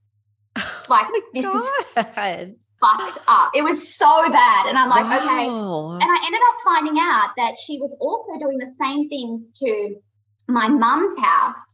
Like, 0.88 1.06
oh 1.10 1.22
this 1.34 1.44
God. 1.44 2.48
is 2.48 2.54
fucked 2.80 3.18
up. 3.28 3.50
It 3.54 3.62
was 3.62 3.94
so 3.94 4.30
bad. 4.30 4.68
And 4.68 4.78
I'm 4.78 4.88
like, 4.88 5.04
wow. 5.04 5.18
okay. 5.18 5.44
And 5.44 6.02
I 6.02 6.22
ended 6.24 6.40
up 6.48 6.56
finding 6.64 6.98
out 6.98 7.32
that 7.36 7.56
she 7.62 7.78
was 7.78 7.94
also 8.00 8.38
doing 8.38 8.56
the 8.56 8.66
same 8.66 9.06
things 9.10 9.52
to 9.58 9.96
my 10.48 10.66
mum's 10.66 11.16
house 11.18 11.68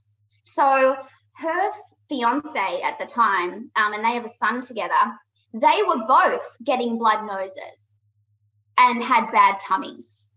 so 0.44 0.96
her 1.36 1.70
fiance 2.14 2.82
at 2.82 2.98
the 2.98 3.06
time, 3.06 3.70
um, 3.76 3.92
and 3.92 4.04
they 4.04 4.14
have 4.14 4.24
a 4.24 4.28
son 4.28 4.60
together, 4.60 4.94
they 5.52 5.82
were 5.86 6.06
both 6.06 6.42
getting 6.64 6.98
blood 6.98 7.26
noses 7.26 7.86
and 8.78 9.02
had 9.02 9.30
bad 9.30 9.58
tummies. 9.60 10.28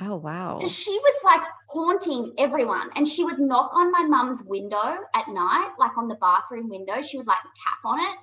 Oh, 0.00 0.16
wow. 0.16 0.56
So 0.58 0.66
she 0.66 0.92
was 0.92 1.14
like 1.24 1.42
haunting 1.68 2.32
everyone. 2.38 2.90
And 2.96 3.06
she 3.06 3.22
would 3.22 3.38
knock 3.38 3.72
on 3.74 3.92
my 3.92 4.02
mum's 4.04 4.42
window 4.42 4.96
at 5.14 5.28
night, 5.28 5.72
like 5.78 5.96
on 5.98 6.08
the 6.08 6.14
bathroom 6.14 6.70
window. 6.70 7.02
She 7.02 7.18
would 7.18 7.26
like 7.26 7.42
tap 7.42 7.78
on 7.84 8.00
it. 8.00 8.18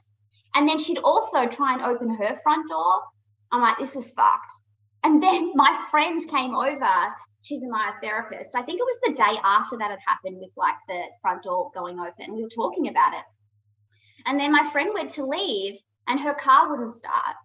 And 0.55 0.67
then 0.67 0.79
she'd 0.79 0.97
also 0.97 1.47
try 1.47 1.73
and 1.73 1.83
open 1.83 2.09
her 2.09 2.35
front 2.41 2.67
door. 2.67 3.01
I'm 3.51 3.61
like, 3.61 3.77
this 3.77 3.95
is 3.95 4.11
fucked. 4.11 4.51
And 5.03 5.21
then 5.21 5.51
my 5.55 5.87
friend 5.91 6.19
came 6.27 6.55
over 6.55 7.13
she's 7.47 7.63
a 7.63 7.67
myotherapist. 7.67 8.49
I 8.55 8.61
think 8.61 8.79
it 8.79 8.85
was 8.85 8.99
the 9.03 9.13
day 9.13 9.39
after 9.43 9.77
that 9.77 9.91
had 9.91 9.99
happened 10.05 10.37
with 10.39 10.51
like 10.57 10.75
the 10.87 11.01
front 11.21 11.43
door 11.43 11.71
going 11.73 11.99
open. 11.99 12.35
We 12.35 12.43
were 12.43 12.49
talking 12.49 12.89
about 12.89 13.13
it. 13.13 13.23
And 14.25 14.39
then 14.39 14.51
my 14.51 14.69
friend 14.71 14.91
went 14.93 15.11
to 15.11 15.25
leave 15.25 15.75
and 16.07 16.19
her 16.19 16.33
car 16.33 16.69
wouldn't 16.69 16.95
start. 16.95 17.35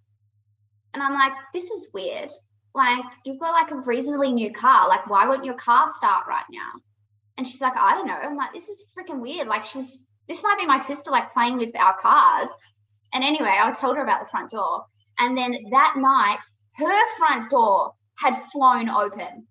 And 0.94 1.02
I'm 1.02 1.14
like, 1.14 1.32
this 1.54 1.70
is 1.70 1.90
weird. 1.94 2.30
Like, 2.74 3.04
you've 3.24 3.38
got 3.38 3.52
like 3.52 3.70
a 3.70 3.76
reasonably 3.76 4.32
new 4.32 4.52
car. 4.52 4.88
Like, 4.88 5.08
why 5.08 5.26
won't 5.26 5.44
your 5.44 5.54
car 5.54 5.86
start 5.94 6.26
right 6.26 6.44
now? 6.50 6.72
And 7.38 7.46
she's 7.46 7.60
like, 7.60 7.76
I 7.76 7.92
don't 7.92 8.06
know. 8.06 8.18
I'm 8.20 8.36
like, 8.36 8.52
this 8.52 8.68
is 8.68 8.84
freaking 8.96 9.20
weird. 9.20 9.46
Like, 9.46 9.64
she's, 9.64 10.00
this 10.28 10.42
might 10.42 10.58
be 10.58 10.66
my 10.66 10.78
sister 10.78 11.10
like 11.10 11.32
playing 11.32 11.58
with 11.58 11.78
our 11.78 11.96
cars. 11.98 12.48
And 13.12 13.22
anyway, 13.22 13.54
I 13.60 13.72
told 13.72 13.96
her 13.96 14.02
about 14.02 14.20
the 14.24 14.30
front 14.30 14.50
door. 14.50 14.84
And 15.18 15.36
then 15.36 15.54
that 15.70 15.94
night, 15.96 16.40
her 16.76 17.16
front 17.18 17.50
door 17.50 17.92
had 18.16 18.34
flown 18.50 18.88
open. 18.88 19.46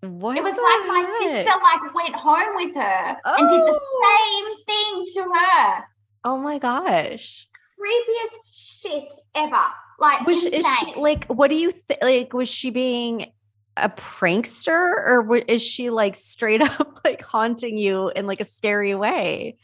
What 0.00 0.36
it 0.36 0.44
was 0.44 0.54
like 0.54 0.88
my 0.88 1.02
sister 1.20 1.50
like 1.60 1.94
went 1.94 2.14
home 2.14 2.54
with 2.54 2.74
her 2.76 3.16
oh. 3.24 3.36
and 3.36 3.48
did 3.48 3.60
the 3.60 3.80
oh. 3.82 4.56
same 4.64 4.64
thing 4.64 5.04
to 5.14 5.30
her. 5.32 5.84
Oh 6.24 6.38
my 6.38 6.58
gosh. 6.58 7.48
Creepiest 7.78 8.80
shit 8.80 9.12
ever. 9.34 9.56
Like 9.98 10.24
was 10.24 10.46
is 10.46 10.64
she 10.78 10.94
like 10.94 11.26
what 11.26 11.50
do 11.50 11.56
you 11.56 11.72
think 11.72 12.00
like 12.00 12.32
was 12.32 12.48
she 12.48 12.70
being 12.70 13.32
a 13.76 13.88
prankster 13.88 14.70
or 14.76 15.36
is 15.48 15.62
she 15.62 15.90
like 15.90 16.14
straight 16.14 16.62
up 16.80 17.00
like 17.04 17.22
haunting 17.22 17.76
you 17.76 18.10
in 18.14 18.26
like 18.26 18.40
a 18.40 18.44
scary 18.44 18.94
way? 18.94 19.56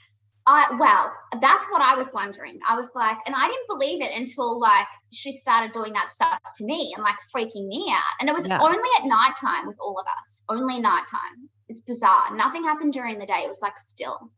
I 0.47 0.77
well, 0.79 1.13
that's 1.41 1.67
what 1.71 1.81
I 1.81 1.97
was 1.97 2.09
wondering. 2.13 2.59
I 2.69 2.77
was 2.77 2.91
like, 2.95 3.17
and 3.27 3.35
I 3.35 3.47
didn't 3.47 3.69
believe 3.69 4.03
it 4.03 4.13
until 4.15 4.61
like 4.61 4.87
she 5.11 5.33
started 5.33 5.73
doing 5.73 5.95
that 5.95 6.13
stuff 6.13 6.39
to 6.57 6.65
me 6.65 6.93
and 6.95 7.03
like 7.03 7.17
freaking 7.35 7.67
me 7.67 7.87
out. 7.91 8.03
And 8.21 8.29
it 8.29 8.35
was 8.35 8.47
yeah. 8.47 8.61
only 8.61 8.89
at 9.01 9.07
nighttime 9.07 9.67
with 9.67 9.77
all 9.81 9.99
of 9.99 10.07
us, 10.19 10.43
only 10.49 10.81
nighttime. 10.81 11.49
It's 11.69 11.81
bizarre. 11.81 12.37
Nothing 12.37 12.65
happened 12.65 12.93
during 12.93 13.19
the 13.19 13.27
day. 13.27 13.41
It 13.45 13.49
was 13.49 13.63
like 13.63 13.79
still. 13.79 14.31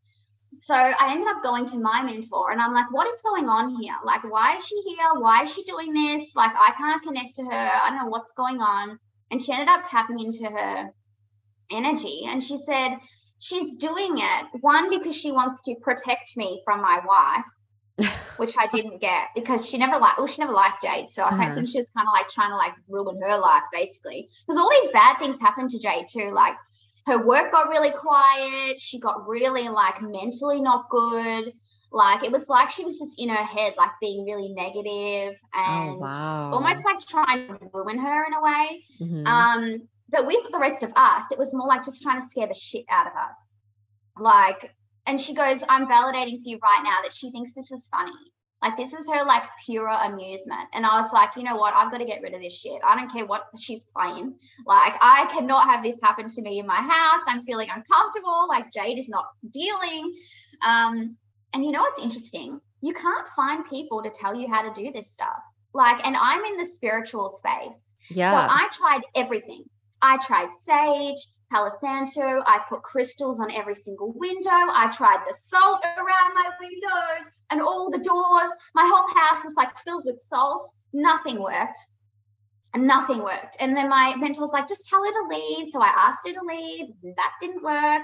So 0.59 0.73
I 0.73 1.11
ended 1.11 1.27
up 1.27 1.43
going 1.43 1.65
to 1.67 1.77
my 1.77 2.01
mentor 2.01 2.51
and 2.51 2.61
I'm 2.61 2.73
like, 2.73 2.91
what 2.91 3.07
is 3.07 3.21
going 3.21 3.47
on 3.49 3.75
here? 3.81 3.93
Like, 4.03 4.23
why 4.23 4.55
is 4.57 4.65
she 4.65 4.81
here? 4.87 5.09
Why 5.19 5.43
is 5.43 5.53
she 5.53 5.63
doing 5.63 5.93
this? 5.93 6.31
Like, 6.35 6.51
I 6.55 6.73
can't 6.77 7.03
connect 7.03 7.35
to 7.35 7.43
her. 7.43 7.51
I 7.51 7.89
don't 7.89 7.99
know 7.99 8.09
what's 8.09 8.31
going 8.31 8.59
on. 8.61 8.97
And 9.29 9.41
she 9.41 9.51
ended 9.51 9.67
up 9.67 9.83
tapping 9.83 10.19
into 10.19 10.45
her 10.45 10.89
energy 11.69 12.23
and 12.27 12.41
she 12.41 12.57
said, 12.57 12.97
she's 13.39 13.73
doing 13.73 14.17
it. 14.17 14.47
One 14.61 14.89
because 14.89 15.15
she 15.15 15.31
wants 15.31 15.61
to 15.63 15.75
protect 15.75 16.35
me 16.37 16.61
from 16.65 16.81
my 16.81 16.99
wife 17.05 17.45
which 18.37 18.53
i 18.59 18.67
didn't 18.67 19.01
get 19.01 19.29
because 19.33 19.67
she 19.67 19.75
never 19.75 19.97
liked 19.97 20.19
well 20.19 20.27
she 20.27 20.41
never 20.41 20.53
liked 20.53 20.83
jade. 20.83 21.09
So 21.09 21.23
uh-huh. 21.23 21.41
i 21.41 21.55
think 21.55 21.67
she 21.67 21.79
was 21.79 21.89
kind 21.97 22.07
of 22.07 22.13
like 22.13 22.29
trying 22.29 22.51
to 22.51 22.55
like 22.55 22.73
ruin 22.87 23.19
her 23.21 23.37
life 23.37 23.63
basically. 23.71 24.29
Because 24.45 24.59
all 24.59 24.69
these 24.69 24.91
bad 24.91 25.17
things 25.17 25.39
happened 25.39 25.71
to 25.71 25.79
jade 25.79 26.07
too. 26.09 26.31
Like 26.31 26.55
her 27.07 27.25
work 27.25 27.51
got 27.51 27.69
really 27.69 27.91
quiet. 27.91 28.79
She 28.79 28.99
got 28.99 29.27
really 29.27 29.69
like 29.69 30.01
mentally 30.01 30.61
not 30.61 30.89
good. 30.89 31.53
Like 31.91 32.23
it 32.23 32.31
was 32.31 32.49
like 32.49 32.69
she 32.69 32.83
was 32.83 32.99
just 32.99 33.19
in 33.19 33.29
her 33.29 33.43
head 33.43 33.73
like 33.77 33.91
being 34.01 34.25
really 34.25 34.53
oh, 34.55 35.33
and 35.55 35.89
oh, 35.91 35.97
wow. 35.97 36.51
almost 36.53 36.85
like 36.85 36.99
trying 36.99 37.47
to 37.47 37.57
ruin 37.73 37.97
her 37.97 38.25
in 38.25 38.33
a 38.33 38.41
way. 38.41 38.83
Mm-hmm. 39.01 39.27
um 39.27 39.87
but 40.09 40.25
with 40.25 40.51
the 40.51 40.59
rest 40.59 40.83
of 40.83 40.91
us, 40.95 41.23
it 41.31 41.37
was 41.37 41.53
more 41.53 41.67
like 41.67 41.83
just 41.83 42.01
trying 42.01 42.21
to 42.21 42.27
scare 42.27 42.47
the 42.47 42.53
shit 42.53 42.85
out 42.89 43.07
of 43.07 43.13
us. 43.13 43.35
Like, 44.19 44.73
and 45.05 45.19
she 45.19 45.33
goes, 45.33 45.63
I'm 45.67 45.87
validating 45.87 46.37
for 46.37 46.49
you 46.49 46.59
right 46.61 46.81
now 46.83 46.97
that 47.03 47.13
she 47.13 47.31
thinks 47.31 47.53
this 47.53 47.71
is 47.71 47.87
funny. 47.89 48.11
Like, 48.61 48.75
this 48.75 48.93
is 48.93 49.07
her 49.07 49.23
like 49.23 49.43
pure 49.65 49.87
amusement. 49.87 50.67
And 50.73 50.85
I 50.85 50.99
was 50.99 51.13
like, 51.13 51.29
you 51.35 51.43
know 51.43 51.57
what? 51.57 51.75
I've 51.75 51.91
got 51.91 51.99
to 51.99 52.05
get 52.05 52.21
rid 52.21 52.33
of 52.33 52.41
this 52.41 52.57
shit. 52.57 52.81
I 52.83 52.95
don't 52.95 53.11
care 53.11 53.25
what 53.25 53.43
she's 53.59 53.85
playing. 53.95 54.33
Like, 54.65 54.93
I 54.99 55.29
cannot 55.31 55.69
have 55.69 55.83
this 55.83 55.97
happen 56.01 56.27
to 56.27 56.41
me 56.41 56.59
in 56.59 56.65
my 56.65 56.81
house. 56.81 57.21
I'm 57.27 57.43
feeling 57.43 57.69
uncomfortable. 57.73 58.47
Like, 58.47 58.73
Jade 58.73 58.97
is 58.97 59.09
not 59.09 59.25
dealing. 59.51 60.15
Um, 60.65 61.15
and 61.53 61.63
you 61.63 61.71
know 61.71 61.81
what's 61.81 61.99
interesting? 61.99 62.59
You 62.81 62.93
can't 62.93 63.27
find 63.35 63.65
people 63.69 64.01
to 64.03 64.09
tell 64.09 64.35
you 64.35 64.47
how 64.47 64.67
to 64.67 64.83
do 64.83 64.91
this 64.91 65.11
stuff. 65.11 65.37
Like, 65.73 66.03
and 66.05 66.15
I'm 66.15 66.43
in 66.43 66.57
the 66.57 66.65
spiritual 66.65 67.29
space. 67.29 67.93
Yeah. 68.09 68.31
So 68.31 68.37
I 68.37 68.67
tried 68.71 69.01
everything. 69.15 69.65
I 70.01 70.17
tried 70.17 70.53
sage, 70.53 71.27
Palo 71.51 71.69
Santo. 71.79 72.43
I 72.45 72.59
put 72.69 72.83
crystals 72.83 73.39
on 73.39 73.51
every 73.51 73.75
single 73.75 74.11
window. 74.13 74.49
I 74.51 74.91
tried 74.93 75.23
the 75.27 75.33
salt 75.33 75.81
around 75.83 76.33
my 76.35 76.49
windows 76.59 77.31
and 77.49 77.61
all 77.61 77.89
the 77.89 77.99
doors. 77.99 78.51
My 78.75 78.85
whole 78.85 79.07
house 79.19 79.43
was 79.45 79.55
like 79.55 79.69
filled 79.85 80.03
with 80.05 80.21
salt. 80.21 80.69
Nothing 80.93 81.41
worked. 81.41 81.77
And 82.73 82.85
nothing 82.85 83.23
worked. 83.23 83.57
And 83.59 83.75
then 83.75 83.89
my 83.89 84.15
mentor 84.17 84.41
was 84.41 84.51
like, 84.51 84.67
just 84.67 84.85
tell 84.85 85.03
her 85.03 85.11
to 85.11 85.27
leave. 85.29 85.67
So 85.69 85.81
I 85.81 85.87
asked 85.87 86.27
her 86.27 86.33
to 86.33 86.41
leave. 86.45 86.87
That 87.15 87.31
didn't 87.41 87.63
work. 87.63 88.03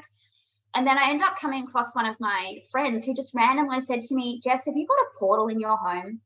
and 0.75 0.87
then 0.87 0.97
I 0.97 1.09
ended 1.09 1.27
up 1.27 1.37
coming 1.39 1.63
across 1.65 1.93
one 1.95 2.05
of 2.05 2.15
my 2.19 2.59
friends 2.71 3.05
who 3.05 3.13
just 3.13 3.35
randomly 3.35 3.79
said 3.79 4.01
to 4.01 4.15
me, 4.15 4.39
Jess, 4.43 4.65
have 4.65 4.75
you 4.75 4.87
got 4.87 4.95
a 4.95 5.19
portal 5.19 5.47
in 5.47 5.59
your 5.59 5.77
home? 5.77 6.19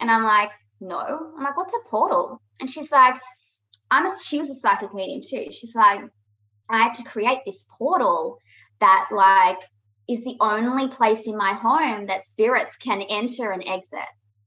And 0.00 0.10
I'm 0.10 0.22
like, 0.22 0.50
no. 0.80 1.32
I'm 1.36 1.44
like, 1.44 1.56
what's 1.56 1.74
a 1.74 1.88
portal? 1.88 2.40
And 2.60 2.68
she's 2.68 2.90
like, 2.90 3.20
I'm 3.90 4.06
a, 4.06 4.10
she 4.24 4.38
was 4.38 4.50
a 4.50 4.54
psychic 4.54 4.94
medium 4.94 5.22
too. 5.22 5.50
She's 5.50 5.74
like, 5.74 6.02
I 6.68 6.82
had 6.82 6.94
to 6.94 7.04
create 7.04 7.40
this 7.46 7.64
portal 7.78 8.38
that 8.80 9.08
like 9.10 9.58
is 10.08 10.24
the 10.24 10.36
only 10.40 10.88
place 10.88 11.26
in 11.26 11.36
my 11.36 11.52
home 11.52 12.06
that 12.06 12.24
spirits 12.24 12.76
can 12.76 13.02
enter 13.02 13.50
and 13.50 13.62
exit. 13.66 14.00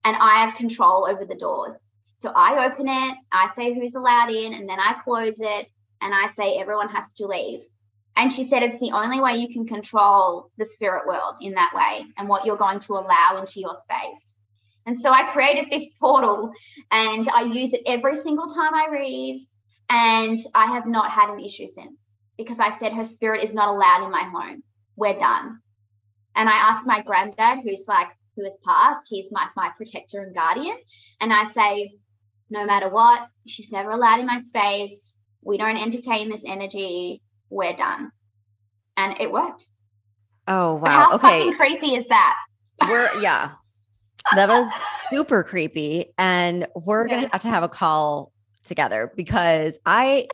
And 0.04 0.16
I 0.16 0.46
have 0.46 0.56
control 0.56 1.08
over 1.08 1.26
the 1.26 1.36
doors. 1.36 1.76
So 2.18 2.32
I 2.36 2.68
open 2.68 2.88
it, 2.88 3.18
I 3.32 3.48
say 3.54 3.74
who's 3.74 3.96
allowed 3.96 4.30
in, 4.30 4.54
and 4.54 4.70
then 4.70 4.80
I 4.80 4.96
close 5.04 5.40
it 5.40 5.68
and 6.02 6.14
I 6.14 6.28
say 6.28 6.58
everyone 6.58 6.90
has 6.90 7.14
to 7.16 7.28
leave. 7.28 7.62
And 8.16 8.32
she 8.32 8.44
said 8.44 8.62
it's 8.62 8.80
the 8.80 8.92
only 8.92 9.20
way 9.20 9.36
you 9.36 9.52
can 9.54 9.66
control 9.66 10.52
the 10.58 10.66
spirit 10.66 11.08
world 11.08 11.36
in 11.42 11.54
that 11.54 11.72
way 11.74 12.06
and 12.18 12.28
what 12.28 12.46
you're 12.46 12.58
going 12.58 12.80
to 12.82 12.94
allow 12.94 13.38
into 13.40 13.60
your 13.60 13.74
space. 13.74 14.36
And 14.86 14.98
so 14.98 15.12
I 15.12 15.32
created 15.32 15.68
this 15.70 15.88
portal 16.00 16.52
and 16.90 17.28
I 17.30 17.44
use 17.44 17.74
it 17.74 17.82
every 17.86 18.16
single 18.16 18.48
time 18.48 18.74
I 18.74 18.88
read. 18.92 19.48
And 19.90 20.40
I 20.56 20.68
have 20.68 20.88
not 20.88 21.12
had 21.12 21.30
an 21.30 21.40
issue 21.40 21.68
since 21.68 22.08
because 22.38 22.60
I 22.60 22.70
said 22.70 22.94
her 22.94 23.04
spirit 23.04 23.44
is 23.44 23.54
not 23.54 23.68
allowed 23.68 24.06
in 24.06 24.12
my 24.12 24.24
home. 24.24 24.64
We're 24.96 25.20
done. 25.20 25.60
And 26.36 26.48
I 26.48 26.54
asked 26.54 26.88
my 26.88 27.02
granddad, 27.02 27.60
who's 27.64 27.86
like, 27.88 28.08
who 28.36 28.46
has 28.46 28.58
passed, 28.66 29.08
he's 29.10 29.32
my, 29.32 29.48
my 29.58 29.72
protector 29.76 30.22
and 30.22 30.34
guardian. 30.34 30.78
And 31.20 31.34
I 31.34 31.44
say, 31.46 31.96
no 32.50 32.66
matter 32.66 32.90
what, 32.90 33.28
she's 33.46 33.72
never 33.72 33.92
allowed 33.92 34.22
in 34.22 34.28
my 34.28 34.38
space. 34.38 35.14
We 35.44 35.58
don't 35.58 35.78
entertain 35.78 36.30
this 36.30 36.44
energy. 36.46 37.22
We're 37.50 37.76
done. 37.76 38.12
And 38.96 39.20
it 39.20 39.32
worked. 39.32 39.68
Oh, 40.48 40.76
wow. 40.76 40.90
How 40.90 41.16
okay. 41.16 41.28
fucking 41.28 41.56
creepy 41.56 41.96
is 41.96 42.08
that? 42.08 42.38
We're, 42.88 43.12
yeah. 43.20 43.52
That 44.36 44.50
was 44.50 44.72
super 45.10 45.44
creepy. 45.44 46.14
And 46.18 46.68
we're 46.76 47.08
going 47.08 47.24
to 47.24 47.30
have 47.32 47.42
to 47.42 47.50
have 47.50 47.64
a 47.64 47.70
call 47.70 48.32
together 48.64 49.12
because 49.16 49.80
I, 49.86 50.28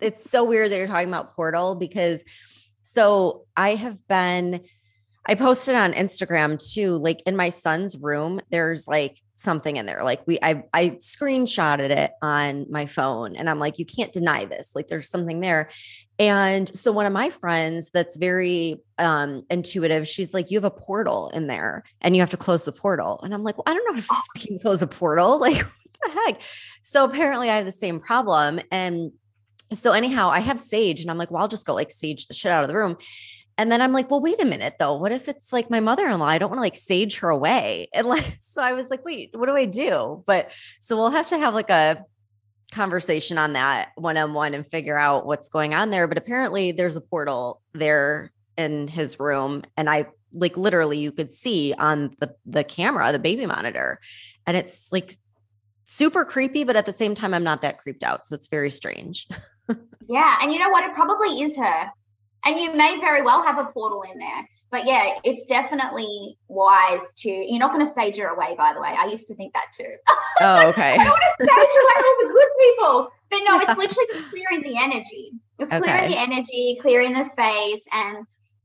it's 0.00 0.28
so 0.28 0.44
weird 0.44 0.70
that 0.70 0.76
you're 0.78 0.86
talking 0.86 1.08
about 1.08 1.34
Portal 1.34 1.74
because 1.74 2.24
so 2.82 3.46
I 3.56 3.74
have 3.74 4.06
been 4.08 4.62
I 5.30 5.34
posted 5.34 5.74
on 5.74 5.92
Instagram 5.92 6.58
too, 6.72 6.94
like 6.94 7.22
in 7.26 7.36
my 7.36 7.50
son's 7.50 7.98
room, 7.98 8.40
there's 8.50 8.88
like 8.88 9.20
something 9.34 9.76
in 9.76 9.84
there. 9.84 10.02
Like 10.02 10.26
we 10.26 10.38
I 10.42 10.64
I 10.72 10.90
screenshotted 11.00 11.90
it 11.90 12.12
on 12.22 12.64
my 12.70 12.86
phone 12.86 13.36
and 13.36 13.50
I'm 13.50 13.58
like, 13.58 13.78
you 13.78 13.84
can't 13.84 14.10
deny 14.10 14.46
this. 14.46 14.70
Like 14.74 14.88
there's 14.88 15.10
something 15.10 15.40
there. 15.40 15.68
And 16.18 16.74
so 16.74 16.92
one 16.92 17.04
of 17.04 17.12
my 17.12 17.28
friends 17.28 17.90
that's 17.92 18.16
very 18.16 18.80
um 18.96 19.42
intuitive, 19.50 20.08
she's 20.08 20.32
like, 20.32 20.50
you 20.50 20.56
have 20.56 20.64
a 20.64 20.70
portal 20.70 21.28
in 21.34 21.46
there 21.46 21.84
and 22.00 22.16
you 22.16 22.22
have 22.22 22.30
to 22.30 22.38
close 22.38 22.64
the 22.64 22.72
portal. 22.72 23.20
And 23.22 23.34
I'm 23.34 23.44
like, 23.44 23.58
well, 23.58 23.64
I 23.66 23.74
don't 23.74 23.84
know 23.84 24.00
how 24.00 24.16
to 24.16 24.22
fucking 24.34 24.60
close 24.60 24.80
a 24.80 24.86
portal. 24.86 25.38
Like, 25.48 25.58
what 25.58 26.14
the 26.14 26.20
heck? 26.26 26.42
So 26.80 27.04
apparently 27.04 27.50
I 27.50 27.56
have 27.56 27.66
the 27.66 27.72
same 27.72 28.00
problem. 28.00 28.60
And 28.70 29.12
so 29.72 29.92
anyhow, 29.92 30.30
I 30.30 30.40
have 30.40 30.60
sage 30.60 31.02
and 31.02 31.10
I'm 31.10 31.18
like, 31.18 31.30
well, 31.30 31.42
I'll 31.42 31.48
just 31.48 31.66
go 31.66 31.74
like 31.74 31.90
sage 31.90 32.26
the 32.26 32.34
shit 32.34 32.50
out 32.50 32.64
of 32.64 32.68
the 32.68 32.76
room. 32.76 32.96
And 33.58 33.72
then 33.72 33.82
I'm 33.82 33.92
like, 33.92 34.08
well, 34.08 34.20
wait 34.20 34.40
a 34.40 34.44
minute 34.44 34.76
though. 34.78 34.96
What 34.96 35.10
if 35.10 35.26
it's 35.26 35.52
like 35.52 35.68
my 35.68 35.80
mother-in-law? 35.80 36.24
I 36.24 36.38
don't 36.38 36.48
want 36.48 36.58
to 36.58 36.62
like 36.62 36.76
sage 36.76 37.18
her 37.18 37.28
away. 37.28 37.88
And 37.92 38.06
like, 38.06 38.36
so 38.40 38.62
I 38.62 38.72
was 38.72 38.88
like, 38.88 39.04
wait, 39.04 39.30
what 39.34 39.46
do 39.46 39.56
I 39.56 39.64
do? 39.64 40.22
But 40.26 40.52
so 40.80 40.96
we'll 40.96 41.10
have 41.10 41.26
to 41.28 41.38
have 41.38 41.54
like 41.54 41.68
a 41.68 42.04
conversation 42.70 43.36
on 43.36 43.54
that 43.54 43.90
one-on-one 43.96 44.54
and 44.54 44.64
figure 44.64 44.96
out 44.96 45.26
what's 45.26 45.48
going 45.48 45.74
on 45.74 45.90
there. 45.90 46.06
But 46.06 46.18
apparently 46.18 46.70
there's 46.70 46.96
a 46.96 47.00
portal 47.00 47.60
there 47.74 48.32
in 48.56 48.86
his 48.86 49.18
room. 49.18 49.64
And 49.76 49.90
I 49.90 50.06
like 50.32 50.56
literally 50.56 50.98
you 50.98 51.10
could 51.10 51.32
see 51.32 51.74
on 51.78 52.14
the 52.20 52.34
the 52.46 52.62
camera, 52.62 53.10
the 53.10 53.18
baby 53.18 53.46
monitor. 53.46 53.98
And 54.46 54.56
it's 54.56 54.92
like 54.92 55.14
super 55.84 56.24
creepy, 56.24 56.62
but 56.62 56.76
at 56.76 56.86
the 56.86 56.92
same 56.92 57.16
time, 57.16 57.34
I'm 57.34 57.44
not 57.44 57.62
that 57.62 57.78
creeped 57.78 58.04
out. 58.04 58.24
So 58.24 58.36
it's 58.36 58.46
very 58.46 58.70
strange. 58.70 59.26
yeah. 60.08 60.38
And 60.42 60.52
you 60.52 60.60
know 60.60 60.68
what? 60.68 60.84
It 60.84 60.94
probably 60.94 61.40
is 61.42 61.56
her 61.56 61.90
and 62.48 62.58
you 62.58 62.74
may 62.74 62.98
very 62.98 63.22
well 63.22 63.42
have 63.42 63.58
a 63.58 63.66
portal 63.66 64.02
in 64.10 64.18
there. 64.18 64.48
But 64.70 64.86
yeah, 64.86 65.14
it's 65.24 65.46
definitely 65.46 66.36
wise 66.48 67.12
to. 67.18 67.30
You're 67.30 67.58
not 67.58 67.72
going 67.72 67.86
to 67.86 67.92
sage 67.92 68.16
her 68.18 68.28
away, 68.28 68.54
by 68.56 68.72
the 68.74 68.80
way. 68.80 68.94
I 68.98 69.06
used 69.06 69.26
to 69.28 69.34
think 69.34 69.52
that 69.52 69.66
too. 69.76 69.94
Oh, 70.40 70.68
okay. 70.68 70.92
I 70.92 70.98
don't 70.98 71.08
want 71.08 71.22
to 71.40 71.44
sage 71.44 71.50
away 71.50 71.94
all 71.96 72.16
the 72.20 72.32
good 72.32 72.48
people. 72.60 73.10
But 73.28 73.40
no, 73.44 73.58
it's 73.58 73.76
literally 73.78 74.06
just 74.12 74.30
clearing 74.30 74.62
the 74.62 74.78
energy. 74.80 75.32
It's 75.58 75.72
okay. 75.72 75.82
clearing 75.82 76.10
the 76.12 76.18
energy, 76.18 76.78
clearing 76.80 77.12
the 77.12 77.24
space, 77.24 77.80
and 77.92 78.18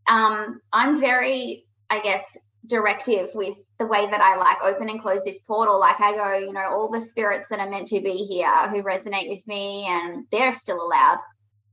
um, 0.07 0.61
I'm 0.71 0.99
very, 0.99 1.63
I 1.89 1.99
guess, 2.01 2.37
directive 2.67 3.31
with 3.33 3.57
the 3.79 3.87
way 3.87 4.05
that 4.05 4.21
I 4.21 4.35
like 4.35 4.57
open 4.63 4.87
and 4.87 5.01
close 5.01 5.23
this 5.23 5.39
portal. 5.39 5.79
Like 5.79 5.99
I 5.99 6.15
go, 6.15 6.37
you 6.45 6.53
know, 6.53 6.69
all 6.69 6.91
the 6.91 7.01
spirits 7.01 7.47
that 7.49 7.59
are 7.59 7.69
meant 7.71 7.87
to 7.87 8.01
be 8.01 8.27
here 8.29 8.69
who 8.69 8.83
resonate 8.83 9.29
with 9.29 9.47
me, 9.47 9.87
and 9.89 10.27
they're 10.31 10.53
still 10.53 10.85
allowed. 10.85 11.17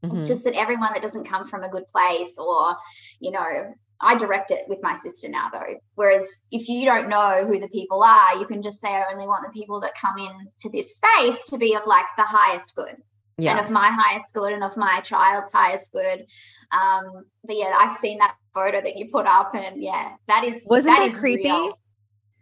Mm-hmm. 0.02 0.16
It's 0.16 0.28
just 0.28 0.44
that 0.44 0.54
everyone 0.54 0.92
that 0.94 1.02
doesn't 1.02 1.28
come 1.28 1.46
from 1.46 1.62
a 1.62 1.68
good 1.68 1.86
place 1.88 2.38
or, 2.38 2.76
you 3.20 3.30
know, 3.30 3.74
I 4.00 4.16
direct 4.16 4.50
it 4.50 4.64
with 4.66 4.78
my 4.82 4.94
sister 4.94 5.28
now 5.28 5.50
though. 5.52 5.74
Whereas 5.94 6.28
if 6.50 6.68
you 6.68 6.86
don't 6.86 7.08
know 7.08 7.44
who 7.46 7.60
the 7.60 7.68
people 7.68 8.02
are, 8.02 8.38
you 8.38 8.46
can 8.46 8.62
just 8.62 8.80
say 8.80 8.88
I 8.88 9.04
only 9.12 9.26
want 9.26 9.44
the 9.44 9.52
people 9.52 9.80
that 9.80 9.92
come 10.00 10.16
in 10.18 10.48
to 10.60 10.70
this 10.70 10.96
space 10.96 11.44
to 11.48 11.58
be 11.58 11.74
of 11.74 11.86
like 11.86 12.06
the 12.16 12.24
highest 12.24 12.74
good. 12.74 12.96
Yeah. 13.36 13.52
And 13.52 13.60
of 13.60 13.70
my 13.70 13.90
highest 13.90 14.32
good 14.34 14.52
and 14.52 14.64
of 14.64 14.76
my 14.76 15.00
child's 15.00 15.50
highest 15.50 15.92
good. 15.92 16.26
Um, 16.72 17.24
but 17.44 17.56
yeah, 17.56 17.76
I've 17.78 17.94
seen 17.94 18.18
that 18.18 18.36
photo 18.54 18.80
that 18.80 18.96
you 18.96 19.10
put 19.10 19.26
up 19.26 19.54
and 19.54 19.82
yeah, 19.82 20.12
that 20.28 20.44
is 20.44 20.64
wasn't 20.66 20.96
that, 20.96 21.12
that 21.12 21.18
creepy? 21.18 21.44
Real. 21.44 21.78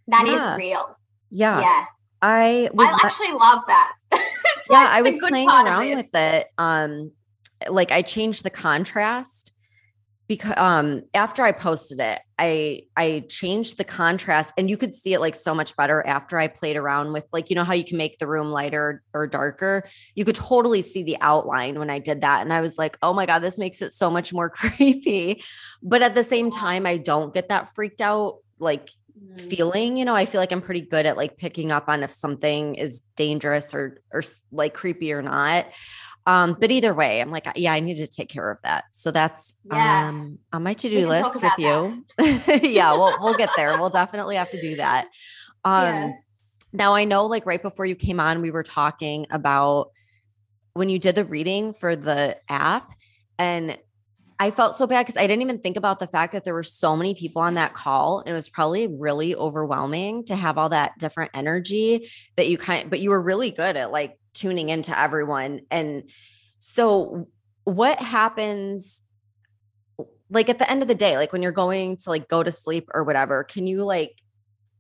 That 0.09 0.27
yeah. 0.27 0.53
is 0.53 0.59
real. 0.59 0.97
Yeah. 1.31 1.61
Yeah. 1.61 1.85
I 2.21 2.71
was 2.73 2.89
I 2.89 3.07
actually 3.07 3.33
love 3.33 3.63
that. 3.67 3.93
yeah, 4.13 4.21
like 4.71 4.89
I 4.89 5.03
was 5.03 5.19
playing 5.21 5.49
around 5.49 5.89
with 5.91 6.15
it. 6.15 6.47
Um 6.57 7.13
like 7.69 7.93
I 7.93 8.03
changed 8.03 8.45
the 8.45 8.51
contrast 8.51 9.53
because 10.29 10.53
um 10.59 11.03
after 11.15 11.43
I 11.43 11.53
posted 11.53 12.01
it, 12.01 12.21
I 12.39 12.83
I 12.97 13.25
changed 13.29 13.79
the 13.79 13.85
contrast 13.85 14.53
and 14.57 14.69
you 14.69 14.77
could 14.77 14.95
see 14.95 15.15
it 15.15 15.21
like 15.21 15.35
so 15.35 15.55
much 15.55 15.75
better 15.75 16.07
after 16.07 16.39
I 16.39 16.49
played 16.49 16.77
around 16.77 17.13
with 17.13 17.25
like 17.33 17.49
you 17.51 17.57
know 17.57 17.65
how 17.65 17.73
you 17.73 17.85
can 17.85 17.97
make 17.97 18.19
the 18.19 18.29
room 18.29 18.51
lighter 18.51 19.03
or 19.15 19.27
darker. 19.27 19.89
You 20.15 20.25
could 20.27 20.35
totally 20.35 20.83
see 20.83 21.03
the 21.03 21.17
outline 21.21 21.79
when 21.79 21.91
I 21.91 21.99
did 21.99 22.21
that 22.21 22.43
and 22.43 22.53
I 22.53 22.61
was 22.61 22.77
like, 22.79 22.99
"Oh 23.03 23.15
my 23.15 23.27
god, 23.27 23.41
this 23.41 23.59
makes 23.59 23.81
it 23.83 23.91
so 23.91 24.11
much 24.11 24.33
more 24.33 24.51
creepy." 24.51 25.43
But 25.83 26.03
at 26.03 26.15
the 26.15 26.25
same 26.25 26.51
time, 26.51 26.87
I 26.87 26.99
don't 26.99 27.33
get 27.33 27.49
that 27.49 27.75
freaked 27.75 28.03
out 28.03 28.37
like 28.61 28.91
mm. 29.19 29.41
feeling 29.41 29.97
you 29.97 30.05
know 30.05 30.17
i 30.17 30.25
feel 30.25 30.41
like 30.41 30.51
i'm 30.51 30.61
pretty 30.61 30.81
good 30.81 31.07
at 31.07 31.17
like 31.17 31.37
picking 31.37 31.71
up 31.71 31.89
on 31.89 32.03
if 32.03 32.11
something 32.11 32.75
is 32.75 33.03
dangerous 33.17 33.73
or 33.73 34.01
or 34.13 34.23
like 34.51 34.75
creepy 34.75 35.13
or 35.13 35.23
not 35.23 35.67
um, 36.29 36.59
but 36.61 36.71
either 36.71 36.93
way, 36.93 37.23
I'm 37.23 37.31
like, 37.31 37.49
yeah, 37.57 37.73
I 37.73 37.81
need 37.81 37.97
to 37.97 38.07
take 38.07 38.29
care 38.29 38.51
of 38.51 38.59
that. 38.63 38.85
So 38.93 39.11
that's 39.11 39.55
yeah. 39.65 40.11
um, 40.11 40.39
on 40.53 40.63
my 40.63 40.75
to-do 40.75 41.09
list 41.09 41.43
with 41.43 41.53
you. 41.57 42.05
yeah, 42.69 42.93
we'll 42.93 43.17
we'll 43.23 43.35
get 43.35 43.49
there. 43.57 43.79
We'll 43.79 43.89
definitely 43.89 44.37
have 44.37 44.51
to 44.51 44.61
do 44.61 44.77
that. 44.77 45.07
Um, 45.65 45.85
yes. 45.85 46.19
now 46.75 46.95
I 46.95 47.05
know 47.05 47.25
like 47.25 47.47
right 47.47 47.63
before 47.63 47.87
you 47.87 47.95
came 47.95 48.21
on, 48.21 48.43
we 48.43 48.51
were 48.51 48.63
talking 48.63 49.27
about 49.31 49.89
when 50.75 50.91
you 50.91 50.99
did 50.99 51.15
the 51.15 51.25
reading 51.25 51.73
for 51.73 51.97
the 51.97 52.37
app 52.51 52.93
and 53.39 53.79
I 54.39 54.51
felt 54.51 54.75
so 54.75 54.87
bad 54.87 55.07
because 55.07 55.17
I 55.17 55.27
didn't 55.27 55.43
even 55.43 55.59
think 55.59 55.77
about 55.77 55.99
the 55.99 56.07
fact 56.07 56.33
that 56.33 56.45
there 56.45 56.55
were 56.55 56.63
so 56.63 56.95
many 56.95 57.15
people 57.15 57.43
on 57.43 57.55
that 57.55 57.75
call. 57.75 58.21
It 58.21 58.33
was 58.33 58.49
probably 58.49 58.87
really 58.87 59.35
overwhelming 59.35 60.25
to 60.27 60.37
have 60.37 60.59
all 60.59 60.69
that 60.69 60.93
different 60.99 61.33
energy 61.35 62.09
that 62.37 62.49
you 62.49 62.59
kind 62.59 62.85
of, 62.85 62.91
but 62.91 63.01
you 63.01 63.11
were 63.11 63.21
really 63.21 63.51
good 63.51 63.77
at 63.77 63.91
like 63.91 64.17
tuning 64.39 64.69
into 64.69 64.99
everyone. 64.99 65.61
And 65.71 66.11
so, 66.59 67.29
what 67.65 68.01
happens? 68.01 69.03
Like 70.31 70.49
at 70.49 70.59
the 70.59 70.71
end 70.71 70.83
of 70.83 70.89
the 70.89 70.95
day, 70.95 71.17
like 71.17 71.33
when 71.33 71.43
you're 71.43 71.53
going 71.53 71.97
to 71.99 72.11
like 72.11 72.29
go 72.29 72.43
to 72.43 72.53
sleep 72.53 72.89
or 72.93 73.03
whatever, 73.05 73.45
can 73.45 73.67
you 73.67 73.85
like 73.85 74.21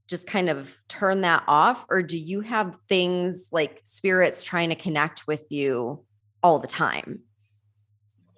just 0.07 0.27
kind 0.27 0.49
of 0.49 0.75
turn 0.89 1.23
that 1.23 1.45
off? 1.47 1.87
Or 1.89 2.03
do 2.03 2.19
you 2.19 2.41
have 2.41 2.77
things 2.89 3.49
like 3.53 3.81
spirits 3.85 4.43
trying 4.43 4.71
to 4.71 4.75
connect 4.75 5.27
with 5.27 5.51
you 5.51 6.05
all 6.43 6.59
the 6.59 6.69
time? 6.69 7.21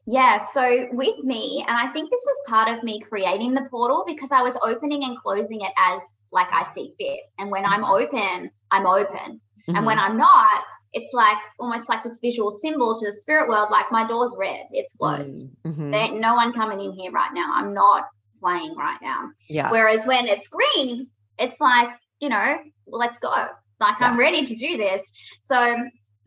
Yeah, 0.07 0.39
so 0.39 0.89
with 0.93 1.23
me, 1.23 1.65
and 1.69 1.77
I 1.77 1.87
think 1.93 2.11
this 2.11 2.21
was 2.25 2.37
part 2.49 2.77
of 2.77 2.83
me 2.83 3.01
creating 3.01 3.55
the 3.55 3.67
portal 3.71 4.05
because 4.07 4.33
I 4.33 4.43
was 4.43 4.57
opening 4.63 5.05
and 5.05 5.17
closing 5.17 5.61
it 5.61 5.73
as 5.79 6.01
like 6.33 6.49
I 6.53 6.65
see 6.73 6.95
fit. 6.99 7.21
And 7.39 7.51
when 7.51 7.65
I'm 7.65 7.83
mm-hmm. 7.83 8.17
open, 8.17 8.51
I'm 8.71 8.87
open. 8.87 9.41
Mm-hmm. 9.69 9.77
And 9.77 9.87
when 9.87 9.99
mm-hmm. 9.99 10.13
I'm 10.13 10.17
not, 10.17 10.65
it's 10.93 11.13
like 11.13 11.37
almost 11.59 11.89
like 11.89 12.03
this 12.03 12.19
visual 12.21 12.51
symbol 12.51 12.99
to 12.99 13.07
the 13.07 13.13
spirit 13.13 13.49
world 13.49 13.69
like 13.71 13.91
my 13.91 14.07
door's 14.07 14.35
red 14.39 14.67
it's 14.73 14.93
closed 14.93 15.47
mm-hmm. 15.65 15.91
there 15.91 16.05
ain't 16.05 16.21
no 16.21 16.35
one 16.35 16.53
coming 16.53 16.81
in 16.81 16.93
here 16.93 17.13
right 17.13 17.31
now 17.33 17.51
i'm 17.55 17.73
not 17.73 18.05
playing 18.41 18.75
right 18.77 18.99
now 19.03 19.29
yeah 19.49 19.71
whereas 19.71 20.05
when 20.07 20.27
it's 20.27 20.49
green 20.49 21.07
it's 21.39 21.61
like 21.61 21.91
you 22.21 22.29
know 22.29 22.57
let's 22.87 23.19
go 23.19 23.29
like 23.29 24.01
yeah. 24.01 24.07
i'm 24.07 24.19
ready 24.19 24.45
to 24.45 24.55
do 24.55 24.77
this 24.77 25.03
so 25.43 25.77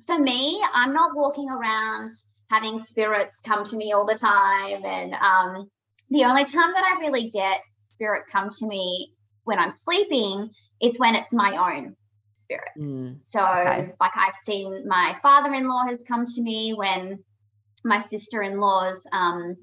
for 0.05 0.19
me 0.19 0.63
i'm 0.73 0.93
not 0.93 1.15
walking 1.15 1.49
around 1.49 2.11
having 2.53 2.77
spirits 2.77 3.41
come 3.41 3.63
to 3.63 3.75
me 3.75 3.93
all 3.93 4.05
the 4.05 4.15
time. 4.15 4.85
And 4.85 5.13
um, 5.15 5.69
the 6.11 6.23
only 6.23 6.45
time 6.45 6.71
that 6.73 6.83
I 6.83 6.99
really 6.99 7.31
get 7.31 7.61
spirit 7.91 8.25
come 8.31 8.49
to 8.59 8.67
me 8.67 9.13
when 9.43 9.57
I'm 9.57 9.71
sleeping 9.71 10.49
is 10.81 10.99
when 10.99 11.15
it's 11.15 11.33
my 11.33 11.57
own 11.57 11.95
spirit. 12.53 12.71
Mm, 12.77 13.21
so, 13.21 13.39
okay. 13.39 13.93
like, 13.99 14.11
I've 14.15 14.35
seen 14.35 14.87
my 14.87 15.15
father 15.21 15.53
in 15.53 15.67
law 15.67 15.85
has 15.87 16.03
come 16.07 16.25
to 16.25 16.41
me 16.41 16.73
when 16.75 17.23
my 17.83 17.99
sister 17.99 18.41
in 18.41 18.59
law's 18.59 19.05
um, 19.11 19.55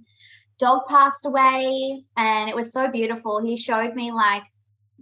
dog 0.58 0.82
passed 0.88 1.26
away, 1.26 2.04
and 2.16 2.48
it 2.48 2.56
was 2.56 2.72
so 2.72 2.90
beautiful. 2.90 3.42
He 3.42 3.56
showed 3.56 3.94
me, 3.94 4.12
like, 4.12 4.42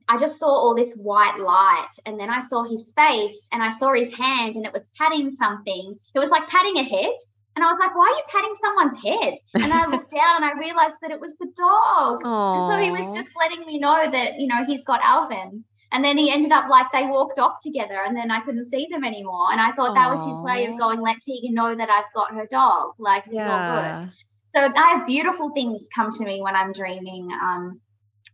I 0.09 0.16
just 0.16 0.39
saw 0.39 0.49
all 0.49 0.74
this 0.74 0.95
white 0.95 1.39
light, 1.39 1.93
and 2.07 2.18
then 2.18 2.30
I 2.30 2.41
saw 2.41 2.64
his 2.64 2.93
face, 2.97 3.49
and 3.53 3.62
I 3.62 3.70
saw 3.70 3.93
his 3.93 4.14
hand, 4.14 4.57
and 4.57 4.64
it 4.64 4.72
was 4.72 4.89
patting 4.97 5.30
something. 5.32 5.97
It 6.14 6.18
was 6.18 6.30
like 6.30 6.49
patting 6.49 6.76
a 6.78 6.82
head. 6.82 7.14
And 7.57 7.64
I 7.64 7.70
was 7.70 7.80
like, 7.80 7.97
why 7.97 8.07
are 8.07 8.14
you 8.14 8.22
patting 8.28 8.55
someone's 8.61 9.03
head? 9.03 9.34
And 9.64 9.72
I 9.72 9.86
looked 9.91 10.12
down 10.12 10.36
and 10.36 10.45
I 10.45 10.53
realized 10.57 10.95
that 11.03 11.11
it 11.11 11.18
was 11.18 11.34
the 11.41 11.49
dog. 11.57 12.22
Aww. 12.22 12.57
And 12.57 12.70
so 12.70 12.78
he 12.78 12.93
was 12.93 13.16
just 13.18 13.30
letting 13.36 13.66
me 13.66 13.80
know 13.80 14.09
that, 14.09 14.39
you 14.39 14.47
know, 14.47 14.64
he's 14.64 14.84
got 14.84 15.01
Alvin. 15.03 15.64
And 15.93 16.05
then 16.05 16.18
he 16.18 16.30
ended 16.30 16.53
up 16.53 16.68
like 16.68 16.86
they 16.93 17.07
walked 17.07 17.39
off 17.39 17.61
together 17.62 18.03
and 18.07 18.16
then 18.16 18.30
I 18.30 18.41
couldn't 18.41 18.64
see 18.64 18.89
them 18.91 19.05
anymore. 19.05 19.51
And 19.51 19.61
I 19.61 19.72
thought 19.72 19.93
Aww. 19.93 19.95
that 19.95 20.11
was 20.11 20.26
his 20.26 20.43
way 20.43 20.66
of 20.66 20.78
going, 20.78 21.01
let 21.01 21.16
Tegan 21.26 21.55
know 21.55 21.74
that 21.74 21.89
I've 21.89 22.12
got 22.14 22.34
her 22.34 22.47
dog. 22.51 22.93
Like, 22.99 23.24
it's 23.26 23.34
yeah. 23.34 24.03
all 24.03 24.07
good. 24.07 24.12
So 24.55 24.80
I 24.80 24.89
have 24.91 25.07
beautiful 25.07 25.51
things 25.51 25.89
come 25.95 26.11
to 26.11 26.24
me 26.24 26.43
when 26.43 26.55
I'm 26.55 26.72
dreaming. 26.72 27.30
Um, 27.32 27.80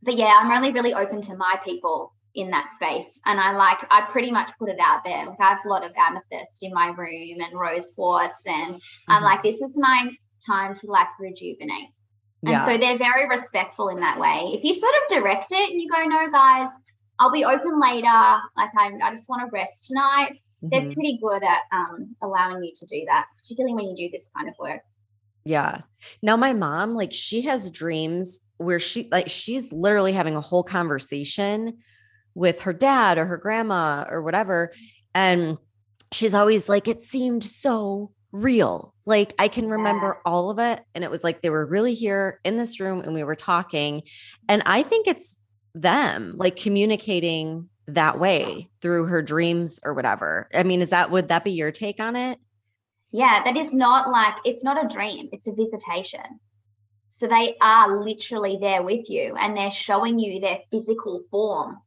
but 0.03 0.17
yeah, 0.17 0.37
I'm 0.39 0.51
really, 0.51 0.73
really 0.73 0.95
open 0.95 1.21
to 1.23 1.37
my 1.37 1.59
people 1.65 2.13
in 2.35 2.51
that 2.51 2.73
space. 2.73 3.21
And 3.27 3.41
I 3.41 3.53
like, 3.53 3.79
I 3.91 4.03
pretty 4.03 4.33
much 4.33 4.51
put 4.59 4.69
it 4.69 4.79
out 4.81 5.05
there. 5.05 5.27
Like 5.27 5.41
I 5.41 5.51
have 5.51 5.59
a 5.65 5.69
lot 5.69 5.85
of 5.85 5.93
amethyst 5.97 6.63
in 6.63 6.73
my 6.73 6.89
room 6.89 7.41
and 7.41 7.59
rose 7.59 7.93
quartz. 7.93 8.47
And 8.47 8.75
mm-hmm. 8.75 9.13
I'm 9.13 9.23
like, 9.23 9.43
this 9.43 9.57
is 9.57 9.71
my 9.77 10.11
time 10.45 10.75
to 10.75 10.87
like 10.89 11.09
rejuvenate. 11.21 11.91
And 12.43 12.51
yeah. 12.51 12.67
so 12.67 12.77
they're 12.77 12.99
very 12.99 13.29
respectful 13.29 13.89
in 13.89 14.01
that 14.01 14.19
way. 14.19 14.51
If 14.53 14.65
you 14.65 14.75
sort 14.75 14.93
of 14.95 15.17
direct 15.17 15.53
it 15.53 15.71
and 15.71 15.81
you 15.81 15.89
go, 15.91 16.05
no, 16.05 16.31
guys, 16.31 16.69
I'll 17.25 17.33
be 17.33 17.45
open 17.45 17.81
later. 17.81 18.39
Like 18.55 18.69
I'm, 18.79 18.99
I 19.03 19.11
just 19.11 19.31
want 19.31 19.49
to 19.49 19.51
rest 19.51 19.87
tonight. 19.87 20.33
Mm-hmm. 20.63 20.69
They're 20.71 20.93
pretty 20.93 21.19
good 21.23 21.43
at 21.43 21.63
um, 21.73 22.15
allowing 22.21 22.63
you 22.63 22.73
to 22.77 22.87
do 22.87 23.03
that, 23.07 23.25
particularly 23.39 23.75
when 23.75 23.87
you 23.87 23.97
do 23.97 24.11
this 24.13 24.29
kind 24.37 24.47
of 24.47 24.55
work. 24.59 24.83
Yeah. 25.47 25.81
Now 26.23 26.37
my 26.37 26.53
mom, 26.53 26.95
like 26.95 27.15
she 27.15 27.43
has 27.43 27.71
dreams 27.71 28.41
where 28.59 28.79
she 28.79 29.09
like 29.11 29.31
she's 29.31 29.73
literally 29.73 30.13
having 30.13 30.37
a 30.37 30.41
whole 30.43 30.63
conversation 30.63 31.79
with 32.35 32.61
her 32.61 32.75
dad 32.75 33.17
or 33.17 33.25
her 33.25 33.39
grandma 33.39 34.05
or 34.11 34.23
whatever. 34.23 34.73
And 35.15 35.57
she's 36.13 36.35
always 36.35 36.69
like, 36.69 36.89
it 36.89 37.03
seemed 37.03 37.43
so 37.43 38.13
real. 38.33 38.95
Like 39.07 39.33
I 39.39 39.49
can 39.49 39.71
remember 39.71 40.17
yeah. 40.17 40.31
all 40.31 40.51
of 40.51 40.59
it. 40.59 40.83
And 40.95 41.05
it 41.05 41.11
was 41.11 41.25
like 41.25 41.41
they 41.41 41.51
were 41.51 41.65
really 41.65 41.95
here 41.95 42.39
in 42.45 42.59
this 42.59 42.81
room 42.81 43.01
and 43.01 43.15
we 43.15 43.25
were 43.25 43.37
talking. 43.37 44.03
And 44.47 44.63
I 44.67 44.83
think 44.83 45.07
it's 45.07 45.39
them 45.75 46.35
like 46.37 46.57
communicating 46.57 47.69
that 47.89 48.19
way 48.19 48.71
through 48.81 49.07
her 49.07 49.23
dreams 49.23 49.81
or 49.85 49.93
whatever. 49.93 50.49
I 50.55 50.63
mean, 50.63 50.81
is 50.81 50.91
that 50.91 51.11
would 51.11 51.29
that 51.29 51.45
be 51.45 51.53
your 51.53 51.73
take 51.73 52.01
on 52.01 52.17
it? 52.17 52.39
Yeah, 53.11 53.43
that 53.45 53.57
is 53.57 53.75
not 53.75 54.11
like 54.11 54.35
it's 54.45 54.65
not 54.65 54.83
a 54.83 54.93
dream, 54.93 55.29
it's 55.33 55.47
a 55.47 55.53
visitation. 55.53 56.41
So 57.11 57.29
they 57.29 57.55
are 57.61 58.03
literally 58.03 58.59
there 58.61 58.83
with 58.83 59.09
you 59.09 59.37
and 59.39 59.57
they're 59.57 59.71
showing 59.71 60.19
you 60.19 60.41
their 60.41 60.59
physical 60.73 61.23
form 61.31 61.79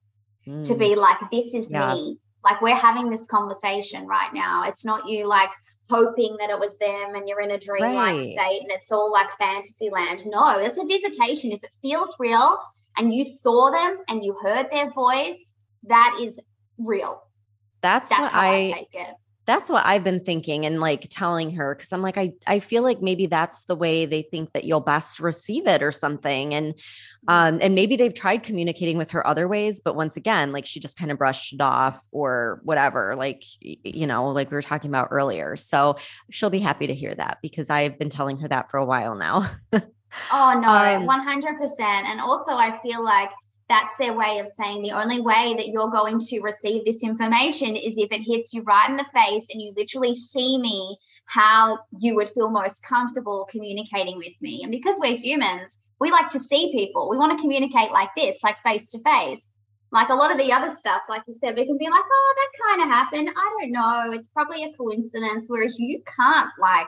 mm. 0.47 0.65
to 0.65 0.75
be 0.75 0.95
like, 0.95 1.17
this 1.31 1.53
is 1.53 1.69
yeah. 1.69 1.93
me. 1.93 2.17
Like 2.45 2.61
we're 2.61 2.75
having 2.75 3.09
this 3.09 3.25
conversation 3.25 4.07
right 4.07 4.33
now. 4.33 4.63
It's 4.63 4.85
not 4.85 5.09
you 5.09 5.27
like 5.27 5.49
hoping 5.89 6.37
that 6.39 6.49
it 6.49 6.59
was 6.59 6.77
them 6.77 7.15
and 7.15 7.27
you're 7.27 7.41
in 7.41 7.51
a 7.51 7.59
dreamlike 7.59 8.15
right. 8.15 8.21
state 8.21 8.61
and 8.61 8.71
it's 8.71 8.91
all 8.91 9.11
like 9.11 9.37
fantasy 9.37 9.89
land. 9.89 10.23
No, 10.25 10.59
it's 10.59 10.77
a 10.77 10.85
visitation. 10.85 11.51
If 11.51 11.63
it 11.63 11.71
feels 11.81 12.15
real 12.19 12.57
and 12.97 13.13
you 13.13 13.23
saw 13.23 13.71
them 13.71 13.97
and 14.07 14.23
you 14.23 14.33
heard 14.41 14.67
their 14.71 14.91
voice, 14.91 15.51
that 15.83 16.17
is 16.21 16.39
real. 16.77 17.21
That's, 17.81 18.09
That's 18.09 18.21
what 18.21 18.33
I, 18.33 18.55
I 18.55 18.71
take 18.71 18.89
it 18.93 19.15
that's 19.47 19.69
what 19.69 19.85
I've 19.85 20.03
been 20.03 20.19
thinking 20.19 20.65
and 20.65 20.81
like 20.81 21.07
telling 21.09 21.55
her 21.55 21.73
because 21.73 21.93
I'm 21.93 22.01
like 22.01 22.17
I 22.17 22.33
I 22.45 22.59
feel 22.59 22.83
like 22.83 23.01
maybe 23.01 23.27
that's 23.27 23.63
the 23.63 23.77
way 23.77 24.05
they 24.05 24.21
think 24.21 24.51
that 24.51 24.65
you'll 24.65 24.81
best 24.81 25.21
receive 25.21 25.65
it 25.67 25.81
or 25.81 25.91
something 25.91 26.53
and 26.53 26.75
mm-hmm. 26.75 27.33
um 27.33 27.59
and 27.61 27.73
maybe 27.73 27.95
they've 27.95 28.13
tried 28.13 28.43
communicating 28.43 28.97
with 28.97 29.11
her 29.11 29.25
other 29.25 29.47
ways 29.47 29.81
but 29.83 29.95
once 29.95 30.17
again 30.17 30.51
like 30.51 30.65
she 30.65 30.81
just 30.81 30.97
kind 30.97 31.11
of 31.11 31.17
brushed 31.17 31.53
it 31.53 31.61
off 31.61 32.05
or 32.11 32.59
whatever 32.63 33.15
like 33.15 33.41
you 33.61 34.05
know 34.05 34.29
like 34.29 34.51
we 34.51 34.55
were 34.55 34.61
talking 34.61 34.91
about 34.91 35.07
earlier 35.11 35.55
so 35.55 35.95
she'll 36.29 36.49
be 36.49 36.59
happy 36.59 36.85
to 36.85 36.93
hear 36.93 37.15
that 37.15 37.37
because 37.41 37.69
I've 37.69 37.97
been 37.97 38.09
telling 38.09 38.37
her 38.39 38.49
that 38.49 38.69
for 38.69 38.77
a 38.77 38.85
while 38.85 39.15
now. 39.15 39.49
oh 40.31 40.59
no, 40.59 40.69
um, 40.69 41.07
100% 41.07 41.79
and 41.79 42.21
also 42.21 42.53
I 42.53 42.79
feel 42.81 43.03
like 43.03 43.29
that's 43.69 43.95
their 43.97 44.13
way 44.13 44.39
of 44.39 44.47
saying 44.47 44.81
the 44.81 44.91
only 44.91 45.19
way 45.19 45.53
that 45.57 45.67
you're 45.67 45.89
going 45.89 46.19
to 46.19 46.39
receive 46.39 46.85
this 46.85 47.03
information 47.03 47.75
is 47.75 47.97
if 47.97 48.11
it 48.11 48.21
hits 48.21 48.53
you 48.53 48.61
right 48.63 48.89
in 48.89 48.95
the 48.95 49.05
face 49.13 49.47
and 49.51 49.61
you 49.61 49.73
literally 49.75 50.13
see 50.13 50.57
me 50.57 50.97
how 51.25 51.77
you 51.99 52.15
would 52.15 52.29
feel 52.29 52.49
most 52.49 52.81
comfortable 52.83 53.47
communicating 53.51 54.17
with 54.17 54.33
me. 54.41 54.61
And 54.63 54.71
because 54.71 54.97
we're 55.01 55.17
humans, 55.17 55.77
we 55.99 56.11
like 56.11 56.29
to 56.29 56.39
see 56.39 56.71
people. 56.71 57.09
We 57.09 57.17
want 57.17 57.37
to 57.37 57.41
communicate 57.41 57.91
like 57.91 58.09
this, 58.15 58.41
like 58.43 58.55
face 58.63 58.89
to 58.91 58.99
face. 58.99 59.49
Like 59.91 60.09
a 60.09 60.15
lot 60.15 60.31
of 60.31 60.37
the 60.37 60.51
other 60.51 60.73
stuff, 60.75 61.01
like 61.09 61.23
you 61.27 61.33
said, 61.33 61.55
we 61.55 61.65
can 61.65 61.77
be 61.77 61.89
like, 61.89 62.03
oh, 62.05 62.35
that 62.37 62.65
kind 62.67 62.81
of 62.81 62.95
happened. 62.95 63.29
I 63.29 63.59
don't 63.59 63.71
know. 63.71 64.11
It's 64.17 64.27
probably 64.29 64.63
a 64.63 64.73
coincidence. 64.73 65.47
Whereas 65.49 65.77
you 65.77 66.01
can't, 66.05 66.49
like, 66.59 66.87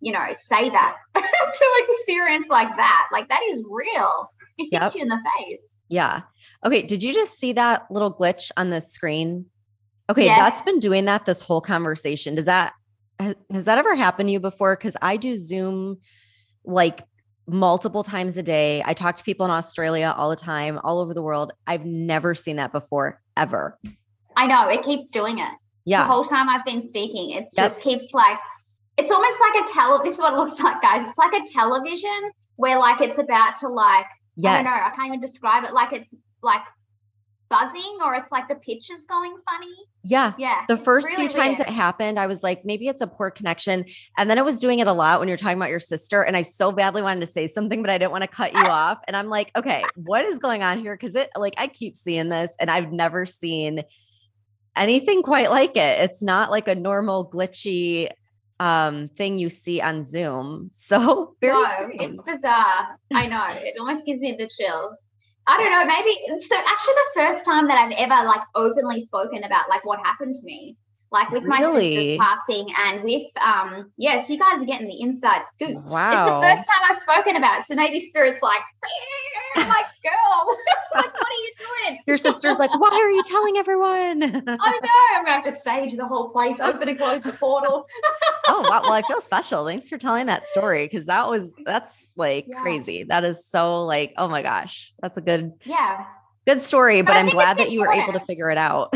you 0.00 0.12
know, 0.12 0.26
say 0.32 0.68
that 0.70 0.96
to 1.14 1.84
experience 1.88 2.48
like 2.48 2.74
that. 2.76 3.08
Like 3.12 3.28
that 3.28 3.40
is 3.50 3.62
real. 3.68 4.30
It 4.58 4.68
hits 4.72 4.94
you 4.94 5.02
in 5.02 5.08
the 5.08 5.20
face. 5.38 5.76
Yeah. 5.88 6.22
Okay. 6.64 6.82
Did 6.82 7.02
you 7.02 7.12
just 7.12 7.38
see 7.38 7.52
that 7.54 7.86
little 7.90 8.12
glitch 8.12 8.50
on 8.56 8.70
the 8.70 8.80
screen? 8.80 9.46
Okay. 10.08 10.24
Yes. 10.24 10.38
That's 10.38 10.60
been 10.62 10.78
doing 10.78 11.04
that 11.06 11.24
this 11.24 11.40
whole 11.40 11.60
conversation. 11.60 12.34
Does 12.34 12.46
that, 12.46 12.72
has, 13.18 13.34
has 13.50 13.64
that 13.64 13.78
ever 13.78 13.94
happened 13.94 14.28
to 14.28 14.32
you 14.32 14.40
before? 14.40 14.74
Cause 14.76 14.96
I 15.02 15.16
do 15.16 15.36
Zoom 15.36 15.98
like 16.64 17.02
multiple 17.46 18.04
times 18.04 18.36
a 18.36 18.42
day. 18.42 18.82
I 18.84 18.94
talk 18.94 19.16
to 19.16 19.24
people 19.24 19.44
in 19.44 19.50
Australia 19.50 20.14
all 20.16 20.30
the 20.30 20.36
time, 20.36 20.78
all 20.84 21.00
over 21.00 21.14
the 21.14 21.22
world. 21.22 21.52
I've 21.66 21.84
never 21.84 22.34
seen 22.34 22.56
that 22.56 22.72
before, 22.72 23.20
ever. 23.36 23.78
I 24.36 24.46
know 24.46 24.68
it 24.68 24.82
keeps 24.82 25.10
doing 25.10 25.38
it. 25.38 25.52
Yeah. 25.84 26.02
The 26.02 26.12
whole 26.12 26.24
time 26.24 26.48
I've 26.48 26.64
been 26.64 26.82
speaking, 26.82 27.30
it 27.30 27.40
yep. 27.40 27.48
just 27.56 27.80
keeps 27.80 28.12
like, 28.12 28.38
it's 29.00 29.10
almost 29.10 29.40
like 29.40 29.64
a 29.64 29.72
tele. 29.72 30.00
This 30.04 30.14
is 30.16 30.20
what 30.20 30.32
it 30.34 30.36
looks 30.36 30.60
like, 30.60 30.80
guys. 30.82 31.06
It's 31.08 31.18
like 31.18 31.32
a 31.32 31.44
television 31.52 32.30
where 32.56 32.78
like 32.78 33.00
it's 33.00 33.18
about 33.18 33.56
to 33.56 33.68
like 33.68 34.06
Yes. 34.36 34.52
I 34.52 34.54
don't 34.56 34.64
know. 34.64 34.86
I 34.86 34.90
can't 34.90 35.06
even 35.08 35.20
describe 35.20 35.64
it. 35.64 35.72
Like 35.72 35.92
it's 35.92 36.14
like 36.42 36.62
buzzing 37.48 37.98
or 38.04 38.14
it's 38.14 38.30
like 38.30 38.48
the 38.48 38.54
pitch 38.54 38.90
is 38.90 39.04
going 39.04 39.34
funny. 39.50 39.74
Yeah. 40.04 40.32
Yeah. 40.38 40.64
The 40.68 40.76
first 40.76 41.08
really 41.08 41.28
few 41.28 41.40
times 41.40 41.58
weird. 41.58 41.68
it 41.68 41.72
happened, 41.72 42.18
I 42.18 42.26
was 42.26 42.42
like, 42.42 42.64
maybe 42.64 42.86
it's 42.86 43.00
a 43.00 43.06
poor 43.06 43.30
connection. 43.30 43.84
And 44.16 44.30
then 44.30 44.38
I 44.38 44.42
was 44.42 44.60
doing 44.60 44.78
it 44.78 44.86
a 44.86 44.92
lot 44.92 45.18
when 45.18 45.28
you're 45.28 45.36
talking 45.36 45.56
about 45.56 45.68
your 45.68 45.80
sister. 45.80 46.22
And 46.22 46.36
I 46.36 46.42
so 46.42 46.72
badly 46.72 47.02
wanted 47.02 47.20
to 47.20 47.26
say 47.26 47.46
something, 47.46 47.82
but 47.82 47.90
I 47.90 47.98
didn't 47.98 48.12
want 48.12 48.22
to 48.22 48.28
cut 48.28 48.54
you 48.54 48.60
off. 48.66 49.00
And 49.06 49.16
I'm 49.16 49.28
like, 49.28 49.50
okay, 49.56 49.82
what 49.96 50.24
is 50.24 50.38
going 50.38 50.62
on 50.62 50.78
here? 50.78 50.96
Cause 50.96 51.14
it 51.14 51.28
like 51.36 51.54
I 51.58 51.66
keep 51.66 51.96
seeing 51.96 52.28
this 52.28 52.54
and 52.60 52.70
I've 52.70 52.92
never 52.92 53.26
seen 53.26 53.82
anything 54.76 55.22
quite 55.22 55.50
like 55.50 55.76
it. 55.76 56.00
It's 56.00 56.22
not 56.22 56.50
like 56.50 56.68
a 56.68 56.74
normal 56.74 57.28
glitchy 57.28 58.08
um 58.60 59.08
thing 59.08 59.38
you 59.38 59.48
see 59.48 59.80
on 59.80 60.04
Zoom. 60.04 60.70
So 60.90 61.34
very 61.40 61.54
no, 61.54 62.04
it's 62.04 62.20
bizarre. 62.22 62.96
I 63.14 63.26
know. 63.26 63.46
It 63.48 63.74
almost 63.80 64.06
gives 64.06 64.20
me 64.20 64.36
the 64.38 64.48
chills. 64.48 64.96
I 65.46 65.56
don't 65.56 65.72
know, 65.72 65.84
maybe 65.84 66.10
it's 66.26 66.48
the, 66.48 66.56
actually 66.56 66.94
the 66.94 67.20
first 67.20 67.44
time 67.44 67.66
that 67.68 67.78
I've 67.78 67.92
ever 67.98 68.26
like 68.28 68.42
openly 68.54 69.00
spoken 69.00 69.42
about 69.42 69.68
like 69.68 69.84
what 69.84 69.98
happened 70.06 70.34
to 70.34 70.44
me 70.44 70.76
like 71.12 71.30
with 71.30 71.42
really? 71.42 71.90
my 71.90 71.96
sister's 71.96 72.18
passing 72.18 72.66
and 72.78 73.02
with 73.02 73.26
um 73.44 73.90
yes 73.96 74.30
you 74.30 74.38
guys 74.38 74.62
are 74.62 74.66
getting 74.66 74.86
the 74.86 75.00
inside 75.00 75.42
scoop. 75.52 75.82
Wow 75.84 76.10
it's 76.10 76.30
the 76.30 76.56
first 76.56 76.68
time 76.68 76.90
i've 76.90 77.02
spoken 77.02 77.36
about 77.36 77.60
it 77.60 77.64
so 77.64 77.74
maybe 77.74 78.00
spirit's 78.00 78.42
like 78.42 78.60
I'm 79.56 79.68
like 79.68 79.86
girl 80.02 80.56
like 80.94 81.12
what 81.12 81.26
are 81.26 81.32
you 81.32 81.52
doing? 81.58 81.98
Your 82.06 82.16
sister's 82.16 82.58
like 82.58 82.70
why 82.78 82.90
are 82.90 83.10
you 83.10 83.22
telling 83.24 83.56
everyone? 83.56 84.22
I 84.22 84.28
know 84.28 85.16
i'm 85.16 85.24
gonna 85.24 85.30
have 85.30 85.44
to 85.44 85.52
stage 85.52 85.96
the 85.96 86.06
whole 86.06 86.30
place 86.30 86.60
open 86.60 86.88
and 86.88 86.98
close 86.98 87.20
the 87.22 87.32
portal. 87.32 87.86
Oh 88.46 88.62
wow 88.62 88.80
well 88.82 88.92
i 88.92 89.02
feel 89.02 89.20
special. 89.20 89.64
Thanks 89.66 89.88
for 89.88 89.98
telling 89.98 90.26
that 90.26 90.44
story 90.44 90.86
because 90.86 91.06
that 91.06 91.28
was 91.28 91.54
that's 91.64 92.08
like 92.16 92.46
yeah. 92.48 92.60
crazy. 92.60 93.04
That 93.04 93.24
is 93.24 93.46
so 93.46 93.80
like 93.84 94.12
oh 94.16 94.28
my 94.28 94.42
gosh 94.42 94.92
that's 95.00 95.18
a 95.18 95.20
good 95.20 95.52
yeah. 95.64 96.04
good 96.46 96.60
story 96.60 97.02
but, 97.02 97.12
but 97.12 97.16
i'm 97.16 97.28
glad 97.28 97.58
that 97.58 97.70
you 97.70 97.80
were 97.80 97.92
able 97.92 98.12
to 98.12 98.20
figure 98.20 98.50
it 98.50 98.58
out 98.58 98.94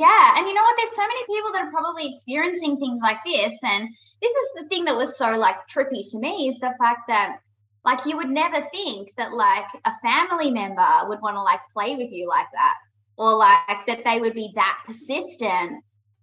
yeah. 0.00 0.38
And 0.38 0.48
you 0.48 0.54
know 0.54 0.62
what? 0.62 0.76
There's 0.78 0.96
so 0.96 1.06
many 1.06 1.24
people 1.26 1.52
that 1.54 1.62
are 1.64 1.70
probably 1.72 2.08
experiencing 2.08 2.78
things 2.78 3.00
like 3.02 3.18
this. 3.26 3.54
And 3.64 3.88
this 4.22 4.32
is 4.32 4.50
the 4.56 4.68
thing 4.68 4.86
that 4.86 4.96
was 4.96 5.18
so 5.18 5.38
like 5.38 5.56
trippy 5.68 6.10
to 6.10 6.18
me 6.18 6.48
is 6.48 6.58
the 6.60 6.74
fact 6.80 7.02
that 7.08 7.38
like 7.84 8.06
you 8.06 8.16
would 8.16 8.30
never 8.30 8.66
think 8.72 9.10
that 9.18 9.32
like 9.34 9.66
a 9.86 9.92
family 10.02 10.50
member 10.50 10.88
would 11.08 11.20
want 11.22 11.36
to 11.36 11.42
like 11.42 11.60
play 11.72 11.96
with 11.96 12.12
you 12.12 12.28
like 12.28 12.46
that 12.52 12.74
or 13.16 13.34
like 13.36 13.68
that 13.86 13.86
they 13.88 14.04
would 14.20 14.34
be 14.34 14.36
that 14.40 14.62
persistent 14.86 15.66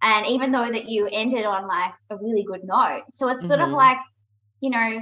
And 0.01 0.25
even 0.27 0.51
though 0.51 0.69
that 0.71 0.85
you 0.89 1.07
ended 1.11 1.45
on 1.45 1.67
like 1.67 1.93
a 2.09 2.17
really 2.17 2.43
good 2.43 2.61
note. 2.63 3.03
So 3.11 3.29
it's 3.29 3.47
sort 3.47 3.59
Mhm. 3.59 3.61
of 3.61 3.71
like, 3.71 3.97
you 4.61 4.69
know, 4.69 4.99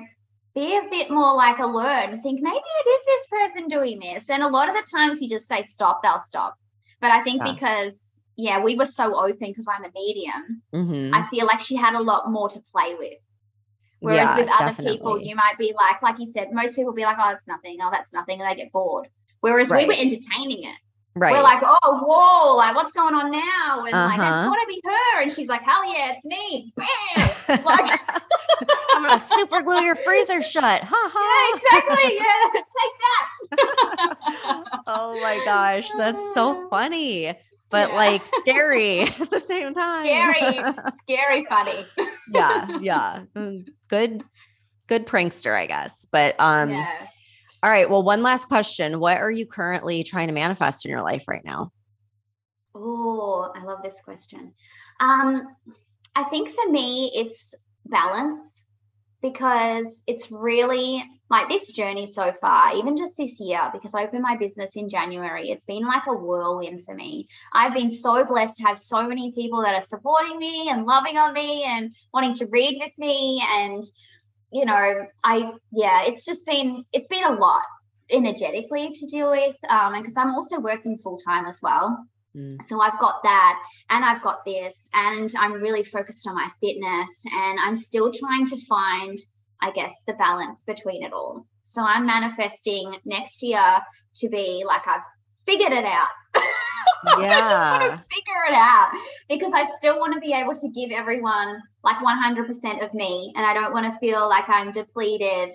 be 0.55 0.77
a 0.77 0.89
bit 0.89 1.09
more 1.11 1.33
like 1.35 1.59
alert 1.59 2.09
and 2.09 2.21
think 2.23 2.41
maybe 2.41 2.55
it 2.57 2.89
is 2.89 2.99
this 3.05 3.27
person 3.27 3.67
doing 3.69 3.99
this. 3.99 4.29
And 4.29 4.43
a 4.43 4.47
lot 4.47 4.69
of 4.69 4.75
the 4.75 4.85
time, 4.95 5.11
if 5.11 5.21
you 5.21 5.29
just 5.29 5.47
say 5.47 5.65
stop, 5.67 6.01
they'll 6.03 6.23
stop. 6.25 6.55
But 7.01 7.11
I 7.11 7.23
think 7.23 7.43
Yeah. 7.43 7.55
because, 7.55 8.04
yeah, 8.37 8.59
we 8.63 8.75
were 8.75 8.85
so 8.85 9.17
open 9.19 9.37
because 9.47 9.67
I'm 9.67 9.83
a 9.85 9.91
medium, 9.93 10.61
Mhm. 10.73 11.11
I 11.13 11.27
feel 11.29 11.45
like 11.45 11.59
she 11.59 11.75
had 11.75 11.93
a 11.95 12.01
lot 12.01 12.29
more 12.31 12.49
to 12.49 12.61
play 12.73 12.95
with. 12.95 13.13
Whereas 14.01 14.29
Yeah, 14.29 14.37
with 14.37 14.49
other 14.59 14.73
people, 14.83 15.19
you 15.19 15.35
might 15.35 15.57
be 15.57 15.73
like, 15.73 16.01
like 16.01 16.19
you 16.19 16.25
said, 16.27 16.51
most 16.51 16.75
people 16.75 16.93
be 16.93 17.03
like, 17.03 17.17
oh, 17.19 17.29
that's 17.29 17.47
nothing. 17.47 17.77
Oh, 17.81 17.89
that's 17.91 18.13
nothing. 18.13 18.39
And 18.41 18.49
they 18.49 18.55
get 18.55 18.71
bored. 18.71 19.07
Whereas 19.39 19.71
we 19.71 19.85
were 19.85 19.93
entertaining 19.93 20.63
it. 20.65 20.75
right. 21.15 21.33
We're 21.33 21.41
like, 21.41 21.63
oh, 21.63 21.99
whoa, 22.05 22.55
like 22.57 22.75
what's 22.75 22.91
going 22.91 23.15
on 23.15 23.31
now? 23.31 23.85
And 23.85 23.91
like, 23.93 23.93
Uh-huh. 23.93 24.17
that's 24.17 24.41
gotta 24.49 24.65
be 24.67 24.81
her. 24.83 25.21
And 25.21 25.31
she's 25.31 25.47
like, 25.47 25.61
hell 25.63 25.91
yeah, 25.91 26.11
it's 26.13 26.25
me. 26.25 26.73
Bam. 26.75 27.29
like, 27.65 27.99
I'm 28.93 29.03
gonna 29.03 29.17
super 29.19 29.61
glue 29.61 29.81
your 29.81 29.95
freezer 29.95 30.41
shut. 30.43 30.83
Ha 30.83 31.09
ha. 31.13 31.49
yeah, 31.49 31.57
exactly. 31.57 32.17
Yeah, 32.25 32.61
take 32.75 32.95
that. 33.01 34.65
Oh 34.87 35.19
my 35.21 35.43
gosh, 35.43 35.89
that's 35.97 36.21
so 36.35 36.67
funny, 36.69 37.33
but 37.75 37.89
Yeah. 37.89 37.95
like 37.95 38.25
scary 38.25 39.01
at 39.19 39.29
the 39.29 39.39
same 39.41 39.73
time. 39.73 40.05
Scary, 40.05 40.63
scary 41.03 41.45
funny. 41.49 41.85
yeah, 42.31 42.77
yeah. 42.81 43.23
Mm, 43.35 43.67
Good, 43.89 44.23
good 44.87 45.05
prankster, 45.05 45.53
I 45.53 45.65
guess. 45.65 46.05
But 46.09 46.35
um, 46.39 46.69
yeah. 46.71 47.05
all 47.61 47.69
right. 47.69 47.89
Well, 47.89 48.01
one 48.01 48.23
last 48.23 48.45
question: 48.47 48.99
What 49.01 49.17
are 49.17 49.29
you 49.31 49.45
currently 49.45 50.03
trying 50.03 50.27
to 50.27 50.33
manifest 50.33 50.85
in 50.85 50.91
your 50.91 51.01
life 51.01 51.25
right 51.27 51.43
now? 51.43 51.71
Oh, 52.73 53.51
I 53.53 53.63
love 53.63 53.83
this 53.83 53.99
question. 54.03 54.53
Um, 55.01 55.45
I 56.15 56.23
think 56.23 56.49
for 56.55 56.69
me, 56.71 57.11
it's 57.13 57.53
balance 57.85 58.63
because 59.21 59.99
it's 60.07 60.31
really 60.31 61.03
like 61.29 61.49
this 61.49 61.71
journey 61.71 62.05
so 62.05 62.33
far, 62.39 62.75
even 62.75 62.97
just 62.97 63.17
this 63.17 63.39
year, 63.39 63.69
because 63.73 63.95
I 63.95 64.03
opened 64.03 64.21
my 64.21 64.37
business 64.37 64.75
in 64.75 64.89
January, 64.89 65.49
it's 65.49 65.65
been 65.65 65.85
like 65.85 66.05
a 66.07 66.13
whirlwind 66.13 66.85
for 66.85 66.93
me. 66.93 67.27
I've 67.51 67.73
been 67.73 67.91
so 67.91 68.23
blessed 68.23 68.57
to 68.59 68.65
have 68.65 68.77
so 68.77 69.07
many 69.07 69.31
people 69.31 69.61
that 69.63 69.73
are 69.73 69.85
supporting 69.85 70.37
me 70.37 70.69
and 70.69 70.85
loving 70.85 71.17
on 71.17 71.33
me 71.33 71.63
and 71.63 71.95
wanting 72.13 72.35
to 72.35 72.45
read 72.45 72.79
with 72.79 72.91
me. 72.97 73.41
And, 73.43 73.83
you 74.51 74.65
know, 74.65 75.07
I, 75.23 75.51
yeah, 75.71 76.03
it's 76.05 76.25
just 76.25 76.45
been, 76.45 76.85
it's 76.93 77.07
been 77.07 77.23
a 77.23 77.33
lot 77.33 77.63
energetically 78.11 78.91
to 78.93 79.07
deal 79.07 79.31
with. 79.31 79.55
Um, 79.67 79.95
and 79.95 80.03
because 80.03 80.17
I'm 80.17 80.35
also 80.35 80.59
working 80.59 80.99
full 81.03 81.17
time 81.17 81.47
as 81.47 81.59
well. 81.61 82.05
Mm, 82.35 82.61
So 82.63 82.81
I've 82.81 82.99
got 82.99 83.23
that 83.23 83.59
and 83.89 84.05
I've 84.05 84.21
got 84.21 84.45
this, 84.45 84.89
and 84.93 85.33
I'm 85.39 85.53
really 85.53 85.83
focused 85.83 86.27
on 86.27 86.35
my 86.35 86.49
fitness, 86.61 87.11
and 87.31 87.59
I'm 87.59 87.77
still 87.77 88.11
trying 88.11 88.45
to 88.47 88.57
find, 88.67 89.17
I 89.65 89.71
guess, 89.71 89.93
the 90.07 90.13
balance 90.13 90.63
between 90.63 91.03
it 91.03 91.11
all. 91.13 91.45
So 91.63 91.81
I'm 91.81 92.05
manifesting 92.05 92.95
next 93.05 93.41
year 93.41 93.79
to 94.17 94.29
be 94.29 94.63
like 94.65 94.87
I've 94.87 95.01
figured 95.47 95.71
it 95.71 95.85
out. 95.85 96.09
I 96.35 97.39
just 97.41 97.51
want 97.51 97.83
Yeah. 97.83 97.97
to 97.97 98.03
figure 98.15 98.43
it 98.49 98.53
out 98.53 98.91
because 99.29 99.53
I 99.53 99.63
still 99.77 99.99
want 99.99 100.13
to 100.13 100.19
be 100.19 100.33
able 100.33 100.53
to 100.53 100.69
give 100.69 100.91
everyone 100.91 101.61
like 101.83 101.97
100% 101.97 102.83
of 102.85 102.93
me, 102.93 103.33
and 103.35 103.45
I 103.45 103.53
don't 103.53 103.73
want 103.73 103.91
to 103.91 103.99
feel 103.99 104.27
like 104.29 104.47
I'm 104.49 104.71
depleted 104.71 105.51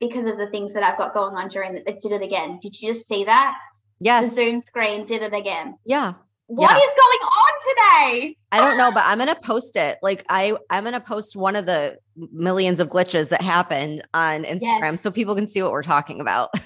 because 0.00 0.26
of 0.26 0.38
the 0.38 0.48
things 0.50 0.74
that 0.74 0.82
I've 0.82 0.98
got 0.98 1.14
going 1.14 1.36
on 1.36 1.48
during 1.48 1.74
that. 1.74 2.00
did 2.00 2.12
it 2.12 2.22
again. 2.22 2.58
Did 2.60 2.80
you 2.80 2.92
just 2.92 3.06
see 3.08 3.24
that? 3.24 3.54
Yes. 4.00 4.30
The. 4.30 4.34
Zoom 4.36 4.60
screen 4.60 5.06
did 5.06 5.22
it 5.22 5.32
again. 5.32 5.76
Yeah. 5.84 6.14
What 6.54 6.76
is 6.76 6.82
Yeah. 6.82 7.02
going 7.02 7.18
on 7.22 7.52
today? 7.62 8.36
I 8.52 8.60
don't 8.60 8.76
know, 8.76 8.92
but 8.92 9.04
I'm 9.06 9.16
gonna 9.18 9.34
post 9.42 9.74
it. 9.76 9.98
Like 10.02 10.22
I, 10.28 10.54
I'm 10.68 10.84
gonna 10.84 11.00
post 11.00 11.34
one 11.34 11.56
of 11.56 11.64
the 11.64 11.96
millions 12.30 12.78
of 12.78 12.88
glitches 12.90 13.30
that 13.30 13.40
happened 13.40 14.02
on 14.12 14.44
Instagram, 14.44 14.98
so 14.98 15.10
people 15.10 15.34
can 15.34 15.46
see 15.46 15.62
what 15.62 15.72
we're 15.72 15.82
talking 15.82 16.20
about. 16.20 16.50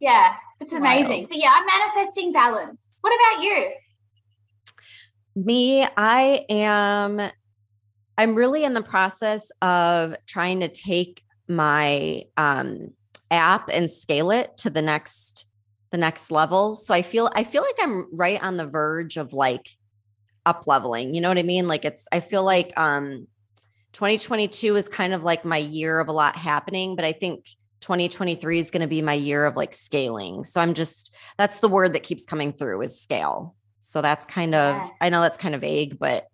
Yeah, 0.00 0.34
it's 0.60 0.72
amazing. 0.72 1.26
But 1.28 1.38
yeah, 1.38 1.50
I'm 1.52 1.66
manifesting 1.66 2.32
balance. 2.32 2.90
What 3.00 3.12
about 3.12 3.42
you? 3.42 3.70
Me, 5.34 5.84
I 5.96 6.44
am. 6.48 7.20
I'm 8.16 8.34
really 8.36 8.62
in 8.62 8.74
the 8.74 8.82
process 8.82 9.50
of 9.62 10.14
trying 10.26 10.60
to 10.60 10.68
take 10.68 11.24
my 11.48 12.22
um, 12.36 12.90
app 13.32 13.68
and 13.72 13.90
scale 13.90 14.30
it 14.30 14.56
to 14.58 14.70
the 14.70 14.82
next 14.82 15.46
the 15.94 15.98
next 15.98 16.32
level. 16.32 16.74
So 16.74 16.92
I 16.92 17.02
feel 17.02 17.30
I 17.36 17.44
feel 17.44 17.62
like 17.62 17.76
I'm 17.80 18.08
right 18.12 18.42
on 18.42 18.56
the 18.56 18.66
verge 18.66 19.16
of 19.16 19.32
like 19.32 19.68
up 20.44 20.64
leveling. 20.66 21.14
You 21.14 21.20
know 21.20 21.28
what 21.28 21.38
I 21.38 21.44
mean? 21.44 21.68
Like 21.68 21.84
it's 21.84 22.08
I 22.10 22.18
feel 22.18 22.42
like 22.42 22.76
um 22.76 23.28
2022 23.92 24.74
is 24.74 24.88
kind 24.88 25.12
of 25.12 25.22
like 25.22 25.44
my 25.44 25.58
year 25.58 26.00
of 26.00 26.08
a 26.08 26.12
lot 26.12 26.34
happening, 26.34 26.96
but 26.96 27.04
I 27.04 27.12
think 27.12 27.44
2023 27.82 28.58
is 28.58 28.72
going 28.72 28.80
to 28.80 28.88
be 28.88 29.02
my 29.02 29.12
year 29.12 29.46
of 29.46 29.54
like 29.54 29.72
scaling. 29.72 30.42
So 30.42 30.60
I'm 30.60 30.74
just 30.74 31.14
that's 31.38 31.60
the 31.60 31.68
word 31.68 31.92
that 31.92 32.02
keeps 32.02 32.24
coming 32.24 32.52
through 32.52 32.82
is 32.82 33.00
scale. 33.00 33.54
So 33.78 34.02
that's 34.02 34.24
kind 34.24 34.56
of 34.56 34.74
Yes. 34.74 34.90
I 35.00 35.10
know 35.10 35.20
that's 35.20 35.38
kind 35.38 35.54
of 35.54 35.60
vague, 35.60 35.96
but 36.00 36.26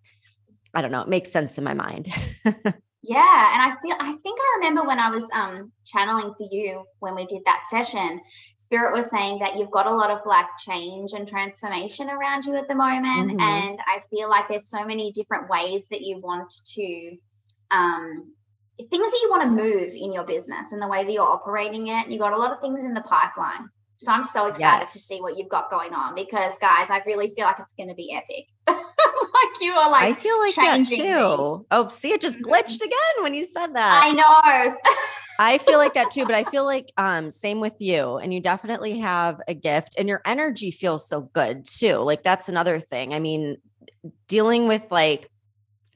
I 0.73 0.81
don't 0.81 0.91
know, 0.91 1.01
it 1.01 1.07
makes 1.07 1.31
sense 1.31 1.59
in 1.59 1.63
my 1.63 1.75
mind. 1.75 2.07
Yeah, 3.11 3.53
and 3.53 3.61
I 3.61 3.75
feel 3.81 3.95
I 3.99 4.13
think 4.23 4.39
I 4.39 4.57
remember 4.57 4.83
when 4.87 4.99
I 4.99 5.09
was 5.09 5.29
um 5.33 5.71
channeling 5.85 6.33
for 6.37 6.47
you 6.49 6.85
when 6.99 7.15
we 7.15 7.25
did 7.25 7.41
that 7.45 7.63
session, 7.69 8.21
Spirit 8.55 8.93
was 8.93 9.09
saying 9.09 9.39
that 9.39 9.57
you've 9.57 9.71
got 9.71 9.87
a 9.87 9.93
lot 9.93 10.11
of 10.11 10.25
like 10.25 10.45
change 10.59 11.11
and 11.13 11.27
transformation 11.27 12.09
around 12.09 12.45
you 12.45 12.55
at 12.55 12.69
the 12.69 12.75
moment. 12.75 13.31
Mhm. 13.31 13.41
And 13.41 13.79
I 13.85 14.03
feel 14.09 14.29
like 14.29 14.47
there's 14.47 14.69
so 14.69 14.85
many 14.85 15.11
different 15.11 15.49
ways 15.49 15.83
that 15.91 16.01
you 16.01 16.19
want 16.21 16.53
to 16.75 17.17
um 17.71 18.33
things 18.89 19.11
that 19.11 19.19
you 19.21 19.29
want 19.29 19.43
to 19.43 19.49
move 19.63 19.93
in 19.93 20.13
your 20.13 20.23
business 20.23 20.71
and 20.71 20.81
the 20.81 20.87
way 20.87 21.03
that 21.03 21.11
you're 21.11 21.23
operating 21.23 21.87
it. 21.87 22.09
You've 22.09 22.21
got 22.21 22.33
a 22.33 22.37
lot 22.37 22.53
of 22.53 22.61
things 22.61 22.79
in 22.79 22.93
the 22.93 23.01
pipeline. 23.01 23.67
So 23.97 24.11
I'm 24.11 24.23
so 24.23 24.47
excited 24.47 24.89
to 24.91 24.99
see 24.99 25.21
what 25.21 25.37
you've 25.37 25.49
got 25.49 25.69
going 25.69 25.93
on 25.93 26.15
because 26.15 26.57
guys, 26.59 26.89
I 26.89 27.03
really 27.05 27.33
feel 27.35 27.45
like 27.45 27.59
it's 27.59 27.73
gonna 27.77 27.93
be 27.95 28.13
epic. 28.13 28.47
like 29.33 29.61
you 29.61 29.71
are 29.73 29.89
like 29.91 30.17
I 30.17 30.19
feel 30.19 30.39
like 30.39 30.55
that 30.55 30.85
changing 30.87 31.05
me. 31.05 31.11
too. 31.11 31.65
Oh, 31.71 31.87
see, 31.89 32.13
it 32.13 32.21
just 32.21 32.37
Mhm. 32.37 32.43
glitched 32.43 32.81
again 32.81 33.23
when 33.23 33.33
you 33.33 33.45
said 33.45 33.75
that. 33.75 34.03
I 34.03 34.13
know. 34.13 34.77
I 35.39 35.57
feel 35.57 35.79
like 35.79 35.95
that 35.95 36.11
too, 36.11 36.25
but 36.25 36.35
I 36.35 36.43
feel 36.43 36.65
like 36.65 36.91
um 36.97 37.31
same 37.31 37.59
with 37.59 37.75
you 37.79 38.17
and 38.17 38.33
you 38.33 38.39
definitely 38.41 38.99
have 38.99 39.41
a 39.47 39.53
gift 39.55 39.95
and 39.97 40.07
your 40.07 40.21
energy 40.25 40.69
feels 40.71 41.07
so 41.07 41.21
good 41.33 41.65
too. 41.65 41.95
Like 41.95 42.23
that's 42.23 42.47
another 42.49 42.79
thing. 42.79 43.13
I 43.13 43.19
mean, 43.19 43.57
dealing 44.27 44.67
with 44.67 44.83
like 44.91 45.29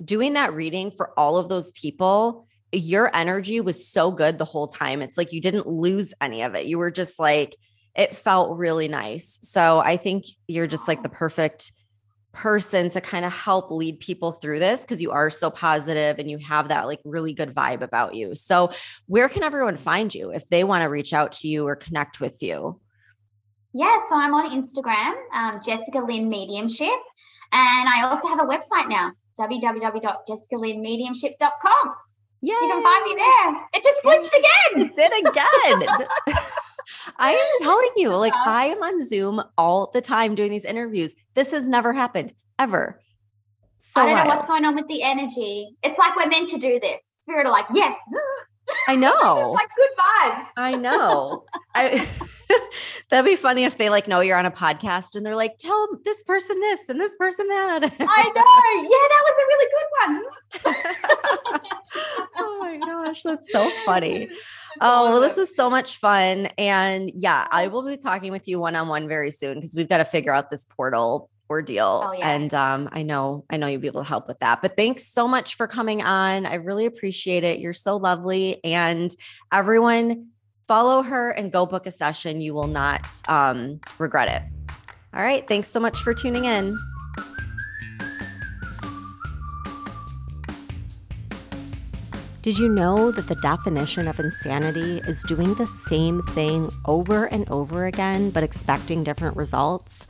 doing 0.03 0.33
that 0.33 0.53
reading 0.53 0.91
for 0.91 1.11
all 1.17 1.37
of 1.37 1.47
those 1.47 1.71
people, 1.73 2.47
your 2.71 3.09
energy 3.15 3.61
was 3.61 3.87
so 3.87 4.09
good 4.11 4.37
the 4.37 4.45
whole 4.45 4.67
time. 4.67 5.01
It's 5.01 5.17
like 5.17 5.31
you 5.31 5.41
didn't 5.41 5.67
lose 5.67 6.13
any 6.19 6.41
of 6.41 6.55
it. 6.55 6.65
You 6.65 6.77
were 6.79 6.91
just 6.91 7.19
like 7.19 7.55
it 7.95 8.15
felt 8.15 8.57
really 8.57 8.87
nice. 8.89 9.39
So 9.43 9.79
I 9.79 9.95
think 9.97 10.25
you're 10.47 10.67
just 10.67 10.87
like 10.87 11.01
the 11.03 11.09
perfect 11.09 11.71
person 12.35 12.89
to 12.89 13.01
kind 13.01 13.25
of 13.25 13.31
help 13.31 13.71
lead 13.71 13.99
people 13.99 14.33
through 14.33 14.59
this 14.59 14.81
because 14.81 15.01
you 15.01 15.09
are 15.11 15.31
so 15.31 15.49
positive 15.49 16.19
and 16.19 16.29
you 16.29 16.37
have 16.37 16.67
that 16.67 16.85
like 16.85 16.99
really 17.03 17.33
good 17.33 17.55
vibe 17.55 17.81
about 17.81 18.13
you. 18.13 18.35
So, 18.35 18.71
where 19.07 19.27
can 19.29 19.41
everyone 19.41 19.77
find 19.77 20.13
you 20.13 20.29
if 20.31 20.47
they 20.49 20.63
want 20.63 20.83
to 20.83 20.89
reach 20.89 21.11
out 21.13 21.31
to 21.33 21.47
you 21.47 21.65
or 21.65 21.75
connect 21.75 22.19
with 22.19 22.43
you? 22.43 22.79
Yeah, 23.73 23.97
so 24.07 24.15
I'm 24.17 24.33
on 24.33 24.49
Instagram, 24.51 25.13
um, 25.33 25.59
Jessica 25.65 25.97
Lynn 25.99 26.29
Mediumship, 26.29 26.97
and 27.51 27.89
I 27.89 28.03
also 28.03 28.27
have 28.27 28.39
a 28.39 28.45
website 28.45 28.87
now, 28.87 29.11
www.jessicalynmediumship.com. 29.39 31.95
Yeah, 32.41 32.53
So 32.53 32.61
you 32.65 32.71
can 32.71 32.83
find 32.83 33.03
me 33.05 33.15
there. 33.15 33.55
It 33.73 33.83
just 33.83 34.03
glitched 34.03 34.33
again. 34.37 34.87
it 34.87 34.93
did 34.95 35.11
again. 35.27 35.83
I 37.17 37.31
am 37.31 37.47
telling 37.63 37.89
you, 37.95 38.15
like 38.15 38.35
I 38.35 38.67
am 38.67 38.81
on 38.81 39.03
Zoom 39.05 39.41
all 39.57 39.91
the 39.93 40.01
time 40.01 40.35
doing 40.35 40.51
these 40.51 40.65
interviews. 40.65 41.15
This 41.33 41.51
has 41.51 41.67
never 41.67 41.93
happened 41.93 42.33
ever. 42.59 43.01
So 43.79 44.01
I 44.01 44.05
don't 44.05 44.27
know 44.27 44.33
what's 44.33 44.45
going 44.45 44.65
on 44.65 44.75
with 44.75 44.87
the 44.87 45.03
energy. 45.03 45.75
It's 45.83 45.97
like 45.97 46.15
we're 46.15 46.27
meant 46.27 46.49
to 46.49 46.57
do 46.57 46.79
this. 46.79 47.01
Spirit 47.21 47.45
are 47.45 47.51
like, 47.51 47.65
yes. 47.73 47.95
I 48.87 48.95
know. 48.95 49.51
Like 49.55 49.69
good 49.75 49.89
vibes. 49.97 50.45
I 50.57 50.75
know. 50.75 51.45
I 51.73 52.07
that'd 53.15 53.31
be 53.31 53.37
funny 53.37 53.63
if 53.63 53.77
they 53.77 53.89
like 53.89 54.09
know 54.09 54.19
you're 54.19 54.37
on 54.37 54.45
a 54.45 54.51
podcast 54.51 55.15
and 55.15 55.25
they're 55.25 55.37
like, 55.37 55.57
tell 55.57 55.87
this 56.03 56.21
person 56.23 56.59
this 56.59 56.89
and 56.89 56.99
this 56.99 57.15
person 57.15 57.47
that. 57.47 57.83
I 57.83 58.23
know. 58.35 58.81
Yeah, 58.83 59.05
that 59.13 59.23
was 59.25 59.37
a 59.39 59.45
really 59.47 59.69
good 59.71 59.87
one. 60.03 61.61
oh 62.37 62.57
my 62.59 62.77
gosh, 62.77 63.23
that's 63.23 63.51
so 63.51 63.71
funny. 63.85 64.29
Oh, 64.81 65.09
well, 65.09 65.21
this 65.21 65.37
was 65.37 65.55
so 65.55 65.69
much 65.69 65.99
fun. 65.99 66.47
And 66.57 67.09
yeah, 67.15 67.47
I 67.49 67.67
will 67.67 67.81
be 67.81 67.95
talking 67.95 68.33
with 68.33 68.45
you 68.45 68.59
one 68.59 68.75
on 68.75 68.89
one 68.89 69.07
very 69.07 69.31
soon 69.31 69.55
because 69.55 69.73
we've 69.73 69.87
got 69.87 69.99
to 69.99 70.05
figure 70.05 70.33
out 70.33 70.51
this 70.51 70.65
portal 70.65 71.29
ordeal. 71.49 72.03
Oh, 72.05 72.11
yeah. 72.11 72.29
And 72.31 72.53
um, 72.53 72.89
I 72.91 73.03
know, 73.03 73.45
I 73.49 73.55
know 73.55 73.67
you'll 73.67 73.79
be 73.79 73.87
able 73.87 74.01
to 74.01 74.07
help 74.07 74.27
with 74.27 74.39
that. 74.39 74.61
But 74.61 74.75
thanks 74.75 75.05
so 75.05 75.29
much 75.29 75.55
for 75.55 75.65
coming 75.65 76.01
on. 76.01 76.45
I 76.45 76.55
really 76.55 76.85
appreciate 76.85 77.45
it. 77.45 77.59
You're 77.59 77.71
so 77.71 77.95
lovely. 77.95 78.61
And 78.65 79.15
everyone 79.53 80.31
follow 80.67 81.01
her 81.01 81.31
and 81.31 81.51
go 81.51 81.65
book 81.65 81.85
a 81.85 81.91
session. 81.91 82.41
You 82.41 82.53
will 82.53 82.67
not 82.67 83.05
um, 83.27 83.79
regret 83.99 84.29
it. 84.29 84.73
All 85.13 85.21
right. 85.21 85.47
Thanks 85.47 85.69
so 85.69 85.79
much 85.79 85.99
for 85.99 86.13
tuning 86.13 86.45
in. 86.45 86.77
Did 92.41 92.59
you 92.59 92.69
know 92.69 93.09
that 93.09 93.27
the 93.27 93.35
definition 93.35 94.07
of 94.07 94.19
insanity 94.19 94.99
is 95.07 95.23
doing 95.23 95.55
the 95.55 95.65
same 95.65 96.21
thing 96.21 96.69
over 96.85 97.25
and 97.25 97.49
over 97.49 97.87
again, 97.87 98.29
but 98.29 98.43
expecting 98.43 99.03
different 99.03 99.35
results? 99.35 100.05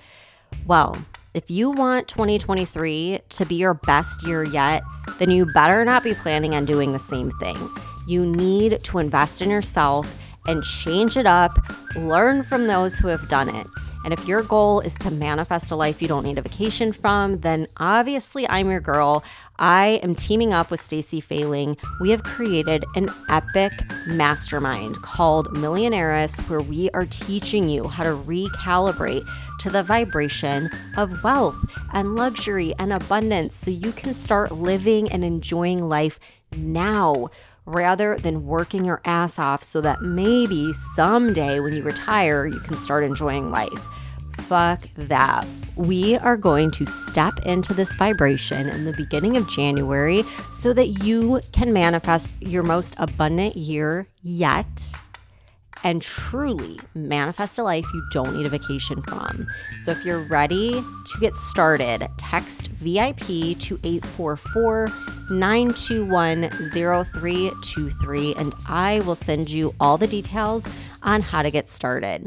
Well, 0.68 0.98
if 1.34 1.50
you 1.50 1.72
want 1.72 2.10
2023 2.10 3.22
to 3.30 3.46
be 3.46 3.56
your 3.56 3.74
best 3.74 4.26
year 4.28 4.44
yet, 4.44 4.84
then 5.18 5.32
you 5.32 5.46
better 5.54 5.86
not 5.86 6.04
be 6.04 6.14
planning 6.14 6.56
on 6.56 6.66
doing 6.66 6.92
the 6.92 7.00
same 7.00 7.32
thing. 7.40 7.58
You 8.06 8.26
need 8.26 8.84
to 8.84 8.98
invest 8.98 9.42
in 9.42 9.50
yourself 9.50 10.18
and 10.48 10.64
change 10.64 11.18
it 11.18 11.26
up, 11.26 11.52
learn 11.96 12.44
from 12.44 12.68
those 12.68 12.98
who 12.98 13.08
have 13.08 13.28
done 13.28 13.50
it. 13.50 13.68
And 14.06 14.14
if 14.14 14.28
your 14.28 14.44
goal 14.44 14.82
is 14.82 14.94
to 14.98 15.10
manifest 15.10 15.72
a 15.72 15.76
life 15.76 16.00
you 16.00 16.08
don't 16.08 16.26
need 16.26 16.38
a 16.38 16.44
vacation 16.44 16.92
from, 16.92 17.40
then 17.40 17.66
obviously 17.78 18.48
I'm 18.48 18.70
your 18.70 18.80
girl. 18.80 19.24
I 19.58 20.00
am 20.04 20.14
teaming 20.14 20.54
up 20.54 20.70
with 20.70 20.80
Stacy 20.80 21.20
Failing. 21.20 21.76
We 22.00 22.12
have 22.12 22.22
created 22.22 22.86
an 22.96 23.10
epic 23.30 23.72
mastermind 24.06 24.98
called 24.98 25.58
Millionaires, 25.58 26.38
where 26.42 26.62
we 26.62 26.92
are 26.92 27.06
teaching 27.06 27.68
you 27.68 27.88
how 27.88 28.04
to 28.04 28.16
recalibrate 28.16 29.28
to 29.62 29.72
the 29.72 29.82
vibration 29.82 30.70
of 30.98 31.24
wealth 31.24 31.58
and 31.92 32.16
luxury 32.16 32.76
and 32.78 32.94
abundance 32.94 33.56
so 33.56 33.72
you 33.72 33.92
can 33.92 34.14
start 34.14 34.52
living 34.52 35.12
and 35.12 35.26
enjoying 35.26 35.90
life 35.90 36.20
now 36.56 37.32
rather 37.66 38.18
than 38.18 38.46
working 38.46 38.86
your 38.86 39.02
ass 39.06 39.40
off 39.40 39.64
so 39.64 39.82
that 39.82 40.02
maybe 40.02 40.72
someday 40.74 41.60
when 41.60 41.76
you 41.76 41.84
retire, 41.84 42.46
you 42.46 42.60
can 42.60 42.78
start 42.78 43.04
enjoying 43.04 43.52
life. 43.52 43.84
Fuck 44.38 44.82
that. 44.96 45.48
We 45.76 46.18
are 46.18 46.38
going 46.38 46.72
to 46.72 46.86
step 46.86 47.34
into 47.46 47.74
this 47.74 47.96
vibration 47.96 48.70
in 48.70 48.86
the 48.86 48.94
beginning 48.94 49.36
of 49.36 49.50
January 49.50 50.24
so 50.52 50.72
that 50.74 51.04
you 51.04 51.42
can 51.52 51.74
manifest 51.74 52.30
your 52.40 52.64
most 52.64 52.96
abundant 52.98 53.56
year 53.56 54.08
yet 54.22 54.96
and 55.86 56.02
truly 56.02 56.80
manifest 56.96 57.60
a 57.60 57.64
life 57.64 57.86
you 57.94 58.04
don't 58.12 58.36
need 58.36 58.46
a 58.46 58.50
vacation 58.50 59.02
from. 59.04 59.48
So 59.84 59.92
if 59.92 60.04
you're 60.04 60.24
ready 60.24 60.72
to 60.72 61.20
get 61.22 61.36
started, 61.36 62.06
text 62.18 62.68
VIP 62.72 63.58
to 63.60 63.80
844 63.84 64.90
921 65.30 66.50
0323 66.74 68.36
and 68.36 68.54
I 68.68 69.00
will 69.02 69.16
send 69.16 69.50
you 69.50 69.74
all 69.80 69.98
the 69.98 70.08
details 70.08 70.68
on 71.04 71.22
how 71.22 71.44
to 71.44 71.52
get 71.52 71.70
started. 71.70 72.26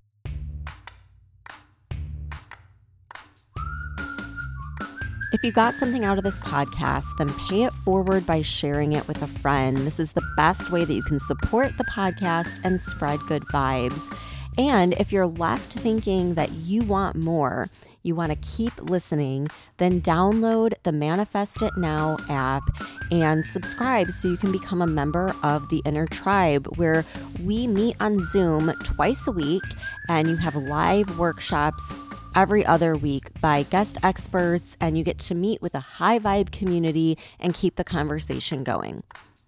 If 5.31 5.45
you 5.45 5.53
got 5.53 5.75
something 5.75 6.07
out 6.07 6.17
of 6.17 6.25
this 6.25 6.41
podcast, 6.41 7.05
then 7.19 7.29
pay 7.49 7.65
it 7.65 7.75
forward 7.75 8.25
by 8.25 8.41
sharing 8.41 8.95
it 8.95 9.07
with 9.07 9.21
a 9.21 9.27
friend. 9.27 9.77
This 9.77 10.01
is 10.01 10.15
the 10.15 10.27
best 10.37 10.73
way 10.73 10.87
that 10.87 10.95
you 10.95 11.03
can 11.03 11.19
support 11.19 11.77
the 11.77 11.85
podcast 11.85 12.59
and 12.65 12.81
spread 12.81 13.21
good 13.29 13.45
vibes. 13.45 14.11
And 14.57 14.95
if 14.95 15.13
you're 15.13 15.27
left 15.27 15.75
thinking 15.75 16.33
that 16.35 16.51
you 16.53 16.83
want 16.83 17.15
more, 17.15 17.69
you 18.03 18.15
want 18.15 18.33
to 18.33 18.49
keep 18.49 18.73
listening, 18.81 19.49
then 19.77 20.01
download 20.01 20.73
the 20.85 20.93
Manifest 20.93 21.61
It 21.61 21.77
Now 21.77 22.17
app 22.31 22.63
and 23.11 23.45
subscribe 23.45 24.11
so 24.11 24.29
you 24.29 24.39
can 24.39 24.51
become 24.51 24.81
a 24.81 24.87
member 24.87 25.35
of 25.43 25.69
the 25.69 25.83
Inner 25.85 26.07
Tribe, 26.07 26.67
where 26.79 27.05
we 27.45 27.67
meet 27.67 27.97
on 28.01 28.23
Zoom 28.23 28.73
twice 28.83 29.27
a 29.27 29.33
week 29.33 29.63
and 30.09 30.27
you 30.27 30.37
have 30.37 30.57
live 30.57 31.19
workshops 31.19 31.93
every 32.35 32.65
other 32.65 32.97
week 32.97 33.31
by 33.41 33.63
guest 33.65 33.99
experts, 34.03 34.77
and 34.81 34.97
you 34.97 35.05
get 35.05 35.19
to 35.19 35.35
meet 35.35 35.63
with 35.63 35.75
a 35.75 35.81
high 35.81 36.19
vibe 36.19 36.53
community 36.53 37.19
and 37.41 37.55
keep 37.55 37.77
the 37.77 37.85
conversation 37.85 38.65
going. 38.65 39.03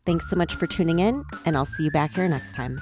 Thanks 0.06 0.28
so 0.28 0.36
much 0.36 0.54
for 0.54 0.66
tuning 0.66 0.98
in, 0.98 1.24
and 1.44 1.56
I'll 1.56 1.66
see 1.66 1.84
you 1.84 1.90
back 1.90 2.12
here 2.12 2.28
next 2.28 2.54
time. 2.54 2.80